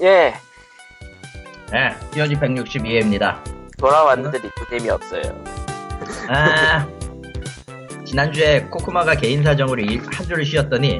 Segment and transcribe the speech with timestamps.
[0.00, 0.34] 예,
[1.72, 3.42] 네, POG 162회입니다.
[3.78, 5.22] 돌아왔는데 리프님이 없어요.
[6.28, 6.86] 아,
[8.04, 10.98] 지난주에 코코마가 개인 사정으로 일- 한 주를 쉬었더니,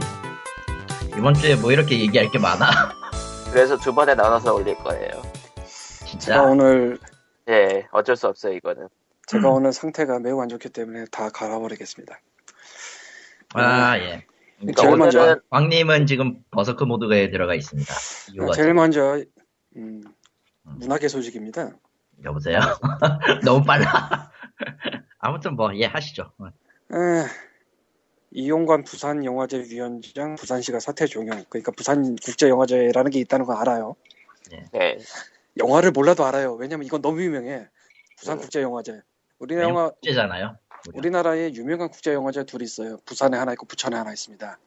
[1.17, 2.69] 이번 주에 뭐 이렇게 얘기할 게 많아.
[3.53, 5.11] 그래서 두 번에 나눠서 올릴 거예요.
[5.11, 6.43] 제가 진짜.
[6.43, 6.99] 오늘
[7.49, 8.89] 예, 어쩔 수 없어요, 이거는.
[9.27, 12.19] 제가 오늘 상태가 매우 안 좋기 때문에 다 갈아버리겠습니다.
[13.55, 14.25] 아, 예.
[14.59, 17.95] 그러니까 제일 먼저 광님은 지금 버서크 모드에 들어가 있습니다.
[18.33, 19.23] 이유가 제일 먼저
[19.77, 20.03] 음,
[20.65, 21.71] 문학의 소식입니다.
[22.25, 22.59] 여보세요?
[23.45, 24.33] 너무 빨라.
[25.21, 26.33] 아무튼 뭐, 예, 하시죠.
[26.93, 26.97] 에,
[28.33, 31.45] 이용관 부산 영화제 위원장 부산시가 사퇴 종용.
[31.49, 33.95] 그러니까 부산 국제 영화제라는 게 있다는 거 알아요.
[34.75, 34.99] 예,
[35.57, 36.55] 영화를 몰라도 알아요.
[36.55, 37.69] 왜냐면 이건 너무 유명해.
[38.19, 39.01] 부산 국제 영화제.
[39.39, 40.57] 우리나라 영화 국제잖아요.
[40.95, 42.99] 우리나라에 유명한 국제 영화제 둘이 있어요.
[43.05, 44.59] 부산에 하나 있고 부천에 하나 있습니다.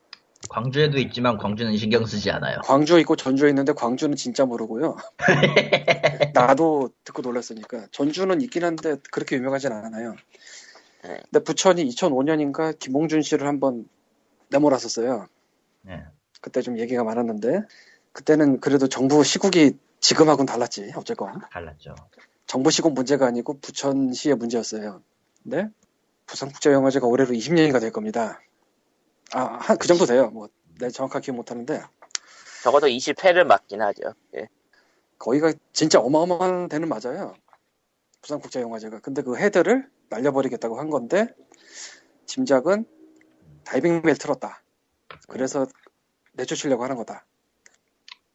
[0.49, 2.59] 광주에도 있지만 광주는 신경 쓰지 않아요.
[2.63, 4.97] 광주에 있고 전주에 있는데 광주는 진짜 모르고요.
[6.33, 7.87] 나도 듣고 놀랐으니까.
[7.91, 10.15] 전주는 있긴 한데 그렇게 유명하진 않아요.
[11.03, 11.19] 네.
[11.31, 13.87] 근데 부천이 2005년인가 김홍준 씨를 한번
[14.49, 15.27] 내몰았었어요.
[15.83, 16.03] 네.
[16.41, 17.61] 그때 좀 얘기가 많았는데
[18.13, 21.95] 그때는 그래도 정부 시국이 지금하고는 달랐지 어쨌건 달랐죠.
[22.47, 25.01] 정부 시국 문제가 아니고 부천시의 문제였어요.
[25.43, 25.69] 근데
[26.31, 28.41] 부산국제영화제가 올해로 20년이가 될 겁니다.
[29.33, 30.29] 아, 한 그 정도 돼요.
[30.29, 30.47] 뭐,
[30.79, 31.81] 내 정확하게 기억 못 하는데,
[32.63, 34.13] 적어도 20회를 맞긴 하죠.
[34.37, 34.47] 예.
[35.19, 37.35] 거기가 진짜 어마어마한 데는 맞아요.
[38.21, 38.99] 부산국제영화제가.
[38.99, 41.27] 근데 그 헤드를 날려버리겠다고 한 건데,
[42.27, 42.85] 짐작은
[43.65, 44.63] 다이빙 벨 틀었다.
[45.27, 45.67] 그래서
[46.33, 47.25] 내쫓으려고 하는 거다.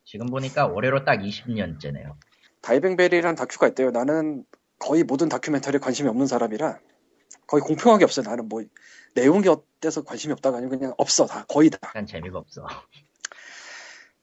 [0.04, 2.14] 지금 보니까 올해로 딱 20년째네요.
[2.60, 3.90] 다이빙 벨이란 다큐가 있대요.
[3.90, 4.44] 나는
[4.78, 6.78] 거의 모든 다큐멘터리에 관심이 없는 사람이라,
[7.46, 8.24] 거의 공평하게 없어요.
[8.28, 8.62] 나는 뭐,
[9.14, 11.26] 내용이 어때서 관심이 없다가 아니고 그냥 없어.
[11.26, 11.44] 다.
[11.48, 11.78] 거의 다.
[11.84, 12.66] 약간 재미가 없어.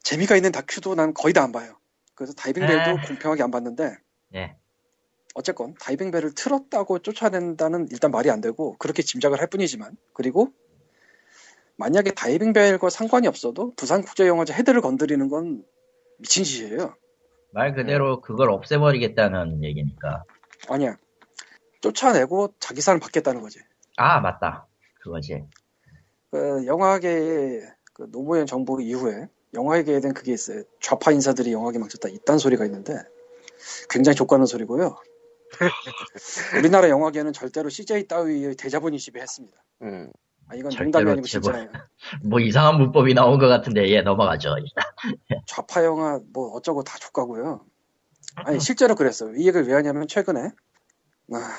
[0.03, 1.77] 재미가 있는 다큐도 난 거의 다 안 봐요.
[2.15, 3.07] 그래서 다이빙벨도 에.
[3.07, 3.95] 공평하게 안 봤는데
[4.35, 4.55] 예.
[5.33, 10.49] 어쨌건 다이빙벨을 틀었다고 쫓아낸다는 일단 말이 안 되고 그렇게 짐작을 할 뿐이지만 그리고
[11.77, 15.63] 만약에 다이빙벨과 상관이 없어도 부산국제영화제 헤드를 건드리는 건
[16.19, 16.95] 미친 짓이에요.
[17.51, 20.23] 말 그대로 그걸 없애버리겠다는 얘기니까.
[20.69, 20.97] 아니야.
[21.83, 23.59] 쫓아내고 자기 사람 받겠다는 거지.
[23.97, 24.67] 아, 맞다.
[25.01, 25.43] 그거지.
[26.31, 27.61] 그 영화계의
[27.93, 30.63] 그 노무현 정부 이후에 영화계에 대한 그게 있어요.
[30.81, 32.09] 좌파 인사들이 영화계 망쳤다.
[32.09, 32.95] 이딴 소리가 있는데
[33.89, 34.95] 굉장히 족가는 소리고요.
[36.57, 39.55] 우리나라 영화계는 절대로 CJ 따위의 대자본이 지배했습니다.
[39.83, 40.09] 음,
[40.47, 41.27] 아, 이건 농담이 아니고.
[41.27, 41.69] 진짜예요.
[42.25, 44.55] 뭐 이상한 문법이 나온 것 같은데, 예, 넘어가죠.
[45.45, 47.63] 좌파 영화 뭐 어쩌고 다 족가고요.
[48.35, 49.35] 아니 실제로 그랬어요.
[49.35, 50.49] 이 얘기를 왜 하냐면 최근에
[51.31, 51.55] 아,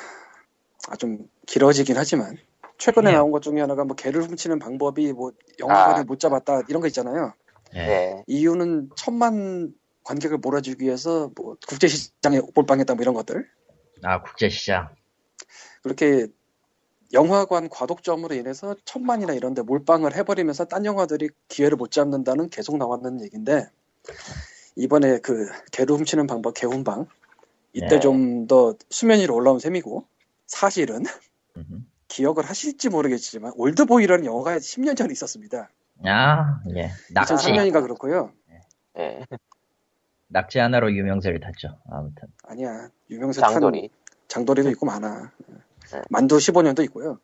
[0.88, 2.36] 아, 좀 길어지긴 하지만
[2.78, 3.14] 최근에 예.
[3.14, 6.04] 나온 것 중에 하나가 뭐 개를 훔치는 방법이 뭐 영화관을 아.
[6.04, 7.32] 못 잡았다 이런 거 있잖아요.
[7.75, 7.78] 예.
[7.78, 8.25] 예.
[8.26, 9.72] 이유는 천만
[10.04, 13.48] 관객을 몰아주기 위해서 뭐 국제시장에 몰빵했다 뭐 이런 것들
[14.02, 14.91] 아, 국제시장.
[15.82, 16.26] 그렇게
[17.12, 23.70] 영화관 과독점으로 인해서 천만이나 이런데 몰빵을 해버리면서 딴 영화들이 기회를 못 잡는다는 계속 나왔는 얘기인데
[24.76, 27.06] 이번에 그 개를 훔치는 방법 개훈방
[27.75, 28.01] 이때 네.
[28.01, 30.07] 좀더 수면 위로 올라온 셈이고
[30.47, 31.05] 사실은
[31.57, 31.81] 음흠.
[32.09, 35.71] 기억을 하실지 모르겠지만 올드보이라는 영화가 10년 전에 있었습니다.
[36.05, 36.91] 아, 예.
[37.12, 37.35] 낙지.
[37.35, 38.33] 2003년인가 그렇고요.
[38.99, 39.27] 예.
[40.29, 41.77] 낙지 하나로 유명세를 탔죠.
[41.91, 42.29] 아무튼.
[42.45, 43.91] 아니야 유명세 탄 장돌이.
[44.29, 45.33] 장도리도 있고 많아.
[45.93, 46.01] 네.
[46.11, 47.19] 만두 15년도 있고요.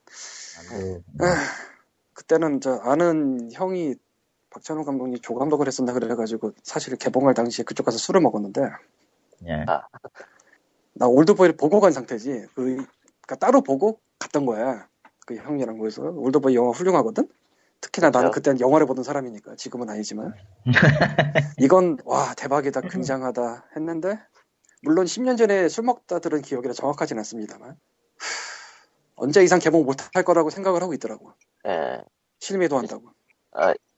[0.69, 1.35] 그, 아,
[2.13, 3.95] 그때는 저 아는 형이
[4.51, 8.63] 박찬호 감독이 조감독을 했었나 그래가지고 사실 개봉할 당시에 그쪽 가서 술을 먹었는데
[9.49, 9.65] 예.
[11.01, 12.45] 나 올드보이를 보고 간 상태지.
[12.55, 14.87] 그, 그러니까 따로 보고 갔던 거야.
[15.27, 17.27] 그 형이랑 모여서 올드보이 영화 훌륭하거든.
[17.81, 18.31] 특히나 나는.
[18.31, 20.35] 그때는 영화를 보던 사람이니까 지금은 아니지만
[21.59, 24.19] 이건 와 대박이다 굉장하다 했는데
[24.83, 27.77] 물론 10년 전에 술 먹다 들은 기억이라 정확하진 않습니다만 하,
[29.17, 31.33] 언제 이상 개봉 못할 거라고 생각을 하고 있더라고.
[31.67, 32.03] 예.
[32.41, 33.09] 실미도 한다고.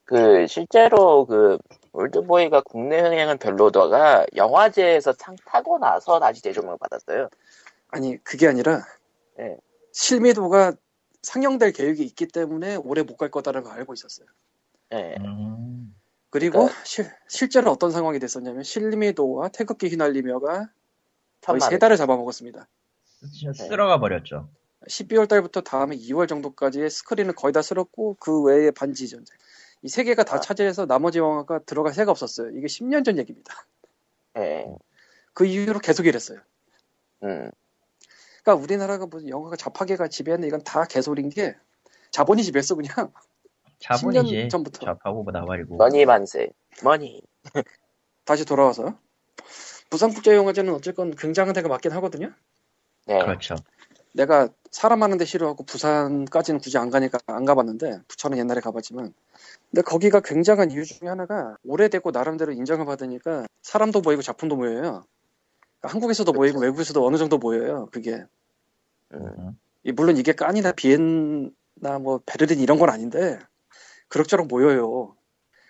[0.05, 1.57] 그, 실제로 그,
[1.93, 7.29] 올드보이가 국내 흥행은 별로다가 영화제에서 상 타고 나서 다시 대조명을 받았어요.
[7.89, 8.83] 아니 그게 아니라
[9.39, 9.57] 예.
[9.91, 10.73] 실미도가
[11.21, 14.27] 상영될 계획이 있기 때문에 올해 못갈 거다라는 걸 알고 있었어요.
[14.93, 15.15] 예.
[15.19, 15.95] 음,
[16.31, 20.69] 그리고 그러니까- 실, 실제로 어떤 상황이 됐었냐면 실미도와 태극기 휘날리며가
[21.41, 22.67] 거의 세 달을 잡아먹었습니다.
[23.55, 24.49] 쓸어가 버렸죠.
[24.87, 29.37] 12월 달부터 다음에 2월 정도까지의 스크린을 거의 다 쓸었고 그 외에 반지 전쟁.
[29.83, 30.39] 이 세 개가 다 아.
[30.39, 32.49] 차지해서 나머지 영화가 들어갈 새가 없었어요.
[32.51, 33.53] 이게 10년 전 얘기입니다.
[34.37, 34.65] 예.
[35.33, 36.39] 그 이후로 계속 이랬어요.
[37.23, 37.51] 음.
[38.43, 41.55] 그러니까 우리나라가 무슨 영화가 좌파계가 지배했는데 이건 다 개소리인 게
[42.11, 43.11] 자본이 지배했어 그냥.
[43.79, 44.35] 자본이지.
[44.35, 44.85] 10년 전부터.
[44.85, 45.75] 좌파고 나발이고.
[45.77, 46.49] 머니 만세.
[46.83, 47.21] 머니.
[48.25, 48.97] 다시 돌아와서
[49.89, 52.33] 부산국제영화제는 어쨌건 굉장한 데가 맞긴 하거든요.
[53.05, 53.19] 네.
[53.19, 53.55] 그렇죠.
[54.13, 59.13] 내가 사람 많은 데 싫어하고 부산까지는 굳이 안 가니까 안 가봤는데 부천은 옛날에 가봤지만
[59.73, 65.03] 근데 거기가 굉장한 이유 중에 하나가 오래되고 나름대로 인정을 받으니까 사람도 모이고 작품도 모여요.
[65.79, 66.39] 그러니까 한국에서도 그쵸.
[66.39, 67.89] 모이고 외국에서도 어느 정도 모여요.
[67.91, 68.23] 그게
[69.13, 73.39] 음, 이- 물론 이게 깐이나 비엔나 뭐 베를린 이런 건 아닌데
[74.09, 75.15] 그럭저럭 모여요.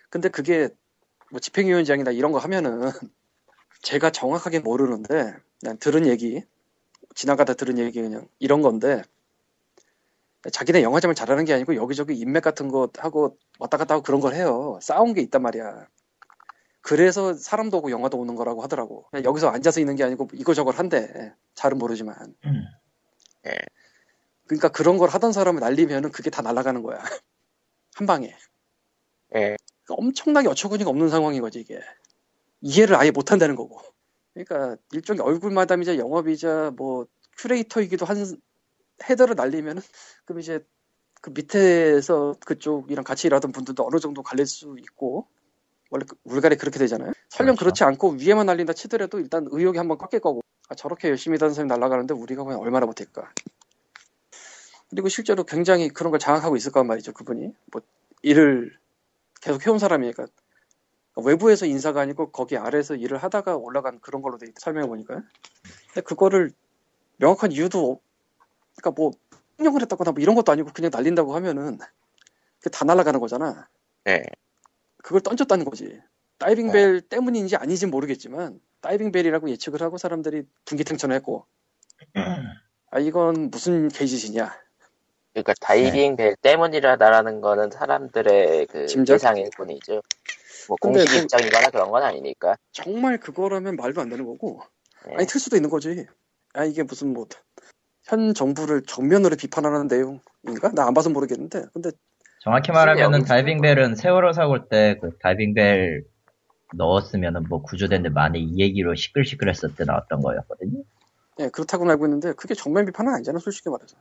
[0.09, 0.67] 근데 그게
[1.31, 2.81] 뭐 집행위원장이나 이런 거 하면은
[3.83, 6.43] 제가 정확하게 모르는데 난 들은 얘기
[7.15, 9.01] 지나가다 들은 얘기 그냥 이런 건데
[10.51, 14.33] 자기네 영화점을 잘하는 게 아니고 여기저기 인맥 같은 거 하고 왔다 갔다 하고 그런 걸
[14.33, 14.77] 해요.
[14.81, 15.87] 싸운 게 있단 말이야.
[16.81, 19.05] 그래서 사람도 오고 영화도 오는 거라고 하더라고.
[19.09, 21.33] 그냥 여기서 앉아서 있는 게 아니고 이거저걸 한대.
[21.55, 22.35] 잘은 모르지만.
[22.45, 22.65] 음.
[23.47, 23.57] 예.
[24.47, 26.97] 그러니까 그런 걸 하던 사람을 날리면은 그게 다 날아가는 거야.
[27.95, 28.27] 한 방에.
[29.35, 29.55] 예.
[29.85, 31.79] 그러니까 엄청나게 어처구니가 없는 상황인 거지 이게.
[32.59, 33.79] 이해를 아예 못 한다는 거고.
[34.33, 37.05] 그러니까 일종의 얼굴 마담이자 영업이자 뭐
[37.37, 38.17] 큐레이터이기도 한
[39.09, 39.81] 헤더를 날리면은
[40.25, 40.65] 그럼 이제
[41.21, 45.27] 그 밑에서 그쪽이랑 같이 일하던 분들도 어느 정도 갈릴 수 있고
[45.89, 47.13] 원래 그- 우리가래 그렇게 되잖아요.
[47.29, 47.65] 설령 그렇죠.
[47.65, 51.69] 그렇지 않고 위에만 날린다 치더라도 일단 의욕이 한번 꺾일 거고 아, 저렇게 열심히 일하는 사람이
[51.69, 53.31] 날아가는데 우리가 과연 얼마나 못할까.
[54.89, 57.81] 그리고 실제로 굉장히 그런 걸 장악하고 있을 거란 말이죠 그분이 뭐
[58.21, 58.77] 일을
[59.41, 60.27] 계속 해온 사람이니까
[61.15, 65.21] 외부에서 인사가 아니고 거기 아래에서 일을 하다가 올라간 그런 걸로 돼 있- 설명해 보니까
[65.87, 66.51] 근데 그거를
[67.17, 68.01] 명확한 이유도 없-
[68.75, 69.11] 그러니까 뭐
[69.57, 71.77] 폭력을 했다거나 뭐 이런 것도 아니고 그냥 날린다고 하면은
[72.71, 73.67] 다 날아가는 거잖아
[74.03, 74.23] 네.
[74.97, 75.99] 그걸 던졌다는 거지
[76.39, 81.45] 다이빙벨 때문인지 아닌지 모르겠지만 다이빙 벨이라고 예측을 하고 사람들이 분기탱천을 했고
[82.91, 84.55] 아 이건 무슨 개짓이냐
[85.33, 89.15] 그러니까 다이빙 벨 때문이라다라는 거는 사람들의 그 짐작?
[89.15, 90.01] 예상일 뿐이죠.
[90.67, 92.55] 뭐 공식 그- 입장이거나 그런 건 아니니까.
[92.71, 94.61] 정말 그거라면 말도 안 되는 거고
[95.07, 95.15] 네.
[95.15, 96.05] 아니 틀 수도 있는 거지.
[96.53, 97.25] 아 이게 무슨 뭐
[98.05, 100.71] 현 정부를 정면으로 비판하는 내용인가?
[100.73, 101.65] 나 안 봐서 모르겠는데.
[101.73, 101.91] 근데
[102.41, 106.05] 정확히 말하면은 다이빙벨은 세월호 사고 때 그 다이빙벨
[106.75, 110.83] 넣었으면은 뭐 구조됐는데 만에 이 얘기로 시끌시끌했을 때 나왔던 거였거든요.
[111.39, 113.95] 예 그렇다고는 알고 있는데 그게 정면 비판은 아니잖아 솔직히 말해서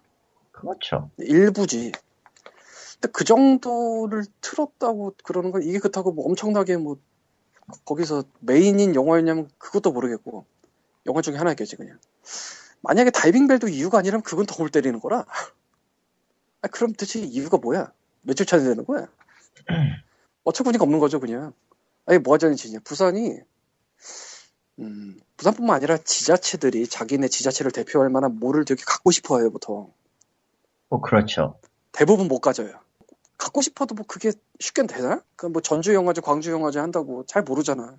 [0.52, 1.10] 그렇죠.
[1.18, 1.92] 일부지.
[2.94, 6.96] 근데 그 정도를 틀었다고 그러는 건 이게 그렇다고 뭐 엄청나게 뭐
[7.84, 10.44] 거기서 메인인 영화였냐면 그것도 모르겠고
[11.06, 11.98] 영화 중에 하나였겠지 그냥.
[12.82, 15.24] 만약에 다이빙 벨도 이유가 아니라면 그건 더 골 때리는 거라.
[16.62, 17.92] 아, 그럼 대체 이유가 뭐야?
[18.22, 19.08] 며칠 차야 되는 거야?
[20.44, 21.52] 어처구니가 없는 거죠 그냥.
[22.06, 22.80] 아니 뭐 하자는 짓이냐.
[22.84, 23.38] 부산이
[24.80, 29.92] 음, 부산뿐만 아니라 지자체들이 자기네 지자체를 대표할 만한 뭐를 되게 갖고 싶어 해요 보통.
[30.88, 31.58] 뭐 그렇죠.
[31.92, 32.80] 대부분 못 가져요.
[33.38, 35.22] 갖고 싶어도 뭐 그게 쉽게 되나?
[35.36, 37.96] 그뭐 전주 영화제, 광주 영화제 한다고 잘 모르잖아.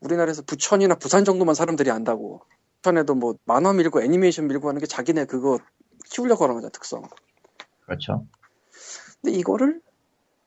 [0.00, 2.42] 우리나라에서 부천이나 부산 정도만 사람들이 안다고.
[2.86, 5.58] 부천에도 뭐 만화 밀고 애니메이션 밀고 하는 게 자기네 그거
[6.04, 7.02] 키우려고 하는 거잖아, 특성.
[7.84, 8.26] 그렇죠.
[9.20, 9.80] 근데 이거를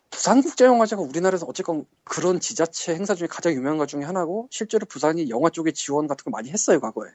[0.10, 5.50] 부산국제영화제가 우리나라에서 어쨌건 그런 지자체 행사 중에 가장 유명한 것 중에 하나고 실제로 부산이 영화
[5.50, 7.10] 쪽에 지원 같은 거 많이 했어요, 과거에.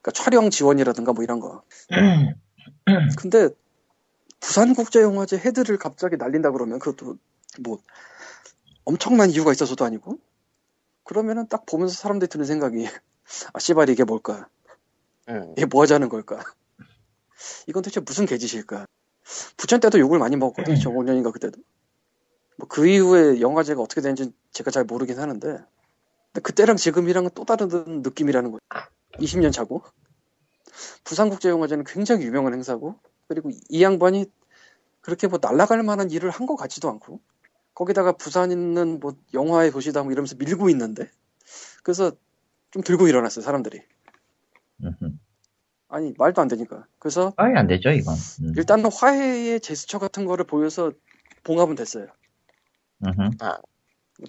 [0.00, 1.62] 그러니까 촬영 지원이라든가 뭐 이런 거.
[3.18, 3.50] 근데
[4.40, 7.18] 부산국제영화제 헤드를 갑자기 날린다 그러면 그것도
[7.60, 7.78] 뭐
[8.84, 10.18] 엄청난 이유가 있어서도 아니고
[11.04, 12.86] 그러면은 딱 보면서 사람들이 드는 생각이
[13.52, 14.48] 아 씨발 이게 뭘까?
[15.28, 15.52] 음.
[15.56, 16.40] 이게 뭐 하자는 걸까?
[17.66, 18.86] 이건 대체 무슨 개짓일까?
[19.56, 20.74] 부천 때도 욕을 많이 먹었거든요.
[20.76, 21.60] 2005년인가 그때도.
[22.56, 27.68] 뭐 그 이후에 영화제가 어떻게 되는지 제가 잘 모르긴 하는데 근데 그때랑 지금이랑은 또 다른
[28.02, 28.60] 느낌이라는 거예요.
[29.14, 29.82] 20년 차고.
[31.04, 32.96] 부산국제영화제는 굉장히 유명한 행사고
[33.28, 34.26] 그리고 이 양반이
[35.00, 37.20] 그렇게 뭐 날아갈 만한 일을 한 것 같지도 않고
[37.74, 41.10] 거기다가 부산 있는 뭐 영화의 도시다 뭐 이러면서 밀고 있는데
[41.82, 42.12] 그래서
[42.70, 43.82] 좀 들고 일어났어요 사람들이.
[45.88, 48.14] 아니 말도 안 되니까 그래서 아예 안 되죠 이건.
[48.42, 48.52] 음.
[48.56, 50.92] 일단은 화해의 제스처 같은 거를 보여서
[51.44, 52.06] 봉합은 됐어요
[53.06, 53.30] 음흠.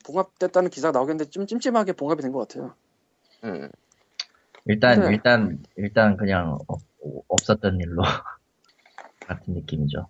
[0.05, 2.75] 봉합됐다는 기사가 나오겠는데 좀 찜찜하게 봉합이 된 것 같아요
[3.43, 3.69] 음.
[4.65, 5.08] 일단 네.
[5.12, 6.81] 일단 일단 그냥 없,
[7.27, 8.03] 없었던 일로
[9.27, 10.08] 같은 느낌이죠.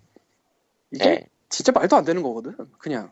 [0.91, 1.27] 이게 네.
[1.49, 3.11] 진짜 말도 안 되는 거거든 그냥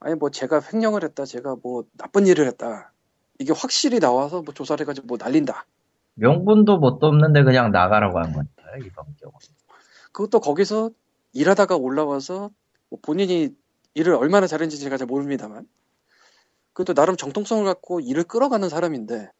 [0.00, 2.92] 아니 뭐 제가 횡령을 했다 제가 뭐 나쁜 일을 했다
[3.38, 5.64] 이게 확실히 나와서 뭐 조사를 해가지고 뭐 날린다
[6.14, 9.32] 명분도 뭣도 없는데 그냥 나가라고 한 거니까요 이번 경우.
[10.12, 10.90] 그것도 거기서
[11.32, 12.50] 일하다가 올라와서
[12.88, 13.54] 뭐 본인이
[13.94, 15.66] 일을 얼마나 잘했는지 제가 잘 모릅니다만
[16.72, 19.30] 그것도 나름 정통성을 갖고 일을 끌어가는 사람인데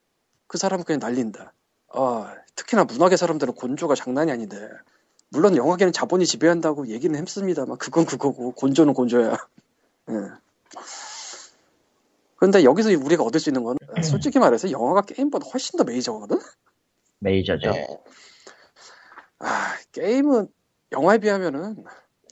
[0.47, 1.52] 그 사람은 그냥 날린다.
[1.95, 4.69] 아, 특히나 문화계 사람들은 곤조가 장난이 아닌데
[5.31, 9.37] 물론 영화계는 자본이 지배한다고 얘기는 했습니다만 그건 그거고 곤조는 곤조야.
[10.11, 10.14] 예.
[12.38, 16.38] 근데 여기서 우리가 얻을 수 있는 건 솔직히 말해서 영화가 게임보다 훨씬 더 메이저거든?
[17.18, 17.73] 메이저죠.
[17.73, 17.87] 네.
[19.40, 20.47] 아, 게임은
[20.92, 21.85] 영화에 비하면은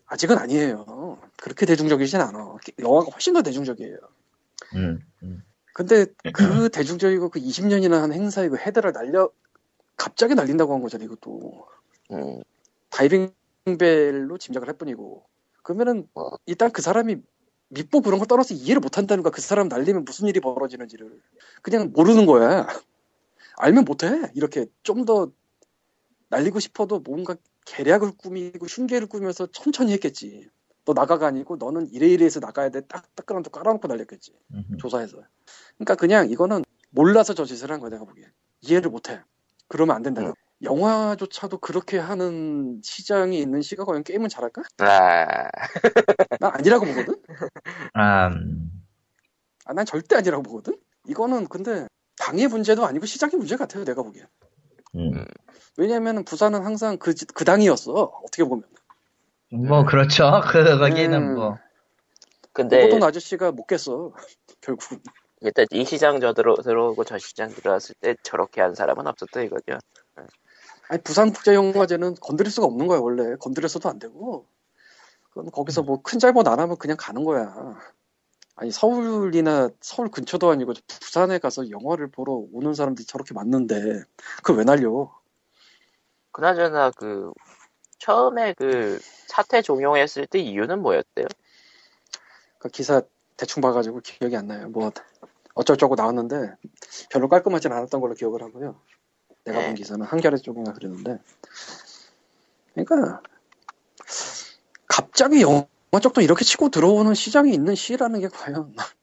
[0.07, 1.19] 아직은 아니에요.
[1.37, 2.57] 그렇게 대중적이진 않아.
[2.79, 3.99] 영화가 훨씬 더 대중적이에요.
[4.77, 5.45] 음, 음.
[5.73, 9.29] 근데 그 대중적이고 그 20년이나 한 행사에 그 헤드를 날려
[9.97, 11.67] 갑자기 날린다고 한 거잖아 이것도
[12.13, 12.43] 음,
[12.91, 15.27] 다이빙벨로 짐작을 할 뿐이고
[15.63, 16.31] 그러면은 어.
[16.47, 17.17] 일단 그 사람이
[17.69, 21.21] 믿고 그런 거 떠나서 이해를 못 한다는 거야 그 사람 날리면 무슨 일이 벌어지는지를
[21.63, 22.67] 그냥 모르는 거야
[23.59, 25.31] 알면 못해 이렇게 좀 더
[26.29, 30.49] 날리고 싶어도 뭔가 계략을 꾸미고 흉계를 꾸면서 천천히 했겠지
[30.85, 34.77] 너 나가가 아니고 너는 이래 이래 해서 나가야 돼 딱 따끈한 또 깔아놓고 날렸겠지 음흠.
[34.79, 35.19] 조사해서.
[35.77, 38.31] 그러니까 그냥 이거는 몰라서 저 짓을 한 거야 내가 보기엔.
[38.63, 39.21] 이해를 못해.
[39.69, 40.23] 그러면 안 된다.
[40.23, 40.33] 응.
[40.63, 44.63] 영화조차도 그렇게 하는 시장이 있는 시가 과연 게임은 잘할까?
[44.79, 45.49] 아,
[46.41, 47.23] 난 아니라고 보거든.
[47.93, 48.71] 아, 음,
[49.67, 50.79] 아, 난 절대 아니라고 보거든.
[51.07, 51.87] 이거는 근데
[52.19, 54.27] 당의 문제도 아니고 시장의 문제 같아요 내가 보기엔.
[54.95, 55.25] 음.
[55.77, 58.65] 왜냐면은 부산은 항상 그, 지- 그 당이었어 어떻게 보면.
[59.53, 60.41] 뭐 그렇죠.
[60.51, 61.35] 그 거기는 음.
[61.35, 61.59] 뭐
[62.53, 64.13] 근데 오거돈 아저씨가 못 깼어
[64.63, 65.01] 결국은.
[65.43, 69.79] 일단 이 시장 저 들어, 들어오고 저 시장 들어왔을 때 저렇게 한 사람은 없었다 이거죠.
[70.89, 73.37] 아니 부산국제영화제는 건드릴 수가 없는 거야 원래.
[73.37, 74.47] 건드려서도 안 되고.
[75.31, 77.77] 그건 거기서 뭐 큰 잘못 안 하면 그냥 가는 거야.
[78.57, 84.03] 아니 서울이나 서울 근처도 아니고 부산에 가서 영화를 보러 오는 사람들이 저렇게 많는데
[84.39, 85.13] 그걸 왜 날려?
[86.33, 87.33] 그나저나 그
[87.99, 91.27] 처음에 그 사태 종용했을 때 이유는 뭐였대요?
[92.59, 93.03] 그 기사
[93.37, 94.69] 대충 봐가지고 기억이 안 나요.
[94.69, 94.91] 뭐
[95.55, 96.55] 어쩔저고 나왔는데
[97.11, 98.81] 별로 깔끔하진 않았던 걸로 기억을 하고요
[99.47, 99.75] 내가 본 네.
[99.75, 101.19] 기사는 한겨레 쪽인가 그랬는데
[102.75, 103.23] 그러니까
[104.87, 105.67] 갑자기 영화
[106.01, 108.75] 쪽도 이렇게 치고 들어오는 시장이 있는 시라는 게 과연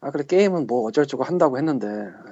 [0.00, 1.86] 아 그래 게임은 뭐 어쩔저고 한다고 했는데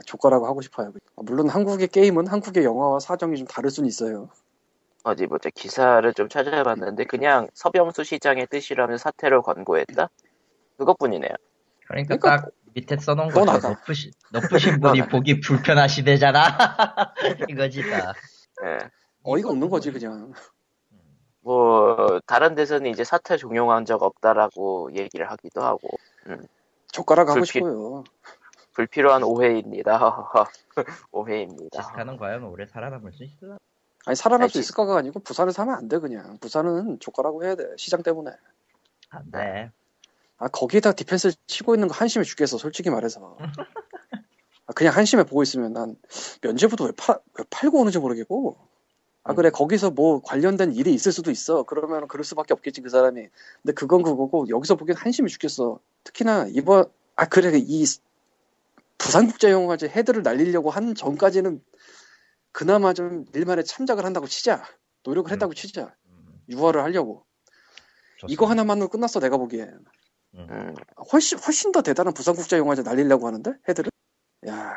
[0.06, 4.30] 조카라고 하고 싶어요 물론 한국의 게임은 한국의 영화와 사정이 좀 다를 수는 있어요
[5.02, 10.10] 어디 보자 기사를 좀 찾아봤는데 그냥 서병수 시장의 뜻이라면 사태를 권고했다.
[10.76, 11.30] 그것뿐이네요.
[11.86, 13.28] 그러니까, 그러니까 딱 밑에 써놓은.
[13.30, 13.68] 나가.
[13.70, 16.40] 높으신 높으신 분이 보기 불편하시대잖아.
[17.48, 18.12] 이거지 다.
[18.64, 18.78] 예.
[19.22, 20.32] 어이가 없는 거지 그냥
[21.40, 25.88] 뭐 다른 데서는 이제 사태 종용한 적 없다라고 얘기를 하기도 하고
[26.92, 28.04] 조카라고 하고 불필- 싶어요
[28.74, 30.30] 불필요한 오해입니다.
[31.12, 31.80] 오해입니다.
[31.82, 33.58] 지스카는 과연 오래 살아남을 수 있을까?
[34.06, 34.60] 아니 살아날 수 알지.
[34.60, 38.30] 있을까가 아니고 부산을 사면 안 돼 그냥 부산은 조카라고 해야 돼 시장 때문에
[39.10, 39.70] 안 돼.
[40.40, 43.36] 아 거기에다 디펜스 치고 있는 거 한심해 죽겠어 솔직히 말해서.
[44.66, 45.96] 아, 그냥 한심해 보고 있으면 난
[46.40, 48.56] 면제부도 왜, 팔, 왜 팔고 오는지 모르겠고.
[49.22, 51.64] 아 그래 거기서 뭐 관련된 일이 있을 수도 있어.
[51.64, 53.28] 그러면 그럴 수밖에 없겠지 그 사람이.
[53.62, 55.78] 근데 그건 그거고 여기서 보기엔 한심해 죽겠어.
[56.04, 57.84] 특히나 이번 아 그래 이
[58.96, 61.62] 부산국제영화제 헤드를 날리려고 한 전까지는
[62.50, 64.64] 그나마 좀 일만에 참작을 한다고 치자.
[65.02, 65.94] 노력을 했다고 치자.
[66.06, 67.26] 음, 유화를 하려고.
[68.20, 68.32] 좋습니다.
[68.32, 69.84] 이거 하나만으로 끝났어 내가 보기엔
[70.34, 70.74] 음,
[71.12, 73.90] 훨씬 훨씬 더 대단한 부산국제영화제 날리려고 하는데 헤드를
[74.48, 74.76] 야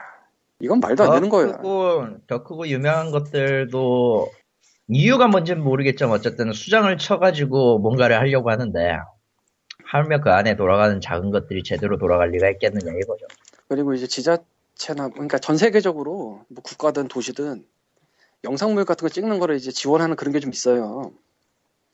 [0.59, 4.29] 이건 말도 안 되는 더 거야 크고, 더 크고 유명한 것들도
[4.87, 8.97] 이유가 뭔지는 모르겠지만 어쨌든 수장을 쳐가지고 뭔가를 하려고 하는데
[9.85, 13.25] 하면 그 안에 돌아가는 작은 것들이 제대로 돌아갈 리가 있겠느냐 이거죠.
[13.67, 17.65] 그리고 이제 지자체나 그러니까 전 세계적으로 뭐 국가든 도시든
[18.43, 21.11] 영상물 같은 거 찍는 거를 이제 지원하는 그런 게 좀 있어요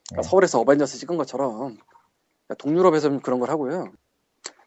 [0.10, 0.24] 그러니까 네.
[0.24, 1.78] 서울에서 어벤져스 찍은 것처럼
[2.58, 3.92] 동유럽에서는 그런 걸 하고요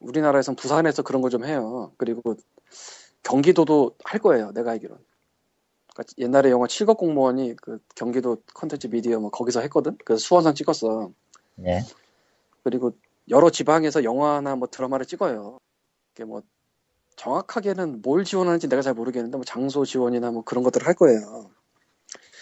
[0.00, 2.36] 우리나라에선 부산에서 그런 걸 좀 해요 그리고
[3.22, 5.02] 경기도도 할 거예요 내가 알기로는
[5.94, 11.10] 그러니까 옛날에 영화 칠곡 공무원이 그 경기도 컨텐츠 미디어 뭐 거기서 했거든 그래서 수원산 찍었어
[11.56, 11.80] 네.
[12.64, 12.92] 그리고
[13.30, 15.58] 여러 지방에서 영화나 뭐 드라마를 찍어요.
[16.14, 16.42] 이게 뭐
[17.16, 21.50] 정확하게는 뭘 지원하는지 내가 잘 모르겠는데 뭐 장소 지원이나 뭐 그런 것들을 할 거예요.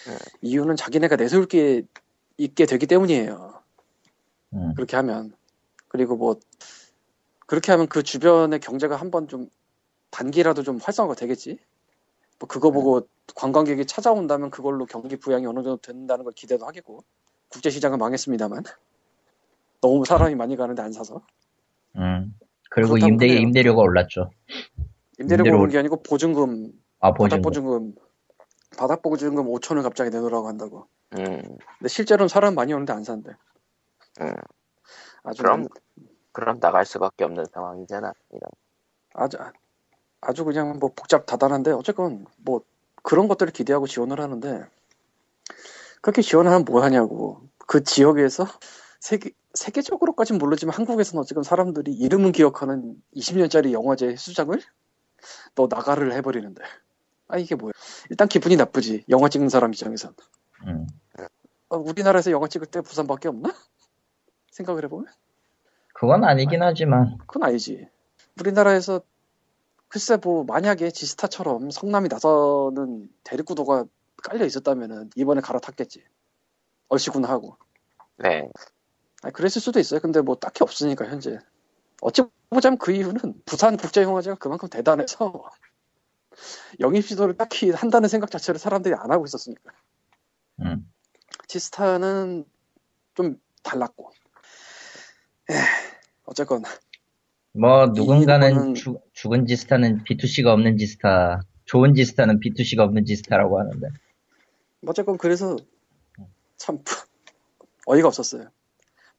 [0.07, 0.17] 네.
[0.41, 1.83] 이유는 자기네가 내세울 게
[2.37, 3.60] 있게 되기 때문이에요.
[4.53, 4.73] 음.
[4.75, 5.33] 그렇게 하면
[5.87, 6.37] 그리고 뭐
[7.47, 9.49] 그렇게 하면 그 주변의 경제가 한번 좀
[10.09, 11.57] 단기라도 좀 활성화가 되겠지.
[12.39, 17.03] 뭐 그거 보고 관광객이 찾아온다면 그걸로 경기 부양이 어느 정도 된다는 걸 기대도 하겠고
[17.49, 18.63] 국제 시장은 망했습니다만
[19.81, 21.21] 너무 사람이 많이 가는데 안 사서
[21.97, 22.33] 음.
[22.69, 23.41] 그리고 임대 그래요.
[23.41, 24.31] 임대료가 올랐죠.
[25.19, 27.41] 임대료 임대료 오는 게 아니고 보증금 아 바닥 보증금.
[27.41, 27.95] 보증금
[28.77, 30.87] 바닥 보증금 5천을 갑자기 내놓으라고 한다고.
[31.17, 31.41] 음,
[31.79, 33.31] 근데 실제로는 사람 많이 오는데 안 산대.
[34.19, 34.33] 음.
[35.23, 35.67] 아주 그럼
[36.31, 38.13] 그럼 나갈 수밖에 없는 상황이잖아.
[38.31, 38.41] 이런.
[39.13, 39.37] 아주
[40.21, 42.61] 아주 그냥 뭐 복잡 다단한데 어쨌건 뭐
[43.03, 44.65] 그런 것들을 기대하고 지원을 하는데
[46.01, 48.45] 그렇게 지원하면 뭐 하냐고 그 지역에서
[48.99, 54.57] 세계 세계적으로까진 모르지만 한국에서는 어쨌든 사람들이 이름은 기억하는 20년짜리 영화제 수장을
[55.55, 56.63] 너 나가를 해버리는데
[57.27, 57.73] 아 이게 뭐야
[58.09, 60.15] 일단 기분이 나쁘지 영화 찍는 사람 입장에선
[60.67, 60.87] 음.
[61.69, 63.53] 어, 우리나라에서 영화 찍을 때 부산밖에 없나
[64.51, 65.07] 생각을 해보면
[65.93, 67.87] 그건 아니긴 하지만 그건 아니지
[68.39, 69.01] 우리나라에서
[69.87, 73.85] 글쎄 뭐 만약에 지스타처럼 성남이 나서는 대립구도가
[74.23, 76.03] 깔려 있었다면은 이번에 갈아탔겠지
[76.87, 77.57] 얼씨구나 하고
[78.17, 78.47] 네.
[79.23, 79.99] 아니, 그랬을 수도 있어요.
[79.99, 81.39] 근데 뭐 딱히 없으니까 현재.
[82.01, 85.49] 어찌 보자면 그 이유는 부산 국제영화제가 그만큼 대단해서
[86.79, 89.71] 영입 시도를 딱히 한다는 생각 자체를 사람들이 안 하고 있었으니까.
[90.61, 90.91] 음.
[91.47, 92.45] 지스타는
[93.13, 94.11] 좀 달랐고.
[95.51, 95.55] 에
[96.25, 96.63] 어쨌건
[97.53, 103.87] 뭐 누군가는 이거는- 죽- 죽은 지스타는 B2C가 없는 지스타 좋은 지스타는 B2C가 없는 지스타라고 하는데
[104.87, 105.57] 어쨌건 그래서
[106.57, 106.79] 참
[107.85, 108.49] 어이가 없었어요.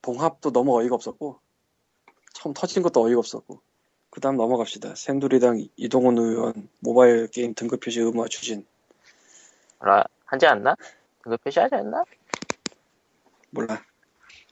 [0.01, 1.39] 봉합도 너무 어이가 없었고
[2.35, 3.61] 처음 터진 것도 어이가 없었고
[4.11, 4.95] 그 다음 넘어갑시다.
[4.95, 8.67] 새누리당 이동훈 의원 모바일 게임 등급 표시 의무화 추진
[9.81, 10.77] 라 하지 않나?
[11.21, 12.05] 그거 표시하지 않나?
[13.51, 13.83] 몰라.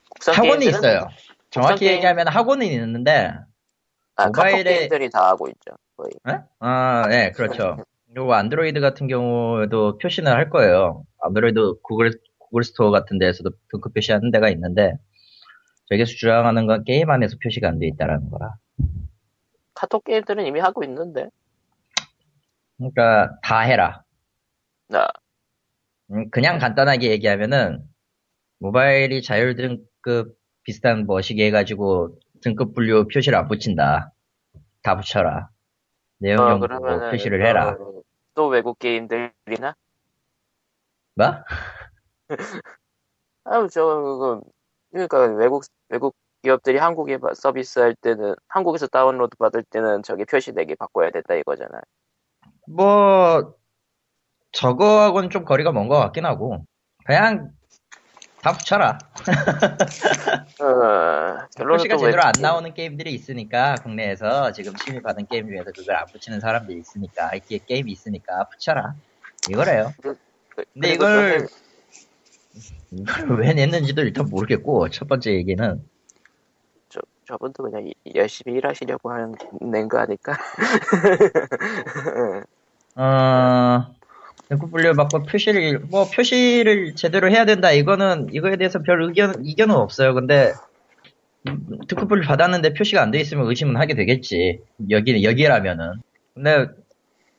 [0.09, 1.07] 국산 학원이 게임들은 있어요.
[1.51, 3.31] 정확히 게임- 얘기하면 학원은 있는데
[4.15, 5.75] 아, 모바일에- 게임들이 다 하고 있죠.
[5.95, 6.11] 거의.
[6.29, 6.39] 예?
[6.59, 7.77] 아, 네, 그렇죠.
[8.13, 11.03] 그리고 안드로이드 같은 경우에도 표시는 할 거예요.
[11.21, 14.93] 안드로이드 구글, 구글 스토어 같은 데에서도 등급 표시하는 데가 있는데,
[15.89, 18.55] 저기서 주장하는 건 게임 안에서 표시가 안 돼 있다라는 거라.
[19.73, 21.27] 카톡 게임들은 이미 하고 있는데.
[22.77, 24.03] 그러니까, 다 해라.
[24.89, 25.07] 나
[26.11, 27.81] 음, 그냥 간단하게 얘기하면은,
[28.59, 34.11] 모바일이 자율 등급 비슷한 뭐시기 해가지고, 등급 분류 표시를 안 붙인다.
[34.83, 35.49] 다 붙여라.
[36.19, 37.77] 내용 어, 정보 그러면은 표시를 해라.
[37.79, 38.01] 어,
[38.35, 39.75] 또 외국 게임들이나?
[41.15, 41.25] 뭐?
[43.43, 44.41] 아유 저 그거
[44.91, 50.51] 그러니까 외국 외국 기업들이 한국에 바- 서비스 할 때는 한국에서 다운로드 받을 때는 저기 표시
[50.53, 51.81] 내기 바꿔야 된다 이거잖아.
[52.67, 53.55] 뭐
[54.51, 56.65] 저거하고는 좀 거리가 먼 것 같긴 하고
[57.05, 57.51] 그냥
[58.41, 58.97] 다 붙여라.
[60.59, 66.05] 어, 결론은 제대로 안 나오는 게임들이 있으니까 국내에서 지금 심의 받은 게임 중에서 그걸 안
[66.11, 68.95] 붙이는 사람들이 있으니까 이게 게임이 있으니까 붙여라.
[69.49, 69.93] 이거래요.
[70.01, 70.17] 그-
[70.73, 71.47] 근데 그리고 이걸 또
[72.91, 75.83] 이걸 왜 냈는지도 일단 모르겠고 첫 번째 얘기는.
[76.89, 80.35] 저, 저분도 그냥 이- 열심히 일하시려고 하는 낸 거 아닐까?
[82.95, 83.95] 어
[84.51, 87.71] 등급 분류 받고 표시를 뭐 표시를 제대로 해야 된다.
[87.71, 90.13] 이거는 이거에 대해서 별 의견 이견은 없어요.
[90.13, 90.51] 근데
[91.87, 94.59] 등급 분류 받았는데 표시가 안 돼 있으면 의심은 하게 되겠지.
[94.89, 95.93] 여기 여기라면은.
[96.33, 96.65] 근데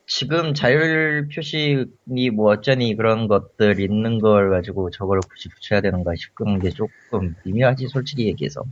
[0.07, 6.57] 지금 자율 표시니 뭐 어쩌니 그런 것들 있는 걸 가지고 저걸 굳이 붙여야 되는가 싶은
[6.59, 8.63] 게 조금 미묘하지 솔직히 얘기해서.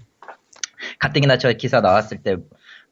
[0.98, 2.38] 가뜩이나 저 기사 나왔을 때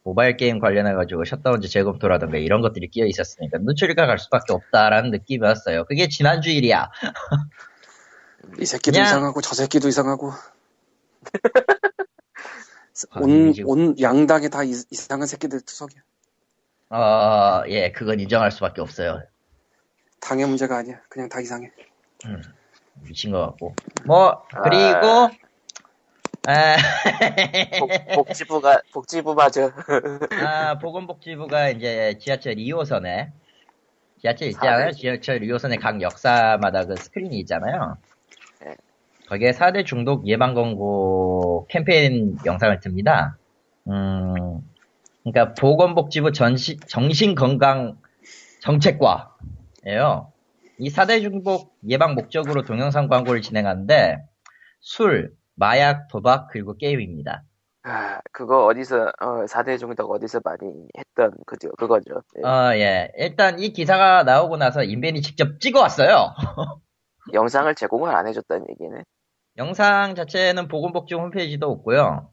[0.03, 5.85] 모바일 게임 관련해가지고 셧다운제 재검토라든가 이런 것들이 끼어 있었으니까 눈초리가 갈 수밖에 없다라는 느낌이었어요.
[5.85, 6.89] 그게 지난주 일이야.
[8.59, 10.31] 이 새끼도 그냥- 이상하고 저 새끼도 이상하고
[13.11, 16.01] 아, 온, 온 양당에 다 이, 이상한 새끼들 투석이야.
[16.91, 19.21] 어, 예, 그건 인정할 수밖에 없어요.
[20.19, 20.99] 당의 문제가 아니야.
[21.07, 21.71] 그냥 다 이상해.
[23.07, 23.75] 미친 것 같고.
[24.05, 25.29] 뭐, 그리고, 아,
[27.79, 29.71] 복, 복지부가 복지부마저
[30.43, 33.31] 아, 보건복지부가 이제 지하철 2호선에,
[34.21, 34.91] 지하철 있잖아요.
[34.91, 34.91] 사대.
[34.91, 37.97] 지하철 2호선의 각 역사마다 그 스크린이 있잖아요.
[38.61, 38.75] 네.
[39.27, 43.37] 거기에 4대 중독 예방 광고 캠페인 영상을 듭니다.
[43.87, 44.61] 음,
[45.23, 47.97] 그러니까 보건복지부 전시, 정신건강
[48.61, 50.31] 정책과예요.
[50.79, 54.17] 이 4대 중독 예방 목적으로 동영상 광고를 진행하는데
[54.79, 57.43] 술, 마약, 도박 그리고 게임입니다.
[57.83, 62.21] 아, 그거 어디서 어, 4대 중독 어디서 많이 했던 그죠 그거죠.
[62.37, 62.47] 예.
[62.47, 63.11] 어, 예.
[63.17, 66.33] 일단 이 기사가 나오고 나서 인벤이 직접 찍어왔어요.
[67.33, 69.03] 영상을 제공을 안 해줬다는 얘기네.
[69.57, 72.31] 영상 자체는 보건복지부 홈페이지도 없고요.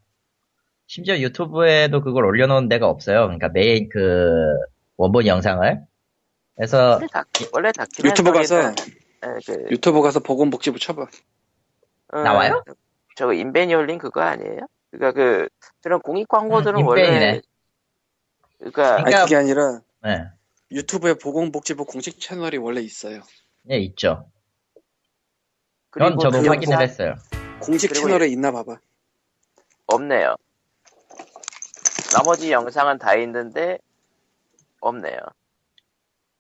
[0.87, 3.23] 심지어 유튜브에도 그걸 올려놓은 데가 없어요.
[3.23, 4.31] 그러니까 메인 그
[4.97, 5.85] 원본 영상을.
[6.55, 8.69] 그래서 원래 다 원래 다큐멘터리는 유튜브 가서
[9.25, 11.07] 예, 그, 유튜브 가서 보건복지부 쳐봐.
[12.13, 12.63] 어, 나와요?
[13.17, 14.61] 저거 인벤이 올린 그거 아니에요?
[14.91, 15.49] 그러니까 그
[15.81, 17.41] 저런 공익 광고들은 음, 원래.
[18.59, 20.25] 그러니까 아니 그러니까- 그게 아니라 네,
[20.71, 23.23] 유튜브에 보건복지부 공식 채널이 원래 있어요.
[23.63, 24.31] 네 있죠.
[25.91, 27.15] 그리고 저도 그 확인을 했어요.
[27.61, 28.77] 공식 채널에 있나 봐봐.
[29.87, 30.37] 없네요.
[32.15, 33.79] 나머지 영상은 다 있는데
[34.81, 35.17] 없네요.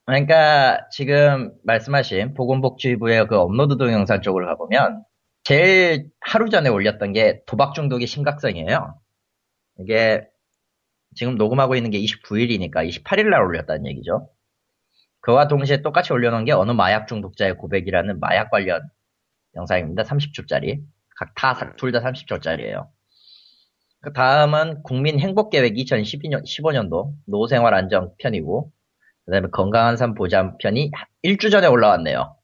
[0.05, 5.05] 그러니까 지금 말씀하신 보건복지부의 그 업로드 동영상 쪽으로 가보면
[5.47, 8.99] 제일 하루 전에 올렸던 게 도박 중독의 심각성이에요.
[9.79, 10.27] 이게
[11.15, 14.29] 지금 녹음하고 있는 게 29일이니까 28일 날 올렸다는 얘기죠.
[15.21, 18.83] 그와 동시에 똑같이 올려놓은 게 어느 마약 중독자의 고백이라는 마약 관련
[19.55, 20.03] 영상입니다.
[20.03, 20.83] 30초짜리.
[21.17, 22.89] 각 다, 둘다 30초짜리예요.
[24.01, 28.73] 그 다음은 국민 행복계획 2012년, 15년도 노후생활 안정 편이고,
[29.27, 30.91] 그 다음에 건강한 삶 보장 편이
[31.23, 32.37] 1주 전에 올라왔네요.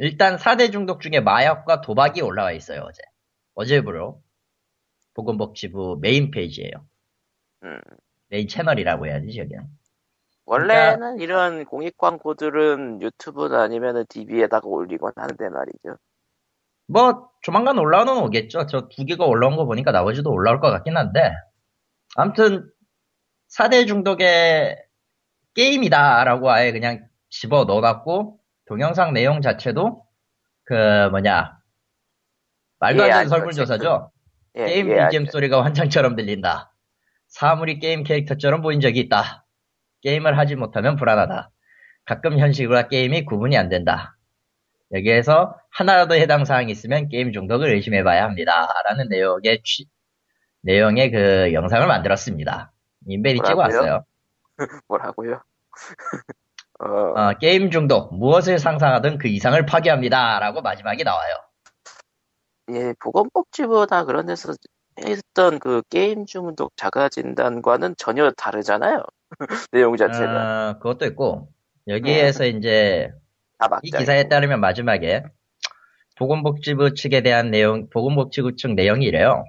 [0.00, 0.04] 음.
[0.04, 3.02] 일단 4대 중독 중에 마약과 도박이 올라와 있어요, 어제.
[3.54, 4.22] 어제부로.
[5.14, 6.72] 보건복지부 메인 페이지예요.
[7.64, 7.80] 음.
[8.28, 9.64] 메인 채널이라고 해야지, 저기는.
[10.44, 15.96] 원래는 이런 공익 광고들은 유튜브나 아니면은 DB에다가 올리곤 하는데 말이죠.
[16.86, 18.66] 뭐, 조만간 올라오는 오겠죠.
[18.66, 21.32] 저 두 개가 올라온 거 보니까 나머지도 올라올 것 같긴 한데.
[22.16, 22.70] 아무튼,
[23.50, 24.76] 4대 중독의
[25.54, 30.04] 게임이다라고 아예 그냥 집어 넣어놨고, 동영상 내용 자체도,
[30.64, 31.58] 그, 뭐냐,
[32.80, 33.28] 말도 안 예, 되는 알죠.
[33.30, 34.12] 설문조사죠.
[34.56, 35.26] 예, 게임 예, BGM.
[35.26, 36.72] 소리가 환상처럼 들린다.
[37.28, 39.44] 사물이 게임 캐릭터처럼 보인 적이 있다.
[40.02, 41.50] 게임을 하지 못하면 불안하다.
[42.04, 44.16] 가끔 현실과 게임이 구분이 안 된다.
[44.92, 48.68] 여기에서 하나라도 해당 사항이 있으면 게임 중독을 의심해봐야 합니다.
[48.84, 49.86] 라는 내용의 취-
[50.62, 52.72] 내용의 그 영상을 만들었습니다.
[53.06, 53.56] 인벤이 찍어?
[53.56, 54.04] 왔어요.
[54.88, 55.42] 뭐라고요?
[56.78, 60.38] 어, 어, 게임 중독, 무엇을 상상하든 그 이상을 파괴합니다.
[60.38, 61.34] 라고 마지막에 나와요.
[62.72, 64.52] 예, 보건복지부나 그런 데서
[65.04, 69.02] 했던 그 게임 중독 자가 진단과는 전혀 다르잖아요.
[69.72, 70.70] 내용 자체가.
[70.70, 71.48] 어, 그것도 있고,
[71.88, 73.10] 여기에서 이제
[73.58, 73.90] 다 이.
[73.90, 75.24] 기사에 따르면 마지막에
[76.16, 79.44] 보건복지부 측에 대한 내용, 보건복지부 측 내용이 이래요.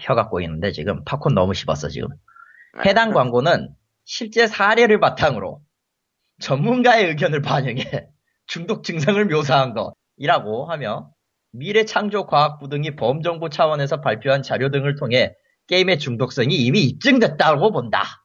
[0.00, 2.08] 혀가 꼬이는데 지금 팝콘 너무 씹었어 지금.
[2.84, 5.60] 해당 광고는 실제 사례를 바탕으로
[6.40, 8.08] 전문가의 의견을 반영해
[8.46, 11.10] 중독 증상을 묘사한 것이라고 하며
[11.52, 15.34] 미래창조과학부 등이 범정부 차원에서 발표한 자료 등을 통해
[15.66, 18.24] 게임의 중독성이 이미 입증됐다고 본다.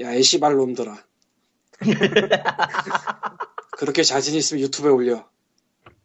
[0.00, 0.96] 야, 이 씨발 놈들아.
[3.78, 5.28] 그렇게 자신 있으면 유튜브에 올려.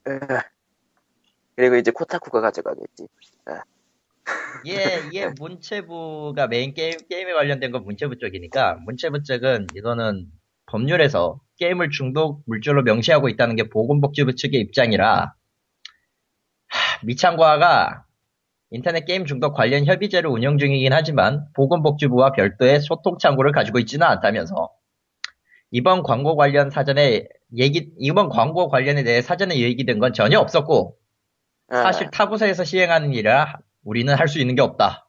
[0.08, 0.19] 에.
[1.56, 3.08] 그리고 이제 코타쿠가 가져가겠지.
[4.67, 10.32] 예, 이게 문체부가 메인 게임, 게임에 관련된 건 문체부 쪽이니까, 문체부 쪽은 이거는
[10.74, 15.36] 법률에서 게임을 중독 물질로 명시하고 있다는 게 보건복지부 측의 입장이라,
[16.68, 18.06] 하, 미창과가
[18.72, 24.72] 인터넷 게임 중독 관련 협의제를 운영 중이긴 하지만, 보건복지부와 별도의 소통 창구를 가지고 있지는 않다면서,
[25.70, 30.98] 이번 광고 관련 사전에 얘기, 이번 광고 관련에 대해 사전에 얘기된 건 전혀 없었고,
[31.72, 35.03] 에, 사실 타부서에서 시행하는 일이라 우리는 할 수 있는 게 없다.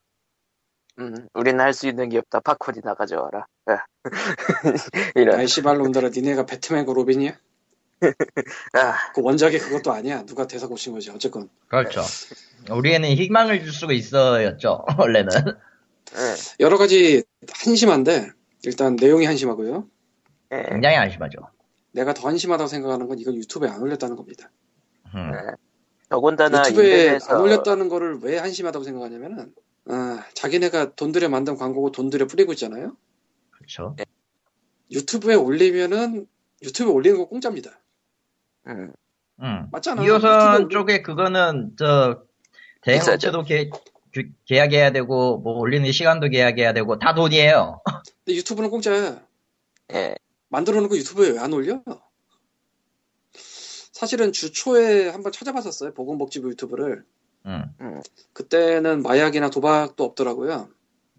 [1.00, 2.40] 음, 우리는 할 수 있는 게 없다.
[2.40, 3.46] 팝콘이나 가져와라.
[3.70, 3.74] 에.
[5.16, 5.40] 이런.
[5.40, 7.33] 애씨발 놈들아, 니네가 배트맨과 로빈이야?
[8.74, 10.24] 아, 그 원작이 그것도 아니야.
[10.24, 11.11] 누가 대사 고친 거지.
[11.11, 11.48] 어쨌건.
[11.68, 12.02] 그렇죠.
[12.70, 15.30] 우리에는 희망을 줄 수가 있어였죠, 원래는.
[15.37, 17.24] 에, 여러 가지
[17.64, 18.30] 한심한데,
[18.64, 19.88] 일단 내용이 한심하고요.
[20.52, 21.38] 에, 굉장히 안심하죠.
[21.92, 24.50] 내가 더 한심하다고 생각하는 건 이건 유튜브에 안 올렸다는 겁니다.
[25.14, 25.30] 음.
[26.09, 29.54] 더군다나 유튜브에 인터넷에서 안 올렸다는 거를 왜 한심하다고 생각하냐면은,
[29.87, 32.97] 아, 자기네가 돈 들여 만든 광고고 돈 들여 뿌리고 있잖아요?
[33.51, 33.97] 그렇죠.
[34.90, 36.27] 유튜브에 올리면은,
[36.62, 37.79] 유튜브에 올리는 거 공짜입니다.
[38.68, 38.92] 음,
[39.40, 39.68] 음.
[39.70, 40.03] 맞잖아.
[40.03, 42.23] 2호선 유튜브에 쪽에 그거는 저
[42.83, 43.68] 대행 업체도 계,
[44.12, 47.81] 그- 계약해야 되고 뭐 올리는 시간도 계약해야 되고 다 돈이에요.
[48.25, 49.27] 근데 유튜브는 공짜야.
[49.92, 50.14] 예,
[50.49, 51.83] 만들어 놓고 유튜브에 왜 안 올려?
[53.92, 55.94] 사실은 주 초에 한번 찾아봤었어요.
[55.94, 57.05] 보건복지부 유튜브를.
[57.46, 58.02] 음.
[58.33, 60.68] 그때는 마약이나 도박도 없더라고요.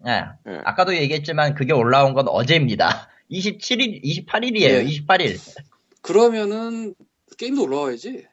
[0.06, 0.24] 예.
[0.46, 0.60] 음.
[0.64, 3.08] 아까도 얘기했지만 그게 올라온 건 어제입니다.
[3.30, 4.84] 27일, 28일이에요.
[4.84, 4.86] 네.
[4.86, 5.38] 28일.
[6.02, 6.94] 그러면은
[7.38, 8.26] 게임도 올라와야지.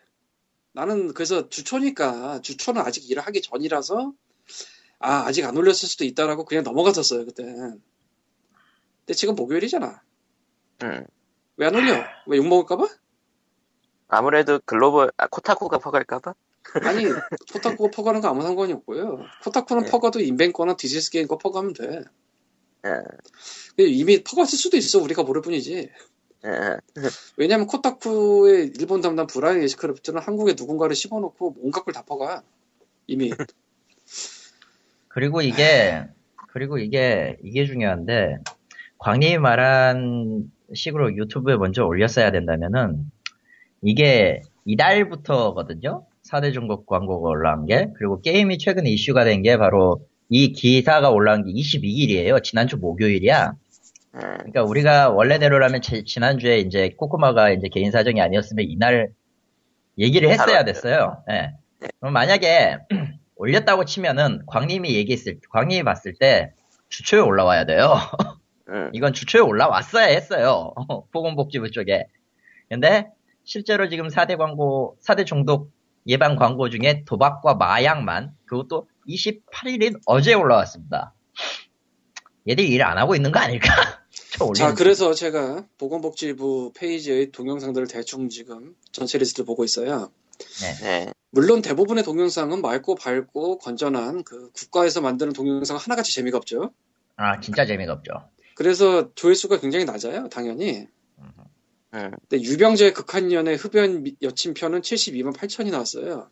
[0.73, 4.13] 나는 그래서 주초니까 주초는 아직 일을 하기 전이라서
[4.99, 7.43] 아 아직 안 올렸을 수도 있다라고 그냥 넘어갔었어요 그때.
[7.43, 10.01] 근데 지금 목요일이잖아.
[10.83, 11.05] 음.
[11.57, 12.03] 왜안 올려?
[12.27, 12.87] 왜 욕 먹을까봐?
[14.07, 16.33] 아무래도 글로벌, 아, 코타쿠가 퍼갈까봐?
[16.83, 17.05] 아니
[17.51, 19.19] 코타쿠가 퍼가는 거 아무 상관이 없고요.
[19.43, 19.91] 코타쿠는 네.
[19.91, 22.01] 퍼가도 인벤 거나 디스이즈게임 거 퍼가면 돼.
[23.79, 25.89] 예, 이미 퍼갔을 수도 있어 우리가 모를 뿐이지.
[26.45, 26.77] 예,
[27.37, 32.43] 왜냐면 코타쿠의 일본 담당 브라이언 애시크래프트는 한국에 누군가를 씹어놓고 온갖 걸 다 퍼가.
[33.07, 33.31] 이미.
[35.07, 36.05] 그리고 이게,
[36.49, 38.37] 그리고 이게, 이게 중요한데,
[38.97, 43.11] 광님이 말한 식으로 유튜브에 먼저 올렸어야 된다면은,
[43.81, 46.05] 이게 이달부터거든요?
[46.29, 47.87] 4대 중국 광고가 올라온 게.
[47.97, 52.41] 그리고 게임이 최근에 이슈가 된 게 바로 이 기사가 올라온 게 22일이에요.
[52.43, 53.53] 지난주 목요일이야.
[54.15, 54.19] 예.
[54.19, 59.09] 그러니까 우리가 원래대로라면 지, 지난주에 이제 코코마가 이제 개인 사정이 아니었으면 이날
[59.97, 60.63] 얘기를 했어야.
[60.63, 61.23] 됐어요.
[61.29, 61.51] 예.
[61.99, 62.77] 그럼 만약에
[63.35, 66.53] 올렸다고 치면은 광님이 얘기했을 광님이 봤을 때
[66.89, 67.95] 주초에 올라와야 돼요.
[68.69, 68.89] 응.
[68.93, 70.73] 이건 주초에 올라왔어야 했어요.
[71.11, 72.05] 보건복지부 쪽에.
[72.69, 73.07] 근데
[73.43, 75.71] 실제로 지금 4대 광고, 4대 중독
[76.07, 81.13] 예방 광고 중에 도박과 마약만 그것도 28일인 어제 올라왔습니다.
[82.47, 83.67] 얘들이 일안 하고 있는 거 아닐까?
[84.55, 90.11] 자, 그래서 제가 보건복지부 페이지의 동영상들을 대충 지금 전체 리스트를 보고 있어요.
[90.81, 91.13] 네.
[91.29, 96.71] 물론 대부분의 동영상은 맑고 밝고 건전한 그 국가에서 만드는 동영상 하나같이 재미가 없죠.
[97.15, 98.11] 아 진짜 재미가 없죠.
[98.55, 100.87] 그래서 조회수가 굉장히 낮아요, 당연히.
[101.95, 102.11] 응.
[102.27, 106.29] 근데 유병재 극한연의 흡연 미- 여친 편은 72만 8천이 나왔어요.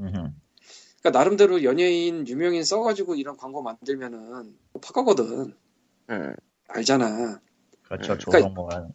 [0.00, 0.10] 음흠.
[0.12, 5.54] 그러니까 나름대로 연예인, 유명인 써가지고 이런 광고 만들면은 파가거든.
[6.10, 6.36] 응.
[6.68, 7.40] 알잖아.
[7.82, 8.12] 그렇죠.
[8.14, 8.18] 음.
[8.18, 8.88] 조성모가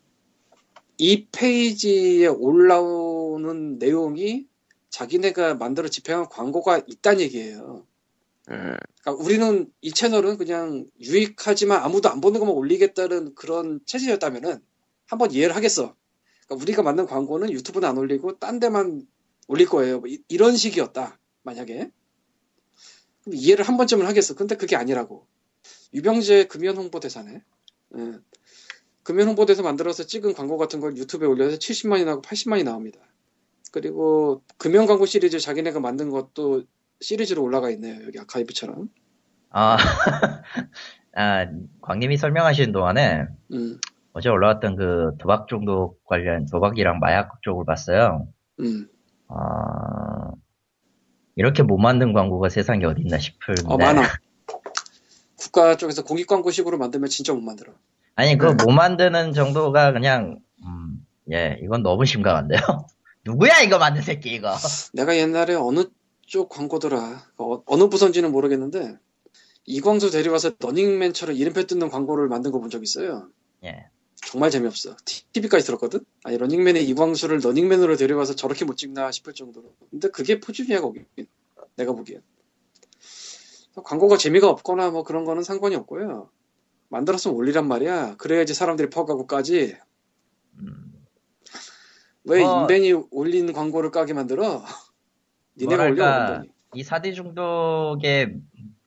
[0.98, 4.48] 이 페이지에 올라오는 내용이
[4.90, 7.86] 자기네가 만들어 집행한 광고가 있단 얘기예요.
[8.50, 8.76] 응.
[9.02, 14.60] 그러니까 우리는 이 채널은 그냥 유익하지만 아무도 안 보는 것만 올리겠다는 그런 체제였다면은
[15.12, 15.94] 한번 이해를 하겠어.
[16.46, 19.06] 그러니까 우리가 만든 광고는 유튜브는 안 올리고 딴 데만
[19.50, 20.00] 올릴 거예요.
[20.00, 21.20] 뭐 이, 런 식이었다.
[21.44, 21.92] 만약에
[23.24, 24.36] 그럼 이해를 한 번쯤은 하겠어.
[24.36, 25.28] 근데 그게 아니라고.
[25.94, 27.44] 유병재 금연 홍보대사네.
[27.98, 28.14] 예.
[29.04, 33.00] 금연 홍보대사 만들어서 찍은 광고 같은 걸 유튜브에 올려서 70만이 나고 80만이 나옵니다.
[33.74, 36.64] 그리고 금연 광고 시리즈 자기네가 만든 것도
[37.02, 38.02] 시리즈로 올라가 있네요.
[38.06, 38.90] 여기 아카이브처럼.
[39.50, 39.76] 아,
[41.16, 41.48] 아
[41.82, 43.78] 광님이 설명하시는 동안에 음,
[44.14, 48.28] 어제 올라왔던 그 도박 중독 관련 도박이랑 마약 쪽을 봤어요.
[48.60, 48.88] 음.
[49.30, 50.32] 아,
[51.36, 53.62] 이렇게 못 만든 광고가 세상에 어디 있나 싶은데.
[53.66, 54.04] 어, 많아.
[55.38, 57.74] 국가 쪽에서 공익 광고식으로 만들면 진짜 못 만들어.
[58.16, 58.38] 아니, 음.
[58.38, 62.60] 그못 만드는 정도가 그냥, 음, 예, 이건 너무 심각한데요?
[63.26, 64.52] 누구야, 이거 만든 새끼, 이거?
[64.94, 65.86] 내가 옛날에 어느
[66.28, 67.24] 쪽 광고더라.
[67.38, 68.98] 어, 어느 부서인지는 모르겠는데
[69.66, 73.28] 이광수 데려와서 러닝맨처럼 이름표 뜯는 광고를 만든 거 본 적 있어요.
[73.64, 73.88] 예.
[74.26, 74.96] 정말 재미없어.
[75.34, 76.06] TV까지 들었거든?
[76.24, 79.74] 아니, 러닝맨의 이광수를 러닝맨으로 데려와서 저렇게 못 찍나 싶을 정도로.
[79.90, 81.04] 근데 그게 표준이야, 거기.
[81.76, 82.22] 내가 보기엔.
[83.84, 86.30] 광고가 재미가 없거나 뭐 그런 거는 상관이 없고요.
[86.90, 88.18] 만들었으면 올리란 말이야.
[88.18, 89.78] 그래야지 사람들이 퍼가고 까지.
[90.60, 91.06] 음,
[92.26, 92.62] 왜 어.
[92.62, 94.64] 인벤이 올린 광고를 까게 만들어?
[95.58, 96.44] 니네가 올려.
[96.74, 98.36] 이 4대 중독의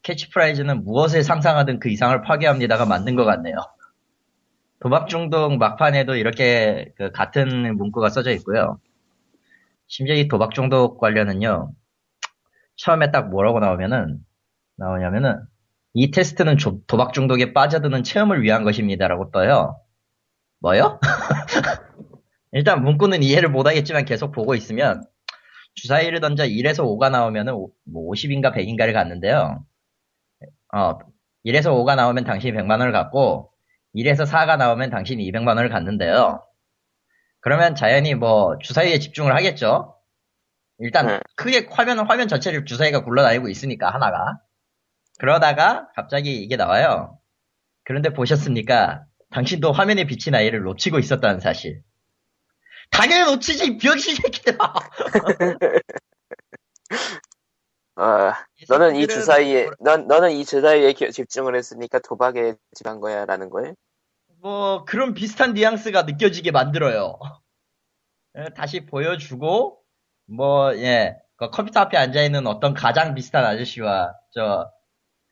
[0.03, 3.57] 캐치프레이즈는 무엇을 상상하든 그 이상을 파괴합니다가 맞는 것 같네요.
[4.85, 8.79] 도박 중독 막판에도 이렇게 그 같은 문구가 써져 있고요.
[9.87, 11.73] 심지어 이 도박 중독 관련은요,
[12.77, 14.19] 처음에 딱 뭐라고 나오면은,
[14.77, 15.41] 나오냐면은,
[15.95, 19.81] 이 테스트는 조- 도박 중독에 빠져드는 체험을 위한 것입니다라고 떠요.
[20.61, 21.01] 뭐요?
[22.53, 25.03] 일단 문구는 이해를 못하겠지만 계속 보고 있으면,
[25.77, 29.65] 주사위를 던져 1에서 5가 나오면은 오- 뭐 50인가 100인가를 갔는데요.
[30.75, 30.99] 어,
[31.47, 33.54] 1에서 5가 나오면 당신이 100만 원을 갖고
[33.95, 36.45] 1에서 4가 나오면 당신이 200만 원을 갖는데요.
[37.41, 39.97] 그러면 자연히 뭐 주사위에 집중을 하겠죠.
[40.79, 41.21] 일단 네.
[41.37, 44.39] 크게 화면 화면 전체를 주사위가 굴러다니고 있으니까 하나가.
[45.19, 47.19] 그러다가 갑자기 이게 나와요.
[47.85, 49.05] 그런데 보셨습니까?
[49.31, 51.83] 당신도 화면에 비친 아이를 놓치고 있었다는 사실.
[52.91, 54.75] 당연히 놓치지 이 병신 새끼들아.
[57.97, 58.33] 아,
[58.69, 63.51] 너는 이 주사위에, 뭐- 넌, 너는 이 주사위에 기- 집중을 했으니까 도박에 집한 거야, 라는
[63.51, 63.75] 거예요?
[64.45, 67.19] 뭐 그런 비슷한 뉘앙스가 느껴지게 만들어요.
[68.37, 69.79] 예, 다시 보여주고
[70.27, 74.71] 뭐 예, 그 컴퓨터 앞에 앉아 있는 어떤 가장 비슷한 아저씨와 저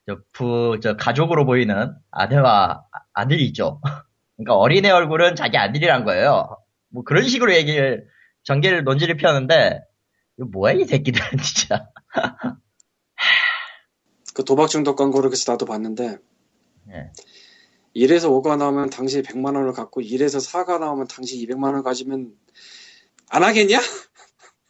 [0.07, 3.81] 저 부 저 가족으로 보이는 아내와 아- 아들이 있죠.
[4.37, 6.57] 그러니까 어린애 얼굴은 자기 아들이란 거예요.
[6.89, 8.07] 뭐 그런 식으로 얘기를
[8.43, 9.79] 전개를 논지를 펴는데
[10.39, 11.89] 이거 뭐야 이 새끼들은 진짜.
[14.33, 16.17] 그 도박 중독 광고를 그래서 나도 봤는데
[16.89, 17.11] 예.
[17.95, 22.31] 1에서 5가 나오면 당신이 100만 원을 갖고 1에서 4가 나오면 당신이 200만 원을 가지면
[23.29, 23.79] 안 하겠냐?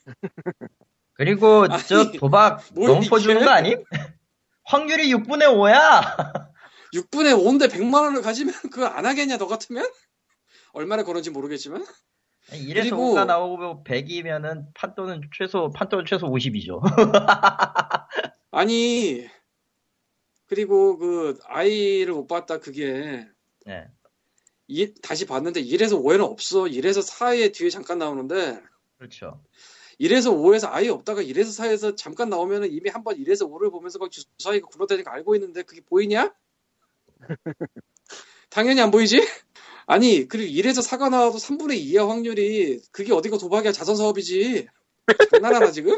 [1.14, 3.44] 그리고 아니, 저 도박 뭘 너무 퍼주는?
[3.44, 3.84] 거 아님?
[4.66, 6.52] 확률이 6분의 5야.
[6.94, 9.86] 6분의 5인데 100만 원을 가지면 그거 안 하겠냐 너 같으면?
[10.74, 11.84] 얼마나 그런지 모르겠지만
[12.52, 16.82] 1에서 그리고- 5가 나오고 100이면은 판돈은 최소 판돈은 최소 50이죠.
[18.52, 19.26] 아니
[20.54, 23.28] 그리고 그 아이를 못 봤다 그게
[23.66, 23.88] 네.
[24.68, 28.62] 이- 다시 봤는데 1에서 5에는 없어 1에서 4에 뒤에 잠깐 나오는데
[29.00, 29.42] 그렇죠.
[30.00, 34.12] 1에서 5에서 아예 없다가 1에서 4에서 잠깐 나오면은 이미 한 번 1에서 5를 보면서 막
[34.12, 36.32] 주사위가 굴러다니는 거 알고 있는데 그게 보이냐?
[38.50, 39.26] 당연히 안 보이지?
[39.88, 44.68] 아니 그리고 1에서 4가 나와도 3분의 2야 확률이 그게 어디가 도박이야 자선 사업이지
[45.32, 45.98] 장난하나 지금?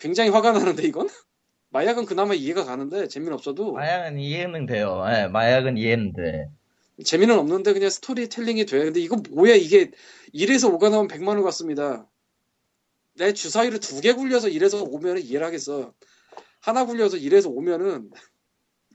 [0.00, 1.08] 굉장히 화가 나는데 이건?
[1.74, 5.04] 마약은 그나마 이해가 가는데 재미는 없어도 마약은 이해는 돼요.
[5.08, 6.48] 예, 마약은 이해는 돼.
[7.04, 8.84] 재미는 없는데 그냥 스토리텔링이 돼.
[8.84, 9.90] 근데 이거 뭐야 이게
[10.32, 12.06] 1에서 5가 나오면 100만 원 같습니다.
[13.16, 15.92] 내 주사위를 두 개 굴려서 1에서 5면은 이해를 하겠어.
[16.60, 18.08] 하나 굴려서 1에서 5면은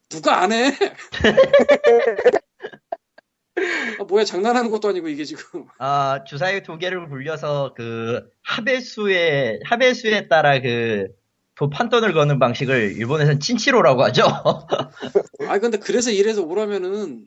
[0.08, 0.72] 누가 안 해?
[4.00, 10.30] 아, 뭐야 장난하는 것도 아니고 이게 지금 아, 주사위 두 개를 굴려서 그 합의수에 합의수에
[10.30, 11.19] 따라 그
[11.60, 14.24] 도- 판돈을 거는 방식을 일본에서는 친치로라고 하죠.
[15.48, 17.26] 아 근데 그래서 1에서 5라면은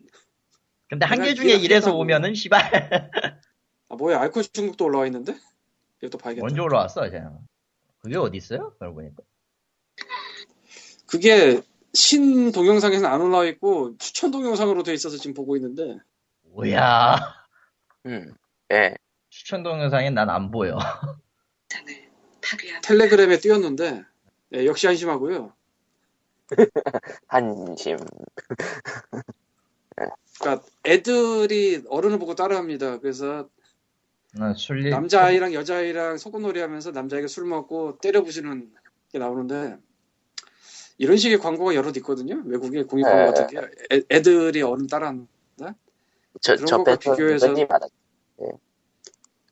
[0.89, 2.05] 근데 한 개 중에 이해가 1에서 되겠다고.
[2.05, 2.61] 5면은 씨발
[3.91, 5.35] 아 뭐야 알코올 중독도 올라와 있는데?
[6.03, 6.45] 이것도 봐야겠다.
[6.47, 7.39] 먼저 올라왔어, 그냥.
[8.03, 8.75] 그게 어디 있어요?
[8.79, 9.23] 그러고 보니까.
[11.07, 11.61] 그게
[11.93, 15.99] 신 동영상에서는 안 올라와 있고 추천 동영상으로 돼 있어서 지금 보고 있는데
[16.55, 17.17] 뭐야.
[18.07, 18.33] 음.
[18.73, 18.95] 예.
[19.29, 20.79] 추천 동영상엔 난 안 보여.
[22.83, 24.05] 텔레그램에 띄웠는데
[24.53, 25.51] 네, 역시 한심하고요.
[27.27, 27.97] 한심.
[30.39, 32.99] 그러니까 애들이 어른을 보고 따라합니다.
[32.99, 33.49] 그래서
[34.35, 38.71] 난 술리 남자아이랑 여자아이랑 소꿉놀이 하면서 남자아이가 술 먹고 때려 부시는
[39.11, 39.79] 게 나오는데
[40.99, 42.43] 이런 식의 광고가 여럿 있거든요.
[42.45, 43.27] 외국의 공익 광고 네.
[43.27, 43.59] 같은 게
[43.97, 45.27] 애, 애들이 어른 따라하는
[46.43, 47.87] 저, 그런 저 것과 비교해서- 알아.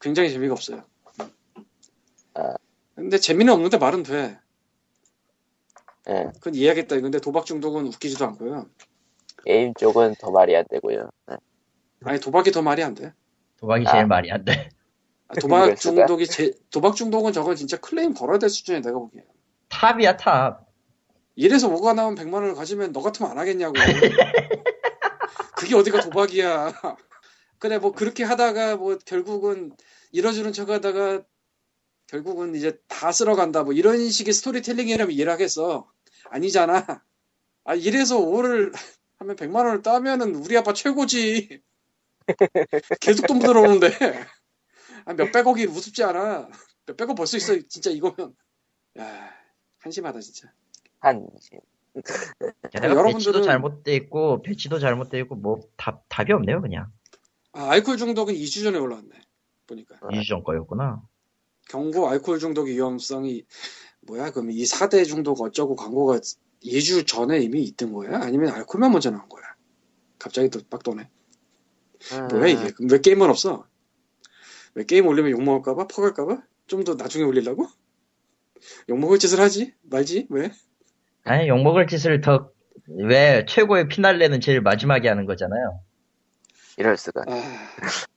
[0.01, 0.85] 굉장히 재미가 없어요.
[2.35, 2.55] 아.
[2.95, 4.39] 근데 재미는 없는데 말은 돼.
[6.11, 6.31] 예.
[6.35, 7.01] 그건 이해하겠다.
[7.01, 8.67] 근데 도박 중독은 웃기지도 않고요.
[9.45, 11.11] 게임 쪽은 더 말이 안 되고요.
[11.31, 11.37] 예.
[12.05, 13.13] 아니 도박이 더 말이 안 돼.
[13.59, 13.93] 도박이 아.
[13.93, 14.71] 제일 말이 안 돼.
[15.29, 15.77] 아, 도박?
[15.77, 19.25] 중독이 제, 도박 중독은 저건 진짜 클레임 걸어야 될 수준이야 내가 보기에.
[19.69, 20.67] 탑이야, 탑.
[21.39, 23.75] 1에서 5가 나온 100만 원을 가지면 너 같으면 안 하겠냐고.
[25.57, 26.73] 그게 어디가 도박이야.
[27.59, 29.73] 그래 뭐 그렇게 하다가 뭐 결국은
[30.13, 31.23] 이뤄주는 척 하다가
[32.07, 35.89] 결국은 이제 다 쓸어간다 뭐 이런 식의 스토리텔링이라면 이해를 하겠어.
[36.31, 37.03] 아니잖아.
[37.65, 38.73] 아 1에서 5를
[39.19, 41.61] 하면 100만 원을 따면은 우리 아빠 최고지.
[43.01, 43.91] 계속 돈 들어오는데
[45.05, 46.49] 아, 몇백억이 우습지 않아.
[46.87, 48.35] 몇백억 벌 수 있어 진짜 이거면.
[48.99, 49.31] 야
[49.81, 50.53] 한심하다 진짜.
[51.01, 51.59] 한심.
[52.71, 56.87] 게다가 여러분들은- 배치도 잘못돼 있고, 배치도 잘못돼 있고, 뭐, 답, 답이 없네요, 그냥.
[57.53, 59.09] 아, 알코올 중독은 2주 전에 올라왔네.
[59.67, 59.97] 보니까.
[60.03, 60.09] 어.
[60.09, 61.03] 2주 전 거였구나.
[61.69, 63.45] 경고 알코올 중독의 위험성이
[64.03, 64.31] 뭐야?
[64.31, 66.21] 그럼 이 4대 중독 어쩌고 광고가
[66.63, 68.21] 2주 전에 이미 있던 거야?
[68.23, 69.43] 아니면 알코올만 먼저 나온 거야?
[70.19, 71.09] 갑자기 또 빡 도네.
[72.31, 72.71] 뭐야 이게?
[72.71, 73.67] 그럼 왜 게임은 없어?
[74.75, 75.87] 왜 게임 올리면 욕 먹을까봐?
[75.89, 76.43] 퍼갈까봐?
[76.67, 77.67] 좀 더 나중에 올리려고?
[78.89, 79.75] 욕 먹을 짓을 하지?
[79.83, 80.27] 말지?
[80.31, 80.51] 왜?
[81.25, 82.51] 아니, 욕먹을 짓을 더,
[82.87, 85.81] 왜, 최고의 피날레는 제일 마지막에 하는 거잖아요.
[86.79, 87.23] 이럴 수가.
[87.27, 87.69] 아,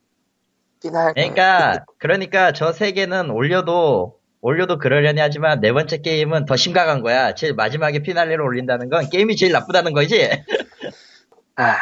[0.81, 1.13] 피날.
[1.13, 7.33] 그러니까, 그러니까 저 세 개는 올려도, 올려도 그러려니 하지만 네 번째 게임은 더 심각한 거야.
[7.33, 10.19] 제일 마지막에 피날레를 올린다는 건 게임이 제일 나쁘다는 거지?
[11.55, 11.77] 아,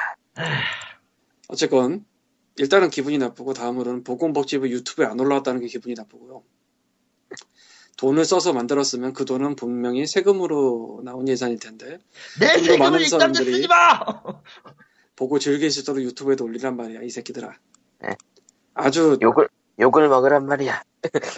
[1.47, 2.05] 어쨌건
[2.57, 6.43] 일단은 기분이 나쁘고 다음으로는 보건복지부 유튜브에 안 올라왔다는 게 기분이 나쁘고요.
[7.97, 11.97] 돈을 써서 만들었으면 그 돈은 분명히 세금으로 나온 예산일 텐데
[12.39, 13.99] 내 세금을 사람들이- 쓰지 마!
[15.15, 17.53] 보고 즐길 수 있도록 유튜브에도 올리란 말이야 이 새끼들아.
[18.01, 18.09] 네.
[18.75, 20.83] 아주 욕을, 욕을 먹으란 말이야.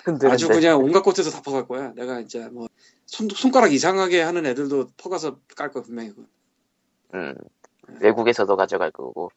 [0.05, 0.27] 흔드는데.
[0.33, 1.93] 아주 그냥 온갖 곳에서 다 퍼갈 거야.
[1.93, 2.67] 내가 이제 뭐
[3.05, 6.09] 손, 손가락 이상하게 하는 애들도 퍼가서 깔 거야 분명히.
[6.09, 6.27] 그건.
[7.15, 7.35] 음,
[8.01, 9.31] 외국에서도 가져갈 거고.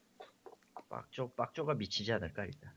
[0.89, 2.73] 빡조, 빡조가 미치지 않을까, 일단.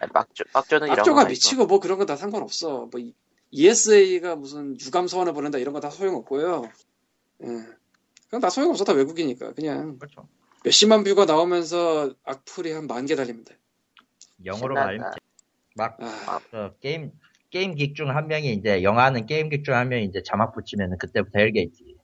[0.00, 2.88] 아, 빡조, 빡조는 거 미치고 뭐 그런 건다 상관없어.
[2.92, 3.14] 뭐 이-
[3.50, 6.70] ESA가 무슨 유감 소환을 보낸다 이런 거 다 소용없고요.
[7.44, 7.46] 예.
[8.26, 8.84] 그건 다 소용없어.
[8.84, 9.52] 다 외국이니까.
[9.54, 10.28] 그냥 그렇죠.
[10.64, 13.54] 몇십만 뷰가 나오면서 악플이 한 만 개 달립니다.
[14.44, 14.74] 영어로.
[14.74, 15.12] 말하면,
[15.74, 17.12] 막, 아, 어, 게임,
[17.50, 21.96] 게임 객중한 명이 이제, 영화는 게임 객중한 명이 이제 자막 붙이면 그때부터 헬게있지.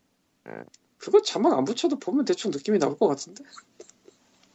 [0.98, 3.44] 그거 자막 안 붙여도 보면 대충 느낌이 나올 것 같은데.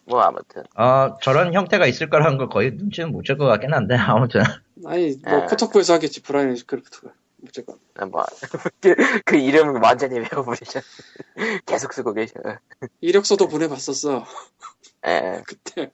[0.06, 0.64] 뭐 아무튼.
[0.78, 4.42] 어, 저런 형태가 있을 거라는 걸 거의 눈치는 못 챌 것 같긴 한데, 아무튼.
[4.86, 5.46] 아니 뭐 아.
[5.48, 7.12] 코타쿠에서 하겠지 브라이언 애시크래프트가.
[7.48, 7.80] 어쨌건.
[8.12, 8.24] 뭐,
[8.82, 8.96] 그,
[9.26, 10.84] 그 이름을 완전히 외워버리셨.
[11.66, 12.34] 계속 쓰고 계셔.
[13.02, 14.26] 이력서도 보내봤었어.
[15.08, 15.42] 예.
[15.48, 15.92] 그때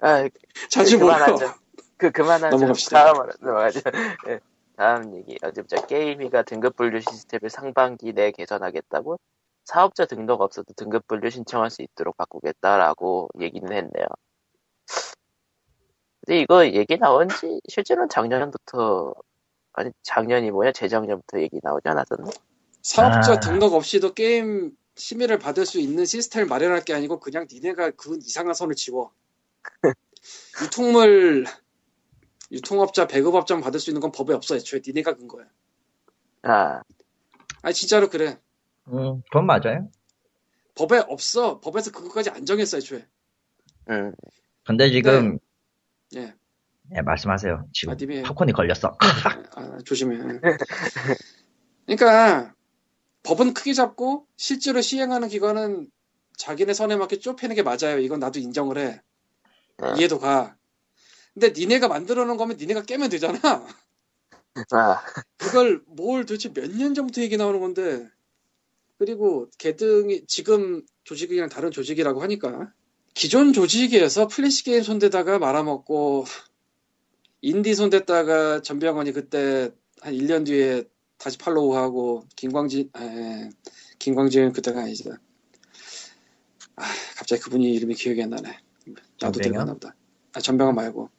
[0.00, 0.28] 아,
[0.70, 1.54] 자주 그, 보여.
[2.02, 2.56] 그, 그만하죠.
[2.56, 3.04] 넘어갑시다.
[3.04, 3.80] 다음으로 넘어가죠.
[4.28, 4.40] 예.
[4.76, 5.38] 다음 얘기.
[5.44, 9.20] 어제 저 게임위가 등급 분류 시스템을 상반기 내에 개선하겠다고
[9.64, 14.06] 사업자 등록 없어도 등급 분류 신청할 수 있도록 바꾸겠다라고 얘기는 했네요.
[16.26, 19.14] 근데 이거 얘기 나온 지 실제로는 작년부터
[19.74, 22.30] 아니 작년이 뭐야 재작년부터 얘기 나오지 않았었나?
[22.82, 23.40] 사업자 아.
[23.40, 28.54] 등록 없이도 게임 심의를 받을 수 있는 시스템을 마련할 게 아니고 그냥 니네가 그 이상한
[28.54, 29.12] 선을 지워.
[30.62, 31.44] 유통물
[32.52, 34.54] 유통업자, 배급업장 받을 수 있는 건 법에 없어.
[34.54, 35.46] 애초에 니네가 근 거야.
[36.42, 36.82] 아,
[37.62, 38.38] 아니 진짜로 그래.
[38.88, 39.90] 음, 그건 맞아요.
[40.74, 41.60] 법에 없어.
[41.60, 43.06] 법에서 그것까지 안 정했어 애초에.
[43.88, 44.14] 음,
[44.64, 45.38] 근데 지금,
[46.14, 46.34] 예.
[46.94, 47.68] 예, 말씀하세요.
[47.72, 48.96] 지금 아, 님이 팝콘이 걸렸어.
[49.56, 50.18] 아, 조심해.
[51.86, 52.54] 그러니까
[53.22, 55.90] 법은 크게 잡고 실제로 시행하는 기관은
[56.36, 57.98] 자기네 선에 맞게 좁히는 게 맞아요.
[57.98, 59.00] 이건 나도 인정을 해.
[59.78, 59.92] 네.
[59.98, 60.56] 이해도 가.
[61.34, 63.38] 근데 니네가 만들어 놓은 거면 니네가 깨면 되잖아.
[64.72, 65.02] 아,
[65.38, 68.08] 그걸 뭘 도대체 몇 년 전부터 얘기 나오는 건데.
[68.98, 72.72] 그리고 게등위 지금 조직이랑 다른 조직이라고 하니까
[73.14, 76.24] 기존 조직에서 플래시 게임 손대다가 말아먹고
[77.42, 79.70] 인디 손댔다가 전병헌이 그때
[80.00, 80.84] 한 1년 뒤에
[81.18, 83.50] 다시 팔로우하고 김광진 에,
[83.98, 85.10] 김광진 그때가 아니지
[86.76, 86.84] 아
[87.16, 88.58] 갑자기 그분이 이름이 기억이 안 나네
[89.20, 89.40] 나도?
[89.40, 89.94] 대단하 보다
[90.34, 91.10] 아 전병헌 말고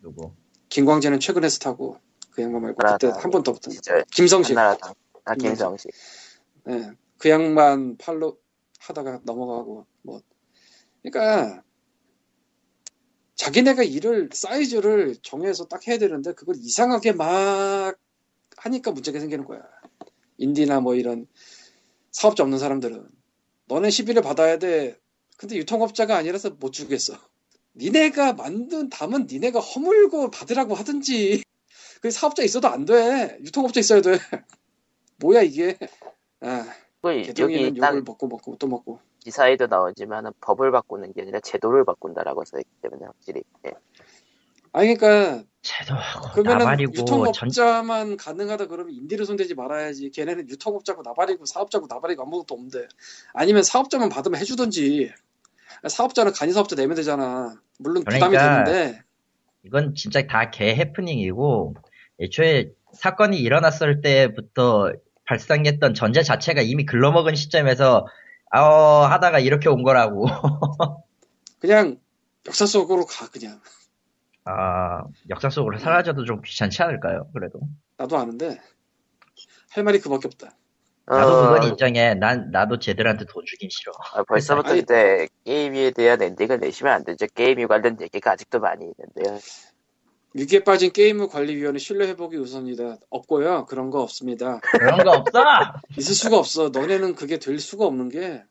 [0.00, 0.32] 누구?
[0.68, 1.98] 김광진은 최근에 스타고
[2.30, 3.08] 그 양반 말고 그때.
[3.08, 3.72] 한 번 더 붙은
[4.12, 4.94] 김성식 한나라당.
[5.24, 5.90] 아, 김성식.
[6.68, 8.38] 예, 그 양반 팔로
[8.78, 10.20] 하다가 넘어가고 뭐
[11.02, 11.62] 그러니까
[13.34, 17.96] 자기네가 일을 사이즈를 정해서 딱 해야 되는데 그걸 이상하게 막
[18.56, 19.62] 하니까 문제가 생기는 거야
[20.38, 21.26] 인디나 뭐 이런
[22.10, 23.08] 사업자 없는 사람들은
[23.66, 24.98] 너네 시비를 받아야 돼
[25.36, 27.14] 근데 유통업자가 아니라서 못 주겠어
[27.78, 31.42] 니네가 만든 담은 니네가 허물고 받으라고 하든지
[32.02, 34.12] 그 사업자 있어도 안 돼 유통업자 있어야 돼
[35.20, 35.76] 뭐야 이게
[36.40, 36.68] 아그
[37.04, 39.00] 여기 개정이는 딱 욕을 먹고 먹고 또 먹고.
[39.20, 43.72] 기사에도 나오지만 법을 바꾸는 게 아니라 제도를 바꾼다라고 써있기 때문에 확실히 예.
[44.72, 50.10] 아니 그러니까 제도하고 그러면은 나발이고 전, 유통업자만 가능하다 그러면 인디를 손대지 말아야지.
[50.10, 52.86] 걔네는 유통업자고 나발이고 사업자고 나발이고 아무것도 없는데.
[53.32, 55.12] 아니면 사업자만 받으면 해주던지.
[55.88, 57.54] 사업자는 간이 사업자 내면 되잖아.
[57.78, 59.02] 물론 부담이 그러니까 되는데.
[59.64, 61.74] 이건 진짜 다 개 해프닝이고
[62.20, 64.92] 애초에 사건이 일어났을 때부터
[65.26, 68.06] 발생했던 전제 자체가 이미 글러먹은 시점에서
[68.56, 70.26] 어 하다가 이렇게 온 거라고
[71.60, 71.98] 그냥
[72.46, 73.60] 역사 속으로 가 그냥.
[74.44, 77.60] 아 역사 속으로 사라져도 좀 귀찮지 않을까요 그래도
[77.98, 78.58] 나도 아는데
[79.70, 80.56] 할 말이 그밖에 없다.
[81.10, 85.90] 나도 어, 그건 인정해 난 나도 쟤들한테 돈 주긴 싫어 아, 벌써부터 아니- 이제 게임에
[85.92, 87.26] 대한 엔딩을 내시면 안 되죠.
[87.34, 89.40] 게임이 관련 얘기가 아직도 많이 있는데요.
[90.34, 92.98] 위기에 빠진 게임관리위원회 신뢰 회복이 우선이다.
[93.10, 93.64] 없고요.
[93.66, 94.60] 그런 거 없습니다.
[94.60, 95.42] 그런 거 없어
[95.98, 96.68] 있을 수가 없어.
[96.68, 98.44] 너네는 그게 될 수가 없는 게,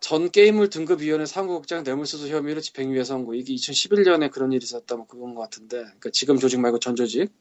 [0.00, 3.34] 전 게임물 등급위원회 사무국장 뇌물수수 혐의로 집행유예 선고.
[3.34, 4.94] 이게 2011년에 그런 일이 있었다.
[4.94, 5.78] 뭐 그건 것 같은데.
[5.78, 7.32] 그러니까 지금 조직 말고 전 조직.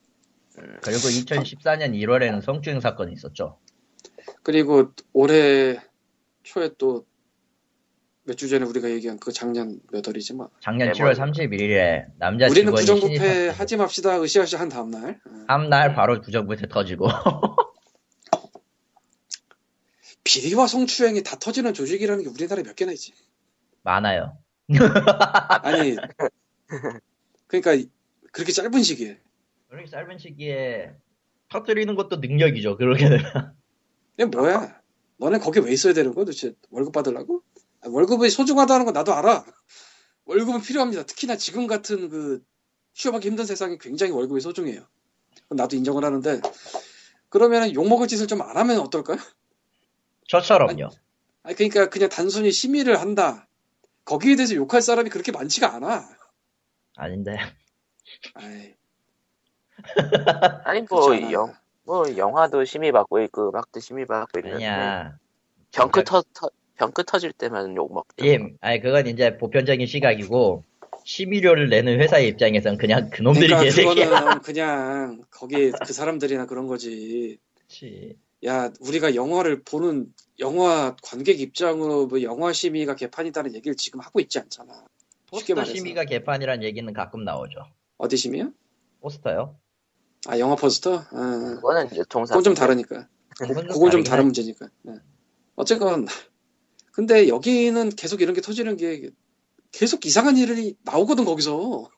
[0.81, 3.59] 그리고 2014년 1월에는 성추행 사건이 있었죠
[4.43, 5.79] 그리고 올해
[6.43, 7.05] 초에 또
[8.27, 10.49] 몇 주 전에 우리가 얘기한 그 작년 몇 월이지 뭐.
[10.59, 11.25] 작년 네, 7월 뭐.
[11.25, 14.19] 31일에 남자 우리는 직원이 부정부패 신입 하지 맙시다.
[14.21, 15.21] 으쌰으쌰 한 다음날.
[15.27, 15.45] 어.
[15.47, 17.07] 다음 날 바로 부정부패 터지고
[20.23, 23.13] 비리와 성추행이 다 터지는 조직이라는 게 우리나라에 몇 개나 있지.
[23.83, 24.35] 많아요
[25.61, 25.95] 아니,
[27.45, 27.87] 그러니까
[28.31, 29.19] 그렇게 짧은 시기에.
[29.75, 30.93] 그렇게 짧은 시기에
[31.49, 33.55] 터뜨리는 것도 능력이죠 그렇게 되면
[34.17, 34.81] 이게 뭐야?
[35.17, 36.53] 너네 거기 왜 있어야 되는 거야 도대체?
[36.69, 37.43] 월급 받으려고?
[37.81, 39.45] 아, 월급이 소중하다는 건 나도 알아.
[40.25, 41.03] 월급은 필요합니다.
[41.03, 42.43] 특히나 지금 같은 그
[42.93, 44.87] 취업하기 힘든 세상에 굉장히 월급이 소중해요.
[45.49, 46.41] 나도 인정을 하는데
[47.29, 49.17] 그러면 욕먹을 짓을 좀 안 하면 어떨까요?
[50.29, 50.89] 저처럼요
[51.43, 53.47] 아니 그러니까 그냥 단순히 심의를 한다.
[54.05, 56.07] 거기에 대해서 욕할 사람이 그렇게 많지가 않아.
[56.95, 57.37] 아닌데
[58.35, 58.73] 아이,
[60.63, 61.31] 아니 뭐.
[61.31, 61.53] 영,
[61.85, 65.17] 뭐 영화도 심의 받고 있고 음악도 심의 받고 있는데 아니야
[65.71, 68.25] 병크 터, 터 병크 터질 때만 욕 먹죠.
[68.25, 70.63] 임, 아니 그건 이제 보편적인 시각이고
[71.03, 74.09] 심의료를 내는 회사의 입장에선 그냥 그놈들이 그러니까 개새끼야.
[74.09, 77.37] 그거는 그냥 거기 그 사람들이나 그런 거지.
[77.59, 78.17] 그치.
[78.45, 80.07] 야, 우리가 영화를 보는
[80.39, 84.85] 영화 관객 입장으로 뭐 영화 심의가 개판이다는 얘기를 지금 하고 있지 않잖아.
[85.27, 85.63] 포스터.
[85.65, 87.59] 심의가 개판이란 얘기는 가끔 나오죠.
[87.97, 88.51] 어디 심의요?
[89.01, 89.55] 포스터요?
[90.27, 91.05] 아, 영화 포스터?
[91.11, 92.33] 아, 그거는 유통사.
[92.33, 93.07] 그건 좀 다르니까.
[93.73, 94.69] 그건 좀 다른 하- 문제니까.
[94.83, 94.93] 네.
[95.55, 96.07] 어쨌건
[96.91, 99.09] 근데 여기는 계속 이런 게 터지는 게
[99.71, 101.89] 계속 이상한 일이 나오거든 거기서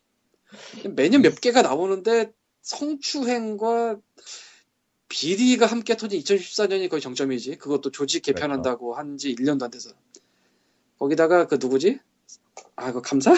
[0.95, 3.97] 매년 몇 개가 나오는데 성추행과
[5.09, 7.57] 비리가 함께 터진 2014년이 거의 정점이지.
[7.57, 9.91] 그것도 조직 개편한다고 한 지 1년도 안 돼서.
[10.99, 11.99] 거기다가 그 누구지?
[12.75, 13.33] 아, 그 감사?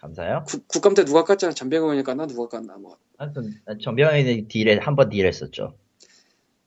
[0.00, 0.44] 감사요?
[0.46, 1.54] 국, 국감 때 누가 깠잖아.
[1.56, 2.28] 전병헌이 깠나?
[2.28, 2.78] 누가 깠나?
[2.80, 2.98] 뭐.
[3.20, 3.52] 하여튼
[3.82, 5.76] 전병현이 딜에 한 번 딜했었죠.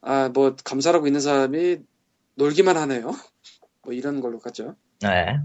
[0.01, 1.77] 아, 뭐 감사라고 있는 사람이
[2.35, 3.11] 놀기만 하네요.
[3.83, 4.75] 뭐 이런 걸로 깠죠.
[5.01, 5.37] 네.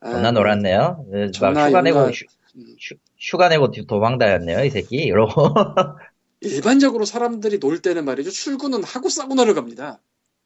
[0.00, 1.06] 아, 존나 놀았네요.
[1.10, 2.24] 네, 막 존나 휴가 내고 휴,
[2.56, 2.66] 음.
[2.78, 4.96] 휴, 휴가 내고 뒤- 도망 다녔네요, 이 새끼.
[4.96, 5.54] 이러고.
[6.42, 8.30] 일반적으로 사람들이 놀 때는 말이죠.
[8.30, 10.00] 출근은 하고 사우나를 갑니다.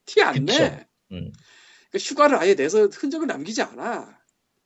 [0.07, 0.53] 티 안 내.
[0.53, 0.57] 그쵸.
[0.59, 1.33] 그러니까 음.
[1.99, 4.19] 휴가를 아예 내서 흔적을 남기지 않아.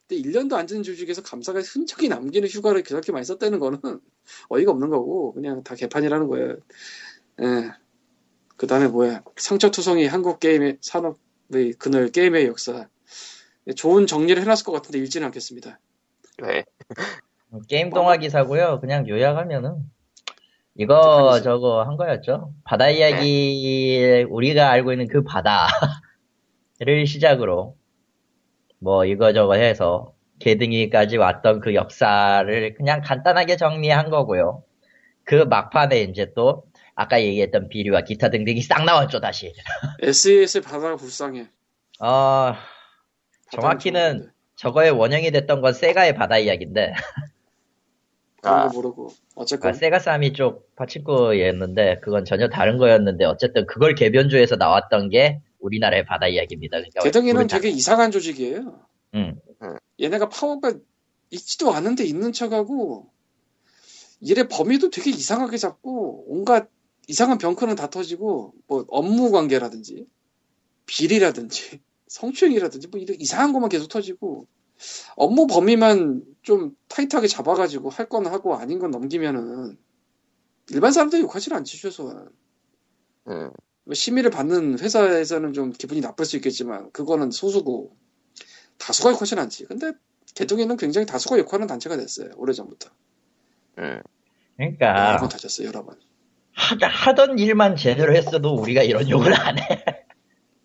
[0.08, 3.78] 근데 1년도 안된 조직에서 감사가 흔적이 남기는 휴가를 그렇게 많이 썼다는 거는
[4.48, 6.56] 어이가 없는 거고 그냥 다 개판이라는 거예요.
[7.42, 7.70] 예.
[8.56, 12.88] 그 다음에 뭐야 상처투성이 한국 게임의 산업의 그늘 게임의 역사
[13.76, 15.78] 좋은 정리를 해놨을 것 같은데 읽지는 않겠습니다.
[16.42, 16.64] 왜?
[17.68, 18.80] 게임 동화 기사고요.
[18.80, 19.76] 그냥 요약하면은
[20.74, 21.40] 이거?
[21.42, 22.52] 저거 한 거였죠.
[22.64, 27.77] 바다 이야기 우리가 알고 있는 그 바다를 시작으로
[28.78, 34.62] 뭐 이거저거 해서 개등이까지 왔던 그 역사를 그냥 간단하게 정리한 거고요.
[35.24, 36.64] 그 막판에 이제 또
[36.94, 39.52] 아까 얘기했던 비류와 기타 등등이 싹 나왔죠 다시.
[40.02, 41.48] SES의 바다가 불쌍해.
[42.00, 42.54] 어
[43.52, 44.30] 정확히는.
[44.58, 46.92] 저거의 원형이 됐던 건 세가의 바다 이야기인데
[48.42, 48.66] 아.
[48.66, 54.56] 거 모르고 아, 어쨌건 세가 사미 쪽 파친코였는데 그건 전혀 다른 거였는데 어쨌든 그걸 개변주에서
[54.56, 56.78] 나왔던 게 우리나라의 바다 이야기입니다.
[56.78, 57.00] 그러니까
[57.44, 58.86] 우리나라- 되게 이상한 조직이에요.
[59.14, 59.40] 응.
[60.00, 60.74] 얘네가 파워가
[61.30, 63.10] 있지도 않은데 있는 척하고
[64.20, 66.68] 일의 범위도 되게 이상하게 잡고 온갖
[67.08, 70.06] 이상한 병크는 다 터지고 뭐 업무 관계라든지
[70.86, 74.46] 비리라든지 성추행이라든지 뭐 이런 이상한 것만 계속 터지고
[75.16, 79.76] 업무 범위만 좀 타이트하게 잡아가지고 할 건 하고 아닌 건 넘기면은
[80.70, 82.28] 일반 사람들이 욕하지 않지 최소한
[83.28, 83.50] 음, 뭐
[83.94, 87.96] 심의를 받는 회사에서는 좀 기분이 나쁠 수 있겠지만 그거는 소수고
[88.78, 89.64] 다수가 욕하진 않지.
[89.66, 89.92] 근데
[90.34, 92.30] 개동이는 굉장히 다수가 욕하는 단체가 됐어요.
[92.36, 92.90] 오래전부터.
[93.78, 93.82] 음.
[93.84, 94.02] 여러
[94.56, 95.68] 그러니까 번 터졌어요.
[95.68, 95.96] 여러 번.
[96.52, 99.84] 하다, 하던 일만 제대로 했어도 우리가 이런 욕을 안 해.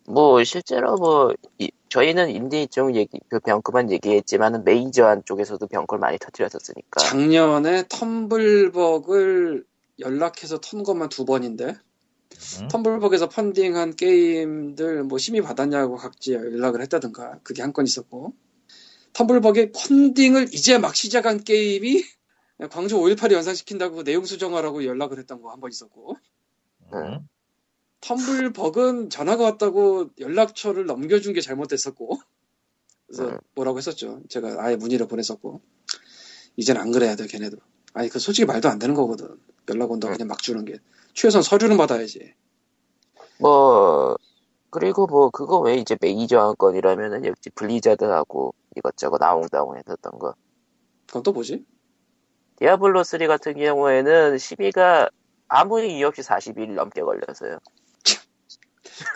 [0.06, 6.00] 뭐 실제로 뭐 이- 저희는 인디 쪽 얘기 그 병크만 얘기했지만은 메이저 한 쪽에서도 병크를
[6.00, 9.64] 많이 터뜨렸었으니까 작년에 텀블벅을
[10.00, 11.74] 연락해서 턴 것만 두 번인데
[12.62, 12.68] 응?
[12.68, 18.34] 텀블벅에서 펀딩한 게임들 뭐 심의 받았냐고 각지 연락을 했다든가 그게 한 건 있었고.
[19.14, 22.04] 텀블벅의 펀딩을 이제 막 시작한 게임이
[22.70, 26.16] 광주 5.18을 연상시킨다고 내용 수정하라고 연락을 했던 거 한 번 있었고.
[26.94, 27.28] 응?
[28.00, 32.20] 텀블벅은 전화가 왔다고 연락처를 넘겨준 게 잘못됐었고.
[33.06, 33.38] 그래서 음.
[33.54, 34.22] 뭐라고 했었죠.
[34.28, 35.60] 제가 아예 문의를 보냈었고.
[36.56, 37.56] 이젠 안 그래야 돼 걔네도.
[37.94, 39.28] 아니 그 솔직히 말도 안 되는 거거든.
[39.68, 40.16] 연락 온다고 음.
[40.16, 40.78] 그냥 막 주는 게
[41.14, 42.34] 최소한 서류는 받아야지.
[43.38, 44.16] 뭐
[44.70, 50.34] 그리고 뭐 그거 왜 이제 메이저 한 건이라면은 역시 블리자드하고 이것저것 아웅다웅 했었던 거.
[51.06, 51.64] 그건 또 뭐지?
[52.56, 55.10] 디아블로 3 같은 경우에는 시비가
[55.48, 57.58] 아무 이유 없이 40일 넘게 걸렸어요.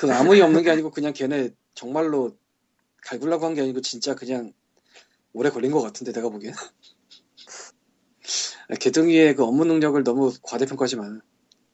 [0.01, 2.37] 그건 아무 이 없는 게 아니고 그냥 걔네 정말로
[3.03, 4.53] 갈구려고 한 게 아니고 진짜 그냥
[5.33, 6.55] 오래 걸린 것 같은데 내가 보기엔.
[8.81, 11.05] 개등이의 그 업무 능력을 너무 과대평가하지 마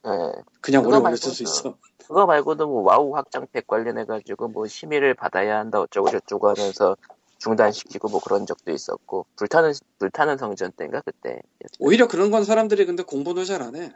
[0.05, 0.41] 예.
[0.61, 1.77] 그냥 오래 걸렸을 수 말고도 있어
[2.07, 6.95] 그거 말고도 뭐 와우 확장팩 관련해가지고 뭐 심의를 받아야 한다 어쩌고 저쩌고 하면서
[7.39, 11.41] 중단시키고 뭐 그런 적도 있었고 불타는 불타는 성전 때인가 그때
[11.79, 13.91] 오히려 그런 건 사람들이 근데 공부를 잘안 해.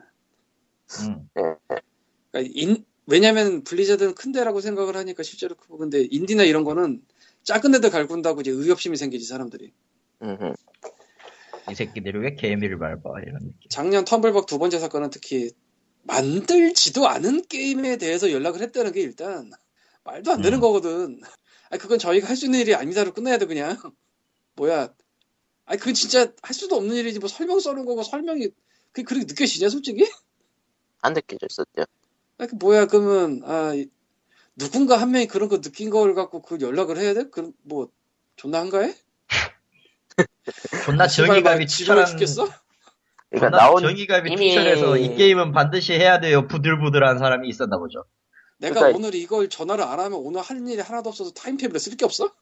[1.02, 1.30] 응.
[1.34, 1.80] 그러니까
[2.54, 7.02] 인- 왜냐면 블리자드는 큰 데라고 생각을 하니까 실제로 크고 근데 인디나 이런 거는
[7.44, 9.74] 작은 데들 갈군다고 이제 의협심이 생기지 사람들이.
[10.22, 10.54] 음흠.
[11.72, 13.70] 이 새끼들이 왜 개미를 밟아 이런 느낌.
[13.70, 15.52] 작년 텀블벅 두 번째 사건은 특히
[16.04, 19.52] 만들지도 않은 게임에 대해서 연락을 했다는 게 일단
[20.04, 20.62] 말도 안 되는 음.
[20.62, 21.22] 거거든.
[21.70, 23.78] 아니 그건 저희가 할 수 있는 일이 아니다로 끝내야 돼 그냥.
[24.56, 24.94] 뭐야?
[25.66, 28.50] 아니 그건 진짜 할 수도 없는 일이지 뭐 설명 써는 거고 설명이
[28.92, 30.10] 그게 그렇게 느껴지냐 솔직히?
[31.02, 31.86] 안 느껴졌었죠.
[32.40, 33.90] 아, 그 뭐야 그러면 아 이-
[34.56, 37.30] 누군가 한 명이 그런 거 느낀 걸 갖고 그 연락을 해야 돼?
[37.30, 37.90] 그럼 뭐
[38.36, 38.96] 존나 한가해?
[40.86, 42.50] 존나 막 지루해 추천한 죽겠어?
[43.30, 48.04] 그러니까 나온 정의감이 이미- 추천해서 이 게임은 반드시 해야 돼요 부들부들한 사람이 있었나 보죠.
[48.58, 52.06] 내가 그러니까- 오늘 이걸 전화를 안 하면 오늘 할 일이 하나도 없어서 타임테이블에 쓸 게
[52.06, 52.34] 없어?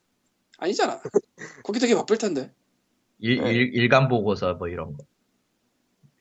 [0.57, 1.01] 아니잖아.
[1.63, 2.53] 거기 되게 바쁠 텐데.
[3.19, 3.51] 일, 네.
[3.53, 5.03] 일, 일간 보고서 뭐 이런 거.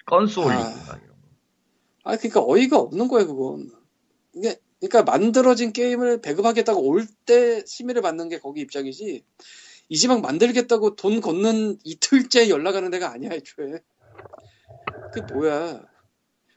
[0.05, 0.65] 건수 올리고 아.
[0.65, 1.27] 막 이런 거.
[2.05, 3.71] 아 그러니까 어이가 없는 거야 그건.
[4.35, 9.25] 이게 그러니까 만들어진 게임을 배급하겠다고 올 때 심의를 받는 게 거기 입장이지.
[9.89, 13.81] 이제 막 만들겠다고 돈 걷는 이틀째 연락하는 데가 아니야 애초에.
[15.13, 15.83] 그게 뭐야?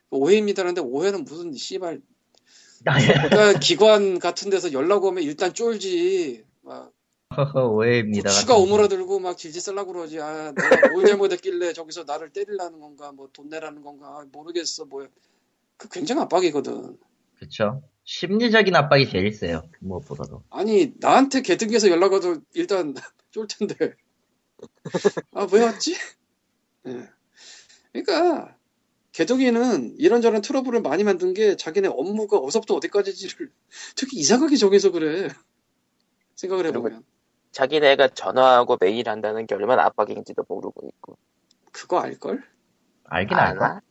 [0.09, 2.01] 오해입니다라는데 오해는 무슨 씨발
[2.83, 6.43] 그러니까 기관 같은 데서 연락 오면 일단 쫄지.
[6.61, 6.91] 막
[7.55, 8.29] 오해입니다.
[8.29, 10.19] 추가 오므라들고 막 질질 쓰려고 그러지.
[10.19, 15.07] 아, 내가 뭘 잘못했길래 저기서 나를 때리려는 건가, 뭐 돈 내라는 건가, 아, 모르겠어, 뭐야.
[15.77, 16.97] 그 굉장히 압박이거든.
[17.37, 17.83] 그쵸.
[18.03, 19.69] 심리적인 압박이 제일 세요.
[19.79, 20.43] 무엇보다도.
[20.49, 22.93] 아니, 나한테 개등기에서 연락 와도 일단
[23.31, 23.93] 쫄 텐데.
[25.33, 25.95] 아, 왜 왔지?
[26.87, 27.09] 예.
[27.91, 28.55] 그러니까
[29.11, 33.51] 개동이는 이런저런 트러블을 많이 만든 게 자기네 업무가 어디서부터 어디까지지를
[33.97, 35.29] 되게 이상하게 정해서 그래.
[36.35, 37.03] 생각을 해보면.
[37.51, 41.17] 자기네가 전화하고 메일 한다는 게 얼마나 압박인지도 모르고 있고.
[41.71, 42.43] 그거 알걸?
[43.05, 43.81] 알긴 알아.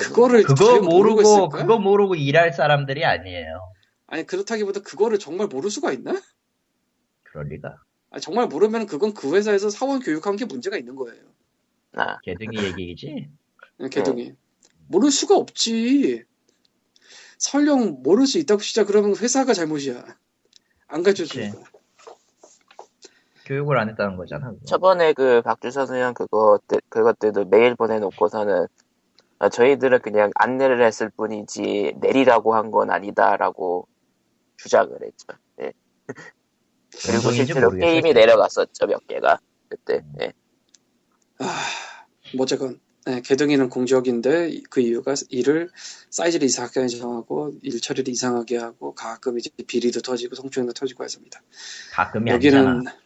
[0.00, 1.48] 그거를 그거 모르고 있을까?
[1.50, 3.60] 그거 모르고 일할 사람들이 아니에요.
[4.06, 6.20] 아니 그렇다기보다 그거를 정말 모를 수가 있나?
[7.22, 7.76] 그럴 리가.
[8.10, 11.22] 아니, 정말 모르면 그건 그 회사에서 사원 교육한 게 문제가 있는 거예요.
[11.94, 12.18] 나.
[12.22, 13.28] 개등이 얘기지.
[13.90, 14.34] 개동이.
[14.88, 16.24] 모를 수가 없지.
[17.38, 20.04] 설령 모를 수 있다고 시작 그러면 회사가 잘못이야.
[20.88, 21.58] 안 가르쳐 주니까.
[23.46, 24.50] 교육을 안 했다는 거잖아.
[24.50, 24.64] 그거.
[24.64, 28.66] 저번에 그 박주선 의원 그거, 그것들도 메일 보내놓고서는
[29.38, 33.86] 아, 저희들은 그냥 안내를 했을 뿐이지 내리라고 한 건 아니다라고
[34.56, 35.26] 주장을 했죠.
[35.60, 35.72] 예.
[37.06, 37.90] 그리고 실제로 모르겠어요.
[37.90, 39.38] 게임이 내려갔었죠 몇 개가
[39.68, 40.02] 그때.
[40.22, 40.32] 예.
[41.38, 41.64] 아,
[42.34, 45.68] 뭐 어쨌건 네, 개동이는 공적인데 그 이유가 일을
[46.10, 51.42] 사이즈를 이상하게 정하고 일 처리를 이상하게 하고 가끔 이제 비리도 터지고 성추행도 터지고 해서입니다.
[51.92, 52.96] 가끔이 여기는 아니잖아.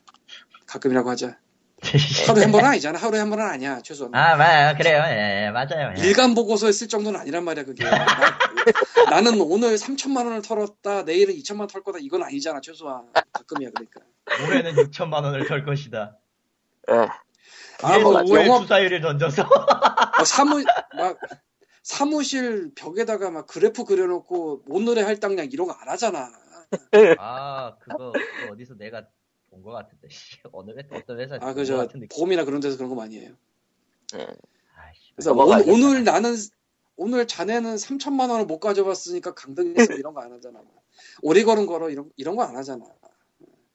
[0.67, 1.37] 가끔이라고 하자.
[2.27, 2.99] 하루에 한 번은 아니잖아.
[2.99, 3.81] 하루에 한 번은 아니야.
[3.83, 4.15] 최소한.
[4.15, 5.03] 아, 마, 그래요.
[5.07, 5.95] 예, 예, 맞아요.
[5.97, 6.03] 예.
[6.09, 7.85] 일간 보고서에 쓸 정도는 아니란 말이야 그게.
[7.85, 11.03] 나, 는 오늘 3천만 원을 털었다.
[11.05, 11.99] 내일은 2천만 원 털 거다.
[12.01, 12.61] 이건 아니잖아.
[12.61, 14.01] 최소한 가끔이야 그러니까.
[14.45, 16.17] 올해는 6천만 원을 털 것이다.
[16.91, 16.95] 예.
[17.83, 20.63] 아, 그래서 뭐 5회 영업 주사위를 던져서 막 사무
[20.97, 21.19] 막
[21.83, 26.31] 사무실 벽에다가 막 그래프 그려놓고 오늘의 할당량 이런 거 안 하잖아.
[27.19, 29.07] 아, 그거, 그거 어디서 내가
[29.51, 30.09] 본 것 같은데.
[30.11, 30.37] 씨.
[30.53, 32.09] 어느 회 어떤 회사 아 느낌.
[32.09, 33.33] 보험이나 그런 데서 그런 거 많이 해요.
[34.17, 34.27] 예.
[34.77, 35.13] 아이씨.
[35.15, 35.33] 그래서.
[35.33, 35.47] 오,
[35.79, 36.35] 늘 나는
[36.97, 40.61] 오늘 자네는 3천만 원을 못 가져왔으니까 강등했어 이런 거 안 하잖아.
[41.23, 42.85] 오리 걸은 걸어 이런 이런 거 안 하잖아.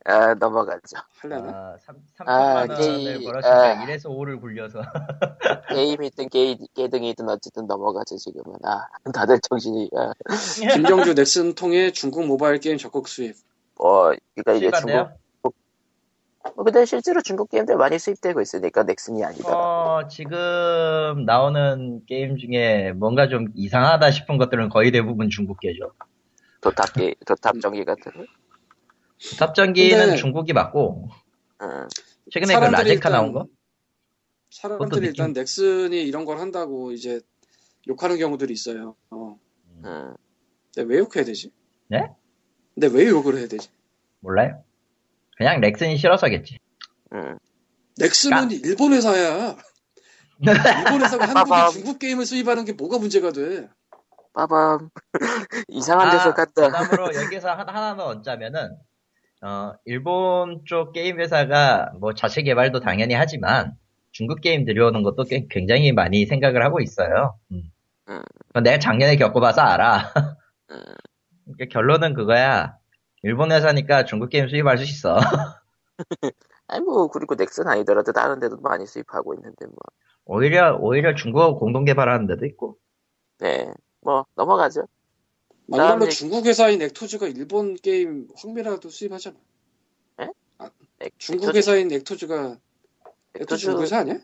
[0.05, 0.97] 아, 넘어가죠.
[1.19, 1.49] 할래나?
[1.49, 1.95] 아, 3,
[2.25, 3.85] 아, 3천만 원을 게이- 벌었으니까 아.
[3.85, 4.81] 1에서 5를 굴려서.
[5.69, 8.57] 게임이든 게이, 게등이든 어쨌든 넘어가죠 지금은.
[8.63, 9.89] 아, 다들 정신이.
[9.95, 10.11] 아,
[10.73, 13.35] 김정주 넥슨 통해 중국 모바일 게임 적극 수입.
[13.77, 14.71] 뭐, 그러니까 이게?
[14.77, 15.09] 중국.
[16.55, 19.49] 뭐 근데 실제로 중국 게임들 많이 수입되고 있으니까 넥슨이 아니다.
[19.57, 25.93] 어, 지금 나오는 게임 중에 뭔가 좀 이상하다 싶은 것들은 거의 대부분 중국계죠.
[26.59, 28.11] 도탑 게 도탑 전기 같은.
[29.29, 29.35] 거.
[29.37, 31.09] 탑전기는 근데- 중국이 맞고,
[31.61, 31.87] 응.
[32.31, 33.47] 최근에 그 사람들이 라제카 일단- 나온 거?
[34.51, 37.21] 사람들이 일단 느낌- 넥슨이 이런 걸 한다고 이제
[37.87, 38.95] 욕하는 경우들이 있어요.
[39.09, 39.37] 어.
[39.85, 40.13] 응.
[40.73, 41.51] 근데 왜 욕해야 되지?
[41.87, 42.07] 네?
[42.73, 43.69] 근데 왜 욕을 해야 되지?
[44.19, 44.63] 몰라요?
[45.37, 46.59] 그냥 렉슨이 싫어서겠지.
[47.13, 47.37] 응.
[47.97, 49.55] 넥슨은 일본 회사야.
[50.39, 51.71] 일본 회사가 한국에.
[51.79, 53.69] 중국 게임을 수입하는 게 뭐가 문제가 돼?
[54.33, 54.89] 빠밤.
[55.67, 56.67] 이상한 데서 아, 갔다.
[56.67, 58.75] 그다음으로 여기서 하- 하나 더 얹자면은,
[59.43, 63.73] 어, 일본 쪽 게임 회사가 뭐 자체 개발도 당연히 하지만,
[64.11, 67.37] 중국 게임 들여오는 것도 꽤- 굉장히 많이 생각을 하고 있어요.
[67.51, 67.63] 음.
[68.07, 68.21] 음.
[68.63, 70.13] 내가 작년에 겪어봐서 알아.
[70.71, 70.81] 음.
[71.45, 72.77] 그러니까 결론은 그거야.
[73.23, 75.17] 일본 회사니까 중국 게임 수입할 수 있어.
[76.67, 79.75] 아니 뭐 그리고 넥슨 아니더라도 다른 데도 많이 수입하고 있는데 뭐.
[80.25, 82.77] 오히려, 오히려 중국어 공동 개발하는 데도 있고.
[83.39, 83.73] 네.
[84.01, 84.87] 뭐 넘어가죠.
[85.77, 89.35] 막말로 중국 회사인 액토즈가 일본 게임 황미라도 수입하잖아.
[90.19, 92.35] 엑- 중국 엑토즈- 회사인 액토즈가
[93.35, 94.15] 액토즈 엑토즈 중국 회사 아니야?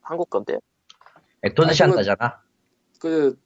[0.00, 0.58] 한국 건데요.
[1.42, 2.40] 액토즈 아, 그거- 샨다잖아.
[2.98, 3.38] 그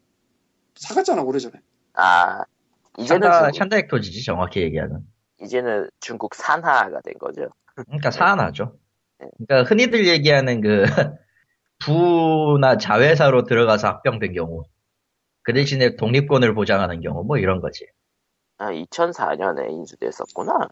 [0.76, 1.60] 사갔잖아 오래전에.
[1.94, 2.44] 아
[2.98, 5.06] 이제는 샨다, 샨다 액토즈지, 정확히 얘기하면.
[5.42, 7.48] 이제는 중국 산하가 된 거죠.
[7.74, 8.76] 그러니까 산하죠.
[9.18, 9.28] 네.
[9.46, 10.84] 그러니까 흔히들 얘기하는 그
[11.78, 14.64] 부나 자회사로 들어가서 합병된 경우,
[15.42, 17.86] 그 대신에 독립권을 보장하는 경우, 뭐 이런 거지.
[18.58, 20.68] 아 2004년에 인수됐었구나.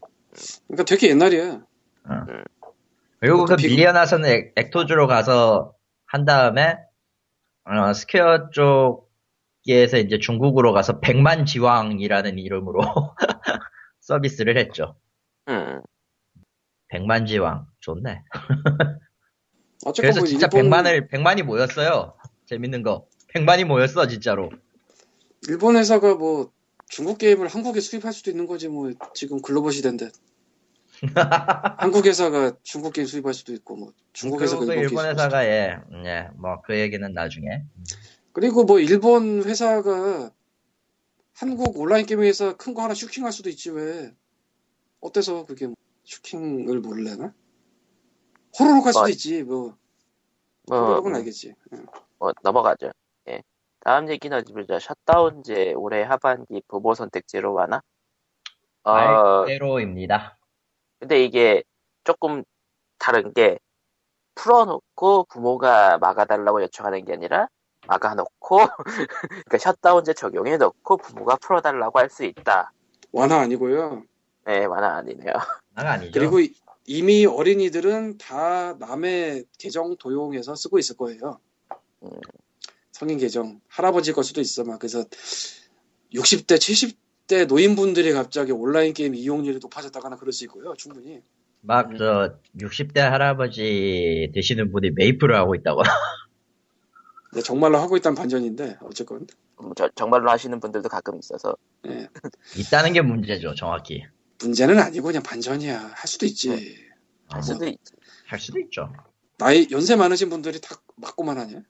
[0.67, 1.61] 그러니까 되게 옛날이야.
[3.19, 5.73] 그리고 그 비극- 밀려나서는 액- 액토즈로 가서
[6.05, 6.77] 한 다음에
[7.65, 12.79] 어, 스퀘어 쪽에서 이제 중국으로 가서 백만 지왕이라는 이름으로
[14.01, 14.95] 서비스를 했죠.
[15.49, 15.81] 음.
[16.87, 18.23] 백만 지왕 좋네.
[19.97, 22.15] 그래서 뭐 진짜 일본, 백만을 백만이 모였어요.
[22.47, 23.05] 재밌는 거.
[23.33, 24.49] 백만이 모였어 진짜로.
[25.47, 26.51] 일본 회사가 뭐
[26.87, 30.09] 중국 게임을 한국에 수입할 수도 있는 거지 뭐 지금 글로벌 시대인데.
[31.77, 36.27] 한국 회사가 중국 게임 수입할 수도 있고 뭐 중국 회사가 일본, 일본 회사가 예, 예,
[36.35, 37.63] 뭐 그 얘기는 나중에.
[38.33, 40.31] 그리고 뭐 일본 회사가
[41.33, 44.13] 한국 온라인 게임 회사 큰 거 하나 슈킹할 수도 있지 왜
[44.99, 47.33] 어때서 그게 뭐 슈킹을 모를래나?
[48.59, 49.77] 호로록 할 수도 뭐, 있지 뭐
[50.67, 51.85] 뭐, 호로록은 알겠지 응.
[52.17, 52.91] 뭐 넘어가죠.
[53.79, 53.89] 예.
[53.89, 54.79] 다음 얘기는 어디 보자.
[54.79, 57.81] 셧다운제 올해 하반기 부모 선택제로 와나?
[58.83, 60.37] 어, 말대로입니다.
[60.99, 61.63] 근데 이게
[62.03, 62.43] 조금
[62.97, 63.57] 다른 게
[64.35, 67.47] 풀어놓고 부모가 막아달라고 요청하는 게 아니라
[67.87, 68.57] 막아놓고
[69.45, 72.71] 그러니까 셧다운제 적용해 놓고 부모가 풀어달라고 할 수 있다.
[73.11, 74.03] 완화 아니고요.
[74.45, 75.33] 네, 만화 아니네요.
[75.73, 76.11] 난 아니죠.
[76.19, 76.53] 그리고 이-
[76.85, 81.39] 이미 어린이들은 다 남의 계정 도용해서 쓰고 있을 거예요.
[82.03, 82.09] 음.
[82.99, 84.65] 성인 계정 할아버지 걸 수도 있어.
[84.65, 85.05] 막 그래서
[86.13, 90.73] 60대 70대 노인분들이 갑자기 온라인 게임 이용률이 높아졌다거나 그럴 수 있고요.
[90.77, 91.21] 충분히.
[91.61, 95.81] 막저 60대 할아버지 되시는 분이 메이플을 하고 있다고.
[97.33, 99.27] 네, 정말로 하고 있다는 반전인데 어쨌건.
[99.61, 101.55] 음, 저- 정말로 하시는 분들도 가끔 있어서.
[101.87, 102.09] 예,
[102.57, 104.03] 있다는 게 문제죠, 정확히.
[104.41, 105.91] 문제는 아니고 그냥 반전이야.
[105.95, 106.49] 할 수도 있지.
[107.29, 107.93] 아, 할 뭐, 수도 있지.
[108.27, 108.91] 할 수도 있죠.
[109.37, 111.61] 나이 연세 많으신 분들이 다 맞고만 하냐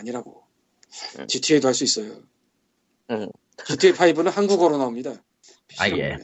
[0.00, 0.42] 아니라고
[1.18, 1.26] 음.
[1.26, 2.18] GTA도 할 수 있어요
[3.10, 3.28] 음.
[3.66, 5.12] GTA 5는 한국어로 나옵니다
[5.78, 6.16] 아, 예.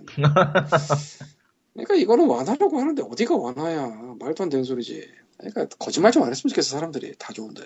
[1.72, 5.08] 그러니까 이거는 완화라고 하는데 어디가 완화야 말도 안 되는 소리지
[5.38, 7.62] 그러니까 거짓말 좀 안 했으면 좋겠어 사람들이 다 좋은데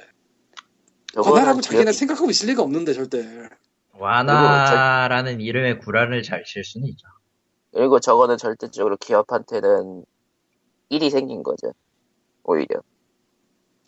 [1.16, 3.24] 완화라고 자기네 생각하고 있을 리가 없는데 절대
[3.94, 7.06] 완화라는 이름의 구라를 잘칠 수는 있죠.
[7.72, 10.04] 그리고 저거는 절대적으로 기업한테는
[10.88, 11.72] 일이 생긴 거죠.
[12.44, 12.80] 오히려.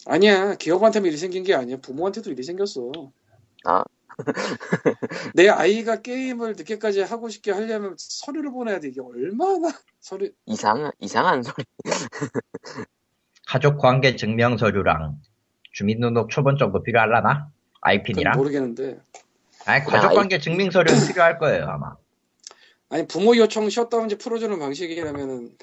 [0.07, 2.91] 아니야 기업한테만 일이 생긴 게 아니야 부모한테도 일이 생겼어
[3.65, 3.85] 아.
[5.35, 11.43] 내 아이가 게임을 늦게까지 하고 싶게 하려면 서류를 보내야 돼 이게 얼마나 서류 이상, 이상한
[11.43, 11.65] 소리.
[13.47, 15.21] 가족 관계 증명 서류랑
[15.73, 17.51] 주민등록 초본 정도 필요할라나?
[17.81, 18.37] 아이핀이랑?
[18.37, 19.01] 모르겠는데
[19.65, 21.97] 아니, 가족 관계 증명 서류 는 필요할 거예요, 아마.
[22.91, 25.57] 아니 부모 요청 셧다운제 풀어주는 방식이라면은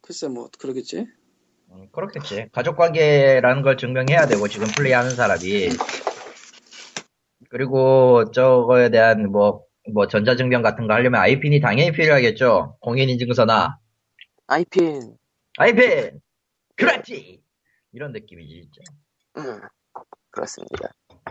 [0.00, 1.06] 글쎄 뭐 그러겠지
[1.70, 2.48] 음, 그렇겠지.
[2.52, 5.68] 가족 관계라는 걸 증명해야 되고, 지금 플레이하는 사람이.
[7.50, 12.76] 그리고 저거에 대한 뭐, 뭐 전자증명 같은 거 하려면 아이핀이 당연히 필요하겠죠.
[12.80, 13.78] 공인인증서나.
[14.46, 15.16] 아이핀.
[15.58, 16.20] 아이핀!
[16.76, 17.42] 그렇지!
[17.92, 18.92] 이런 느낌이지, 진짜.
[19.38, 19.60] 음,
[20.30, 20.90] 그렇습니다.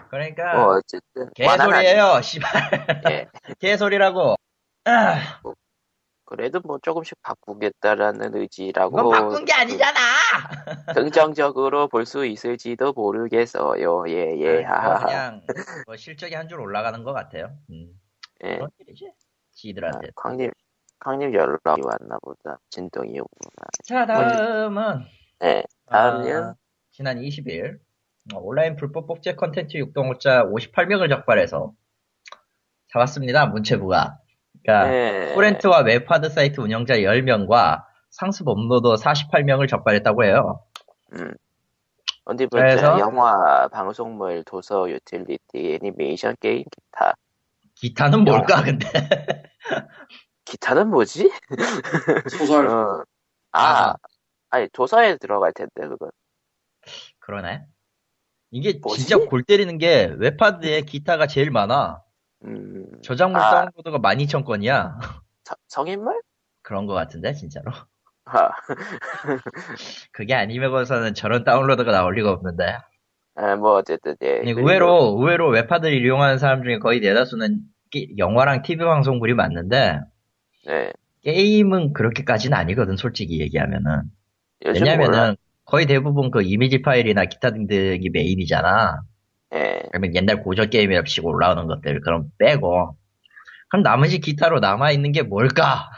[0.10, 1.30] 그러니까, 뭐, 어쨌든.
[1.46, 2.52] 완화는 개소리예요 씨발.
[3.10, 3.28] 예.
[3.60, 4.36] 개소리라고.
[4.86, 5.42] 아,
[6.28, 8.98] 그래도 뭐 조금씩 바꾸겠다라는 의지라고.
[8.98, 10.00] 그건 바꾼 게 아니잖아!
[10.94, 14.04] 긍정적으로 볼 수 있을지도 모르겠어요.
[14.10, 15.00] 예, 예, 아.
[15.06, 15.42] 그냥,
[15.86, 17.56] 뭐 실적이 한 줄 올라가는 것 같아요.
[17.70, 17.98] 음,
[18.44, 18.56] 예.
[18.58, 19.08] 그런 일이지.
[19.08, 19.12] 아,
[19.54, 20.10] 지들한테.
[20.16, 20.52] 광님,
[21.00, 22.60] 광님 연락이 왔나 보다.
[22.72, 23.66] 진동이 오구나.
[23.86, 25.06] 자, 다음은,
[25.40, 26.36] 네, 다음요.
[26.36, 26.56] 아,
[26.92, 27.80] 지난 20일,
[28.34, 31.72] 어, 온라인 불법 복제 컨텐츠 유통업자 58명을 적발해서
[32.92, 34.20] 잡았습니다, 문체부가.
[34.68, 35.34] 그러니까, 네.
[35.34, 40.62] 토렌트와 웹하드 사이트 운영자 10명과 상습 업로더 48명을 적발했다고 해요.
[41.14, 41.34] 음.
[42.26, 42.46] 어디.
[42.48, 43.00] 그래서?
[43.00, 47.14] 영화, 방송물, 도서, 유틸리티, 애니메이션, 게임, 기타.
[47.76, 48.88] 기타는 뭘까, 근데?
[50.44, 51.32] 기타는 뭐지?
[52.30, 53.06] 소설 어.
[53.54, 53.94] 아, 아.
[54.50, 56.10] 아니, 도서에 들어갈 텐데, 그건.
[57.20, 57.64] 그러네.
[58.52, 59.08] 이게 뭐지?
[59.08, 62.02] 진짜 골 때리는 게 웹하드에 기타가 제일 많아.
[62.46, 63.52] 음, 저작물 아.
[63.52, 65.00] 다운로드가 12,000건이야.
[65.44, 66.22] 서- 성인물?
[66.62, 67.72] 그런 것 같은데, 진짜로.
[68.26, 68.52] 하,
[70.12, 72.78] 그게 아니면서는 저런 다운로드가 나올 리가 없는데.
[73.36, 74.40] 아, 뭐, 어쨌든, 예.
[74.42, 77.60] 그리고- 의외로, 의외로 웹하드를 이용하는 사람 중에 거의 대다수는
[77.92, 80.02] 게- 영화랑 TV 방송물이 맞는데,
[80.66, 80.92] 네.
[81.24, 84.04] 게임은 그렇게까지는 아니거든, 솔직히 얘기하면은.
[84.66, 84.92] 요즘 몰라.
[84.94, 85.36] 왜냐면은,
[85.66, 89.02] 거의 대부분 그 이미지 파일이나 기타 등등이 메인이잖아.
[89.54, 89.82] 예.
[89.92, 92.98] 그러면 옛날 고전 게임이라 치고 올라오는 것들, 그럼 빼고.
[93.70, 95.90] 그럼 나머지 기타로 남아 있는 게 뭘까?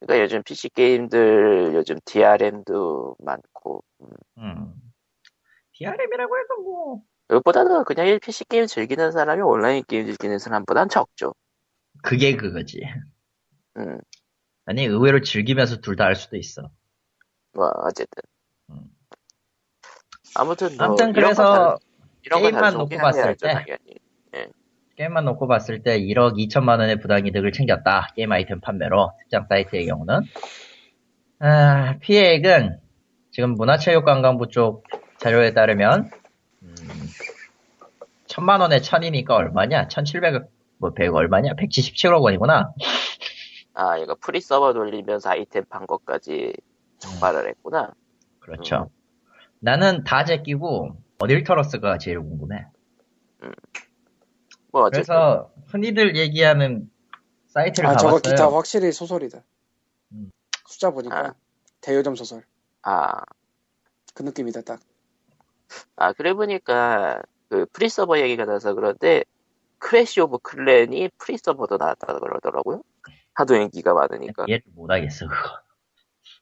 [0.00, 4.06] 그러니까 요즘 PC 게임들, 요즘 DRM도 많고, 음.
[4.38, 4.74] 음.
[5.76, 11.34] DRM이라고 해도 뭐, 그것보다는 그냥 PC 게임 즐기는 사람이 온라인 게임 즐기는 사람보단 적죠.
[12.02, 12.80] 그게 그거지.
[13.76, 13.98] 음,
[14.66, 16.70] 아니, 의외로 즐기면서 둘 다 할 수도 있어.
[17.54, 18.22] 뭐, 어쨌든.
[18.70, 18.80] 음.
[20.34, 21.78] 아무튼, 뭐, 아무튼 그래서
[22.30, 23.52] 다- 이런 거다 게임만 놓고 봤을 때.
[23.52, 24.48] 당연히.
[24.96, 28.08] 게임만 놓고 봤을 때 1억 2천만 원의 부당이득을 챙겼다.
[28.14, 30.20] 게임 아이템 판매로 특정 사이트의 경우는
[31.40, 32.78] 아, 피해액은
[33.32, 34.84] 지금 문화체육관광부 쪽
[35.18, 36.10] 자료에 따르면
[36.62, 36.74] 음,
[38.26, 39.88] 천만 원에 천이니까 얼마냐?
[39.88, 40.46] 1,700억
[40.80, 41.54] 뭐100 얼마냐?
[41.54, 42.72] 177억 원이구나.
[43.74, 46.52] 아, 이거 프리 서버 돌리면서 아이템 판 것까지
[46.98, 47.92] 적발을 했구나.
[48.38, 48.90] 그렇죠.
[49.58, 52.66] 나는 다 제끼고 어딜 털었을까 제일 궁금해.
[54.72, 55.02] 뭐, 어쨌든.
[55.04, 56.90] 그래서 흔히들 얘기하는
[57.48, 58.34] 사이트를 아 저거 가봤어요.
[58.34, 59.44] 기타 확실히 소설이다
[60.12, 60.30] 음.
[60.66, 61.34] 숫자 보니까 아.
[61.80, 62.42] 대여점 소설
[62.82, 63.22] 아,
[64.14, 64.80] 그 느낌이다 딱
[65.96, 69.24] 아, 그래 보니까, 그 프리 서버 얘기가 나서 그런데,
[69.78, 72.82] 크래시 오브 클랜이 프리 서버도 나왔다 그러더라고요.
[73.34, 74.44] 하도 인기가 많으니까.
[74.48, 75.58] 이해를 못하겠어 그거.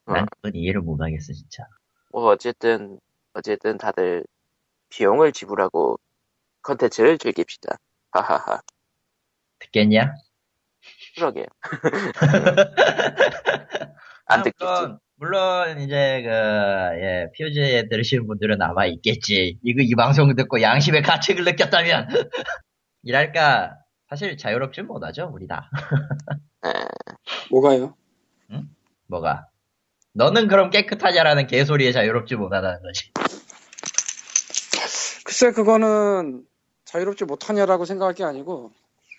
[0.06, 0.12] 어.
[0.12, 1.66] 난 그건 이해를 못하겠어 진짜.
[2.10, 3.00] 뭐 어쨌든
[3.32, 4.24] 어쨌든 다들
[4.92, 5.98] 비용을 지불하고
[6.62, 7.76] 컨텐츠를 즐깁시다.
[8.10, 8.60] 하하하.
[9.58, 10.14] 듣겠냐?
[11.16, 11.46] 그러게.
[14.26, 14.64] 안 아, 듣겠지.
[14.64, 19.58] 물론, 물론 이제 그 예, POG에 들으시는 분들은 아마 있겠지.
[19.62, 22.08] 이거 이 방송 듣고 양심의 가책을 느꼈다면
[23.02, 23.76] 이랄까
[24.08, 25.70] 사실 자유롭지 못하죠 우리 다.
[26.64, 26.70] 에,
[27.50, 27.96] 뭐가요?
[29.08, 29.46] 뭐가?
[30.14, 33.10] 너는 그럼 깨끗하냐라는 개소리에 자유롭지 못하다는 거지.
[35.32, 36.46] 글쎄 그거는
[36.84, 38.70] 자유롭지 못하냐라고 생각할 게 아니고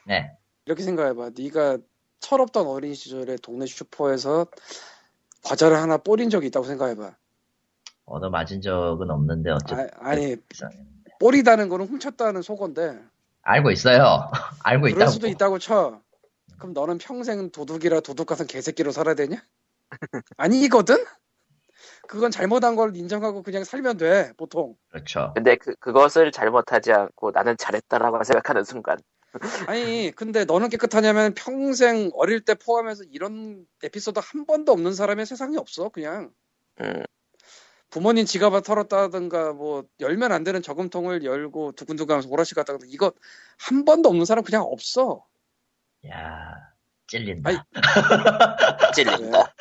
[0.06, 0.30] 네.
[0.68, 1.32] 이렇게 생각해봐.
[1.36, 1.80] 네가
[2.20, 4.46] 철없던 어린 시절에 동네 슈퍼에서
[5.44, 7.16] 과자를 하나 뿌린 적이 있다고 생각해봐.
[8.06, 10.86] 얻어 맞은 적은 없는데 어쨌든 아, 아니 이상해.
[11.20, 13.02] 뿌리다는 거는 훔쳤다는 속어인데
[13.42, 14.30] 알고 있어요.
[14.64, 15.12] 알고 그럴 있다고.
[15.12, 16.00] 수도 있다고 쳐.
[16.60, 19.44] 그럼 너는 평생 도둑이라 도둑 같은 개새끼로 살아야 되냐?
[20.38, 21.04] 아니거든?
[22.14, 24.76] 그건 잘못한 걸 인정하고 그냥 살면 돼, 보통.
[24.92, 25.32] 그렇죠.
[25.34, 29.00] 근데 그, 그것을 잘못하지 않고 나는 잘했다라고 생각하는 순간.
[29.66, 35.58] 아니, 근데 너는 깨끗하냐면 평생 어릴 때 포함해서 이런 에피소드 한 번도 없는 사람이 세상에
[35.58, 36.30] 없어, 그냥.
[36.82, 37.02] 음,
[37.90, 43.12] 부모님 지갑을 털었다든가, 뭐, 열면 안 되는 저금통을 열고 두근두근 하면서 오라시 갔다든가, 이거
[43.58, 45.26] 한 번도 없는 사람 그냥 없어.
[46.08, 46.54] 야
[47.08, 47.50] 찔린다.
[47.50, 47.58] 아이,
[48.94, 49.56] 찔린다.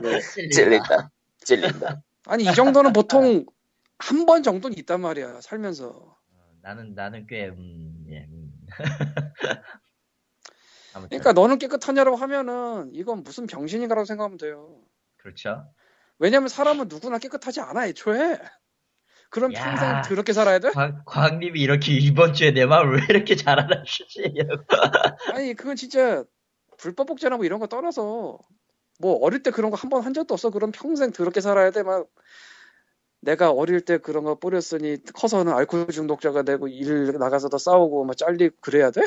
[0.00, 0.20] 네.
[0.20, 0.56] 찔린다.
[0.56, 1.10] 찔린다.
[2.26, 3.44] 아니, 이 정도는 보통
[3.98, 5.88] 한 번 정도는 있단 말이야, 살면서.
[5.88, 6.16] 어,
[6.62, 8.52] 나는 나는 꽤 음, 예, 음.
[11.08, 14.80] 그러니까 너는 깨끗하냐고 하면은 이건 무슨 병신인가라고 생각하면 돼요.
[15.16, 15.68] 그렇죠.
[16.18, 18.38] 왜냐면 사람은 누구나 깨끗하지 않아 애초에.
[19.30, 19.62] 그럼 야.
[19.62, 20.70] 평생 그렇게 살아야 돼?
[20.70, 24.34] 광, 광님이 이렇게 이번 주에 내 마음을 왜 이렇게 잘 알아주지?
[25.32, 26.24] 아니 그건 진짜
[26.78, 28.38] 불법 복제나 뭐 이런 거 떠나서
[28.98, 30.50] 뭐 어릴 때 그런 거 한 번 한 적도 없어.
[30.50, 31.82] 그럼 평생 그렇게 살아야 돼.
[31.82, 32.08] 막
[33.20, 38.56] 내가 어릴 때 그런 거 뿌렸으니 커서는 알코올 중독자가 되고 일 나가서도 싸우고 막 잘리고
[38.60, 39.02] 그래야 돼?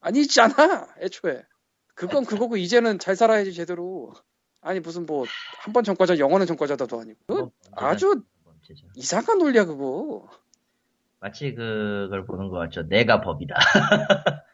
[0.00, 1.42] 아니잖아 애초에.
[1.94, 4.12] 그건 그거고 이제는 잘 살아야지 제대로.
[4.60, 5.24] 아니 무슨 뭐
[5.64, 8.22] 한 번 전과자 영원한 전과자도 아니고 아주.
[8.96, 10.28] 이상한 논리야 그거.
[11.20, 12.82] 마치 그걸 보는 것 같죠.
[12.88, 13.54] 내가 법이다.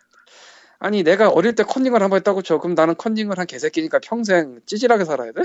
[0.83, 2.59] 아니 내가 어릴 때 컨닝을 한 번 했다고 쳐.
[2.59, 5.43] 그럼 나는 컨닝을 한 개새끼니까 평생 찌질하게 살아야 돼?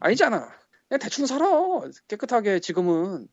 [0.00, 0.50] 아니잖아.
[0.88, 1.46] 그냥 대충 살아.
[2.08, 3.28] 깨끗하게 지금은.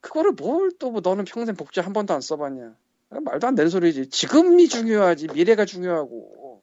[0.00, 2.76] 그거를 뭘 또 뭐 너는 평생 복제 한 번도 안 써봤냐.
[3.10, 4.10] 아, 말도 안 되는 소리지.
[4.10, 5.28] 지금이 중요하지.
[5.34, 6.62] 미래가 중요하고.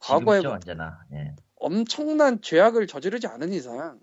[0.00, 1.00] 과거에 지금이죠 언제나.
[1.14, 1.34] 예.
[1.56, 3.98] 엄청난 죄악을 저지르지 않은 이상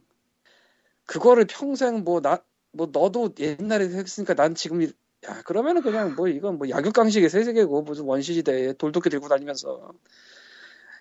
[1.06, 2.39] 그거를 평생 뭐 나
[2.76, 4.91] 뭐 너도 옛날에 했으니까 난 지금 이-
[5.28, 9.94] 야 그러면은 그냥 뭐 이건 뭐 약육강식의 세계고 무슨 원시시대에 돌도끼 들고 다니면서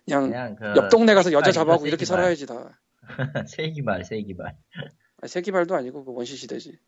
[0.05, 2.05] 그냥 그냥 그 옆 동네 가서 여자 세기말, 잡아하고 이렇게.
[2.05, 2.81] 살아야지 다
[3.49, 4.57] 세기말 세기말.
[5.21, 6.79] 아니, 세기말도 아니고 그 원시시대지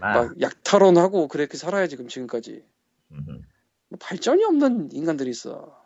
[0.00, 2.64] 아, 막 약탈원하고 그렇게 살아야지 그럼 지금까지.
[3.08, 5.84] 뭐 발전이 없는 인간들이 있어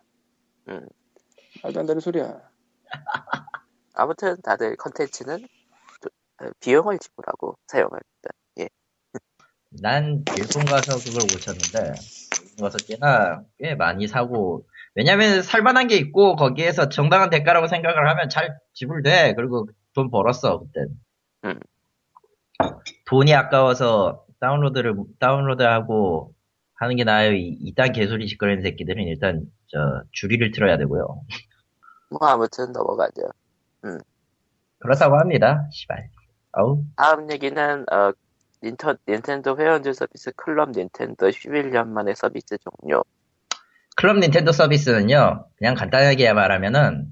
[0.67, 0.87] 음.
[1.63, 2.49] 말도 안 되는 소리야
[3.93, 5.39] 아무튼 다들 컨텐츠는
[6.01, 6.09] 도-
[6.45, 8.29] 어, 비용을 지불하고 사용합니다.
[9.73, 9.81] 예.
[9.81, 11.93] 난 일본 가서 그걸 못 쳤는데
[12.51, 18.29] 일본 가서 꽤나 꽤 많이 사고 왜냐면 살만한 게 있고 거기에서 정당한 대가라고 생각을 하면
[18.29, 20.85] 잘 지불돼 그리고 돈 벌었어 그때
[21.45, 21.59] 음.
[23.07, 26.33] 돈이 아까워서 다운로드를 다운로드하고
[26.75, 31.21] 하는 게 나아요 이- 이딴 개소리 짓거리는 새끼들은 일단 저 줄이를 틀어야 되고요
[32.11, 33.23] 뭐 아무튼 넘어가죠.
[34.79, 36.09] 그렇다고 합니다 시발
[36.51, 38.11] 아우 다음 얘기는 어,
[38.63, 43.03] 닌터, 닌텐도 회원제 서비스 클럽 닌텐도 11년 만에 서비스 종료.
[43.95, 47.07] 클럽 닌텐도 서비스는요, 그냥 간단하게 말하면은,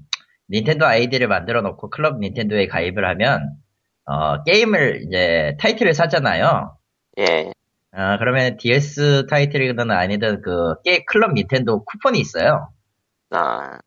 [0.50, 3.56] 닌텐도 아이디를 만들어 놓고 클럽 닌텐도에 가입을 하면,
[4.04, 6.76] 어, 게임을 이제 타이틀을 사잖아요.
[7.18, 7.52] 예.
[7.92, 12.68] 어, 그러면 DS 타이틀이든 아니든 그, 게 클럽 닌텐도 쿠폰이 있어요.
[13.30, 13.78] 아,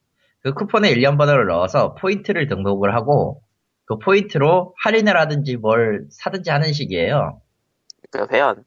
[0.42, 3.42] 그 쿠폰에 1년 번호를 넣어서 포인트를 등록을 하고,
[3.86, 7.42] 그 포인트로 할인을 하든지 뭘 사든지 하는 식이에요.
[8.12, 8.64] 그 회원.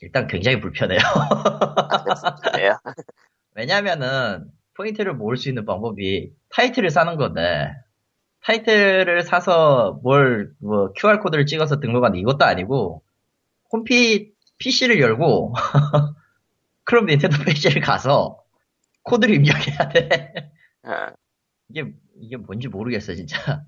[0.00, 0.98] 일단 굉장히 불편해요.
[0.98, 2.80] 아, 됐습니다.
[3.54, 7.70] 왜냐면은 포인트를 모을 수 있는 방법이 타이틀을 사는 건데
[8.44, 13.02] 타이틀을 사서 뭘 뭐 QR 코드를 찍어서 등록하는 이것도 아니고
[13.72, 15.54] 홈피 PC를 열고
[16.84, 18.42] 크롬 닌텐도 페이지를 가서
[19.04, 20.34] 코드를 입력해야 돼.
[20.84, 21.12] 아,
[21.70, 23.64] 이게 이게 뭔지 모르겠어 진짜.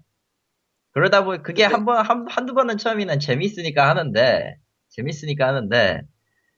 [0.93, 4.57] 그러다 보니 그게 한번 한 한두 번은 처음에는 재밌으니까 하는데
[4.97, 6.03] 재밌으니까 하는데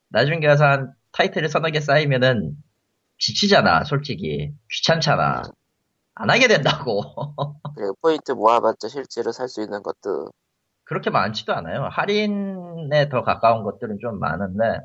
[0.09, 2.57] 나중에 가서 한 타이틀을 서너 개 쌓이면은
[3.19, 4.53] 지치잖아 솔직히.
[4.71, 5.43] 귀찮잖아.
[6.15, 7.03] 안 하게 된다고.
[7.77, 10.31] 그리고 포인트 모아봤자 실제로 살 수 있는 것도.
[10.85, 11.89] 그렇게 많지도 않아요.
[11.91, 14.81] 할인에 더 가까운 것들은 좀 많은데.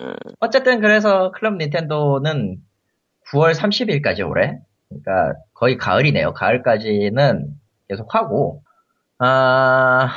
[0.00, 2.58] 음, 어쨌든 그래서 클럽 닌텐도는
[3.30, 4.58] 9월 30일까지 올해?
[4.88, 6.32] 그러니까 거의 가을이네요.
[6.34, 7.54] 가을까지는
[7.88, 8.62] 계속 하고.
[9.18, 10.08] 아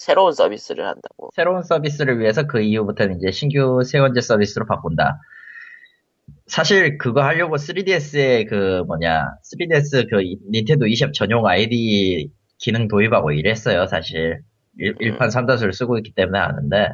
[0.00, 1.28] 새로운 서비스를 한다고.
[1.34, 5.20] 새로운 서비스를 위해서 그 이후부터는 이제 신규 세원제 서비스로 바꾼다.
[6.46, 13.86] 사실 그거 하려고 3DS의 그 뭐냐 3DS 그 닌텐도 e샵 전용 아이디 기능 도입하고 이랬어요
[13.86, 14.40] 사실
[14.78, 15.18] 일, 음.
[15.18, 16.88] 판 3다수를 쓰고 있기 때문에 아는데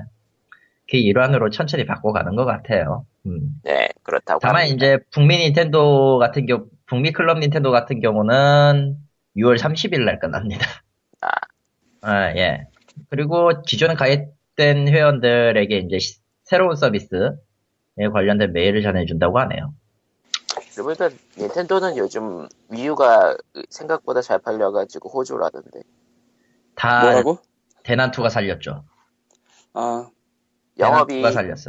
[0.91, 3.07] 그 일환으로 천천히 바꿔가는 것 같아요.
[3.27, 3.61] 음.
[3.63, 4.41] 네, 그렇다고.
[4.41, 4.75] 다만 합니다.
[4.75, 8.97] 이제 북미 닌텐도 같은 경우 북미 클럽 닌텐도 같은 경우는
[9.37, 10.67] 6월 30일 날 끝납니다.
[11.21, 11.29] 아.
[12.03, 12.67] 아, 예.
[13.11, 17.29] 그리고 기존에 가입된 회원들에게 이제 시- 새로운 서비스에
[18.13, 19.75] 관련된 메일을 전해준다고 하네요.
[20.75, 23.37] 그러고 보니까 닌텐도는 요즘 위유가
[23.71, 25.83] 생각보다 잘 팔려가지고 호조라던데.
[26.75, 27.39] 다 뭐라고?
[27.83, 28.85] 대난투가 살렸죠.
[29.73, 30.11] 아
[30.79, 31.23] 영업이?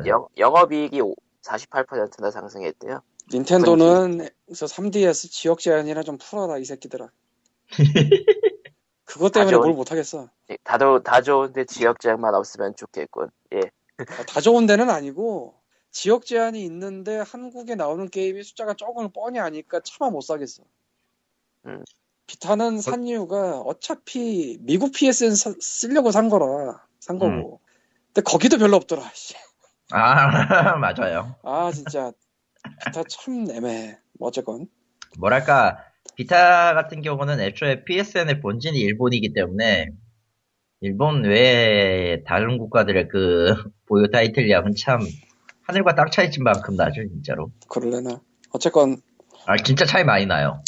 [0.07, 1.01] 영, 영업이익이
[1.43, 3.01] 48%나 상승했대요.
[3.33, 7.09] 닌텐도는 그래서 3DS 지역 제한이나 좀 풀어라 이 새끼들아.
[9.07, 10.29] 그것 때문에 뭘 못하겠어.
[10.63, 13.29] 다도 다 좋은데 지역 제약만 없으면 좋겠군.
[13.53, 13.61] 예.
[13.99, 15.55] 아, 다 좋은 데는 아니고
[15.91, 20.63] 지역 제한이 있는데 한국에 나오는 게임이 숫자가 걸 뻔히 아니까 차마 못 사겠어.
[21.65, 21.83] 음.
[22.27, 27.61] 비타는 산 이유가 어차피 미국 PSN 사- 쓰려고 산 거라 산 거고.
[28.07, 29.09] 근데 거기도 별로 없더라.
[29.13, 29.35] 씨.
[29.91, 31.33] 아, 맞아요.
[31.43, 32.11] 아 진짜
[32.85, 33.97] 비타 참 애매해.
[34.19, 34.67] 뭐 어쨌건
[35.17, 35.81] 뭐랄까,
[36.17, 39.89] 비타 같은 경우는 애초에 PSN의 본진이 일본이기 때문에,
[40.81, 43.53] 일본 외에 다른 국가들의 그
[43.87, 44.99] 보유 타이틀량은 참
[45.61, 47.51] 하늘과 땅 차이인 만큼 나죠, 진짜로.
[47.69, 48.19] 그럴래나.
[48.51, 48.97] 어쨌건
[49.45, 50.63] 아, 진짜 차이 많이 나요.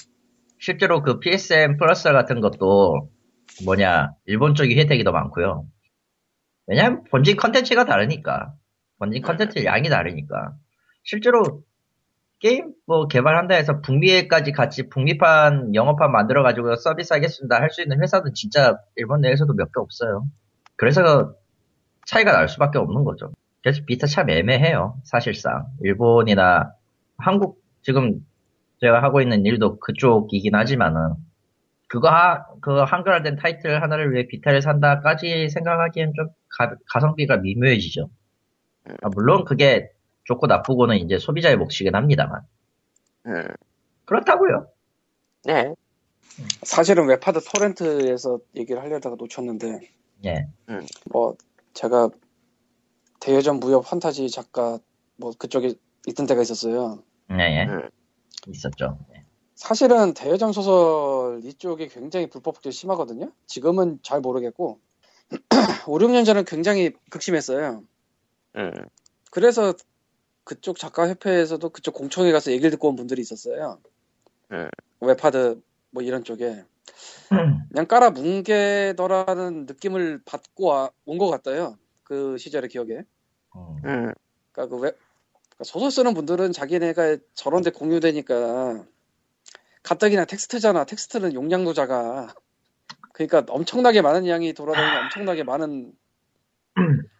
[0.59, 3.09] 실제로 그 PSN 플러스 같은 것도
[3.65, 5.65] 뭐냐, 일본 쪽이 혜택이 더 많고요.
[6.67, 8.53] 왜냐면 본진 컨텐츠가 다르니까.
[8.99, 10.53] 본진 컨텐츠 양이 다르니까.
[11.03, 11.63] 실제로
[12.39, 18.33] 게임 뭐 개발한다 해서 북미에까지 같이 북미판 영어판 만들어가지고 서비스 하겠습니다 할 수 있는 회사도
[18.33, 20.25] 진짜 일본 내에서도 몇 개 없어요.
[20.77, 21.35] 그래서
[22.05, 23.31] 차이가 날 수밖에 없는 거죠.
[23.61, 24.97] 그래서 비타 참 애매해요.
[25.03, 25.67] 사실상.
[25.81, 26.71] 일본이나
[27.17, 28.25] 한국 지금
[28.81, 31.15] 제가 하고 있는 일도 그쪽이긴 하지만은
[31.87, 36.27] 그거 하, 그 한글화된 타이틀 하나를 위해 비타를 산다까지 생각하기엔 좀
[36.57, 38.09] 가, 가성비가 미묘해지죠.
[39.01, 39.89] 아, 물론 그게
[40.29, 42.41] 좋고 나쁘고는 이제 소비자의 몫이긴 합니다만
[43.25, 43.47] 음.
[44.05, 44.67] 그렇다고요.
[45.45, 45.73] 네.
[46.63, 49.79] 사실은 웹하드 토렌트에서 얘기를 하려다가 놓쳤는데
[50.25, 50.47] 예.
[51.11, 51.35] 뭐
[51.73, 52.09] 제가
[53.19, 54.77] 대여점 무협 판타지 작가
[55.17, 55.73] 뭐 그쪽에
[56.07, 57.03] 있던 때가 있었어요.
[57.31, 57.63] 예, 예.
[57.65, 57.89] 음.
[58.47, 58.99] 있었죠.
[59.15, 59.23] 예.
[59.55, 63.31] 사실은 대여점 소설 이쪽이 굉장히 불법 적이 심하거든요.
[63.47, 64.79] 지금은 잘 모르겠고
[65.87, 67.83] 5, 6년 전은 굉장히 극심했어요.
[68.55, 68.71] 음.
[69.31, 69.73] 그래서
[70.49, 73.79] 그쪽 작가 협회에서도 그쪽 공청회 가서 얘기를 듣고 온 분들이 있었어요.
[74.51, 74.67] 음.
[74.99, 76.65] 웹하드 뭐 이런 쪽에
[77.69, 81.77] 그냥 깔아 뭉개더라는 느낌을 받고 온 것 같아요.
[82.03, 83.03] 그 시절의 기억에.
[83.55, 83.75] 음.
[83.85, 84.13] 음.
[84.51, 84.97] 그러니까 그 웹,
[85.49, 88.83] 그러니까 소설 쓰는 분들은 자기네가 저런 데 공유되니까
[89.83, 90.85] 가뜩이나 텍스트잖아.
[90.85, 92.33] 텍스트는 용량도 작아.
[93.13, 95.93] 그러니까 엄청나게 많은 양이 돌아다니는 엄청나게 많은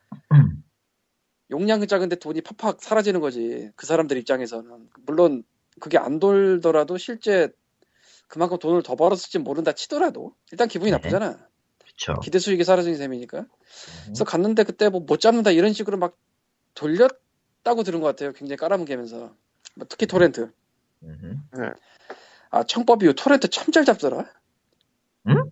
[1.52, 3.72] 용량은 작은데 돈이 팍팍 사라지는 거지.
[3.76, 4.90] 그 사람들 입장에서는.
[5.06, 5.44] 물론
[5.80, 7.50] 그게 안 돌더라도 실제
[8.28, 10.98] 그만큼 돈을 더 벌었을지 모른다 치더라도 일단 기분이 네.
[10.98, 11.48] 나쁘잖아.
[11.84, 12.14] 그쵸.
[12.22, 13.48] 기대 수익이 사라진 셈이니까.
[14.06, 16.16] 그래서 갔는데 그때 뭐 못 잡는다 이런 식으로 막
[16.76, 18.32] 돌렸다고 들은 것 같아요.
[18.34, 19.36] 굉장히 깔아뭉개면서.
[19.76, 20.52] 뭐 특히 토렌트.
[21.04, 21.36] 음흠.
[22.52, 24.26] 아 청법 이후 토렌트 참 잘 잡더라.
[25.28, 25.50] 응?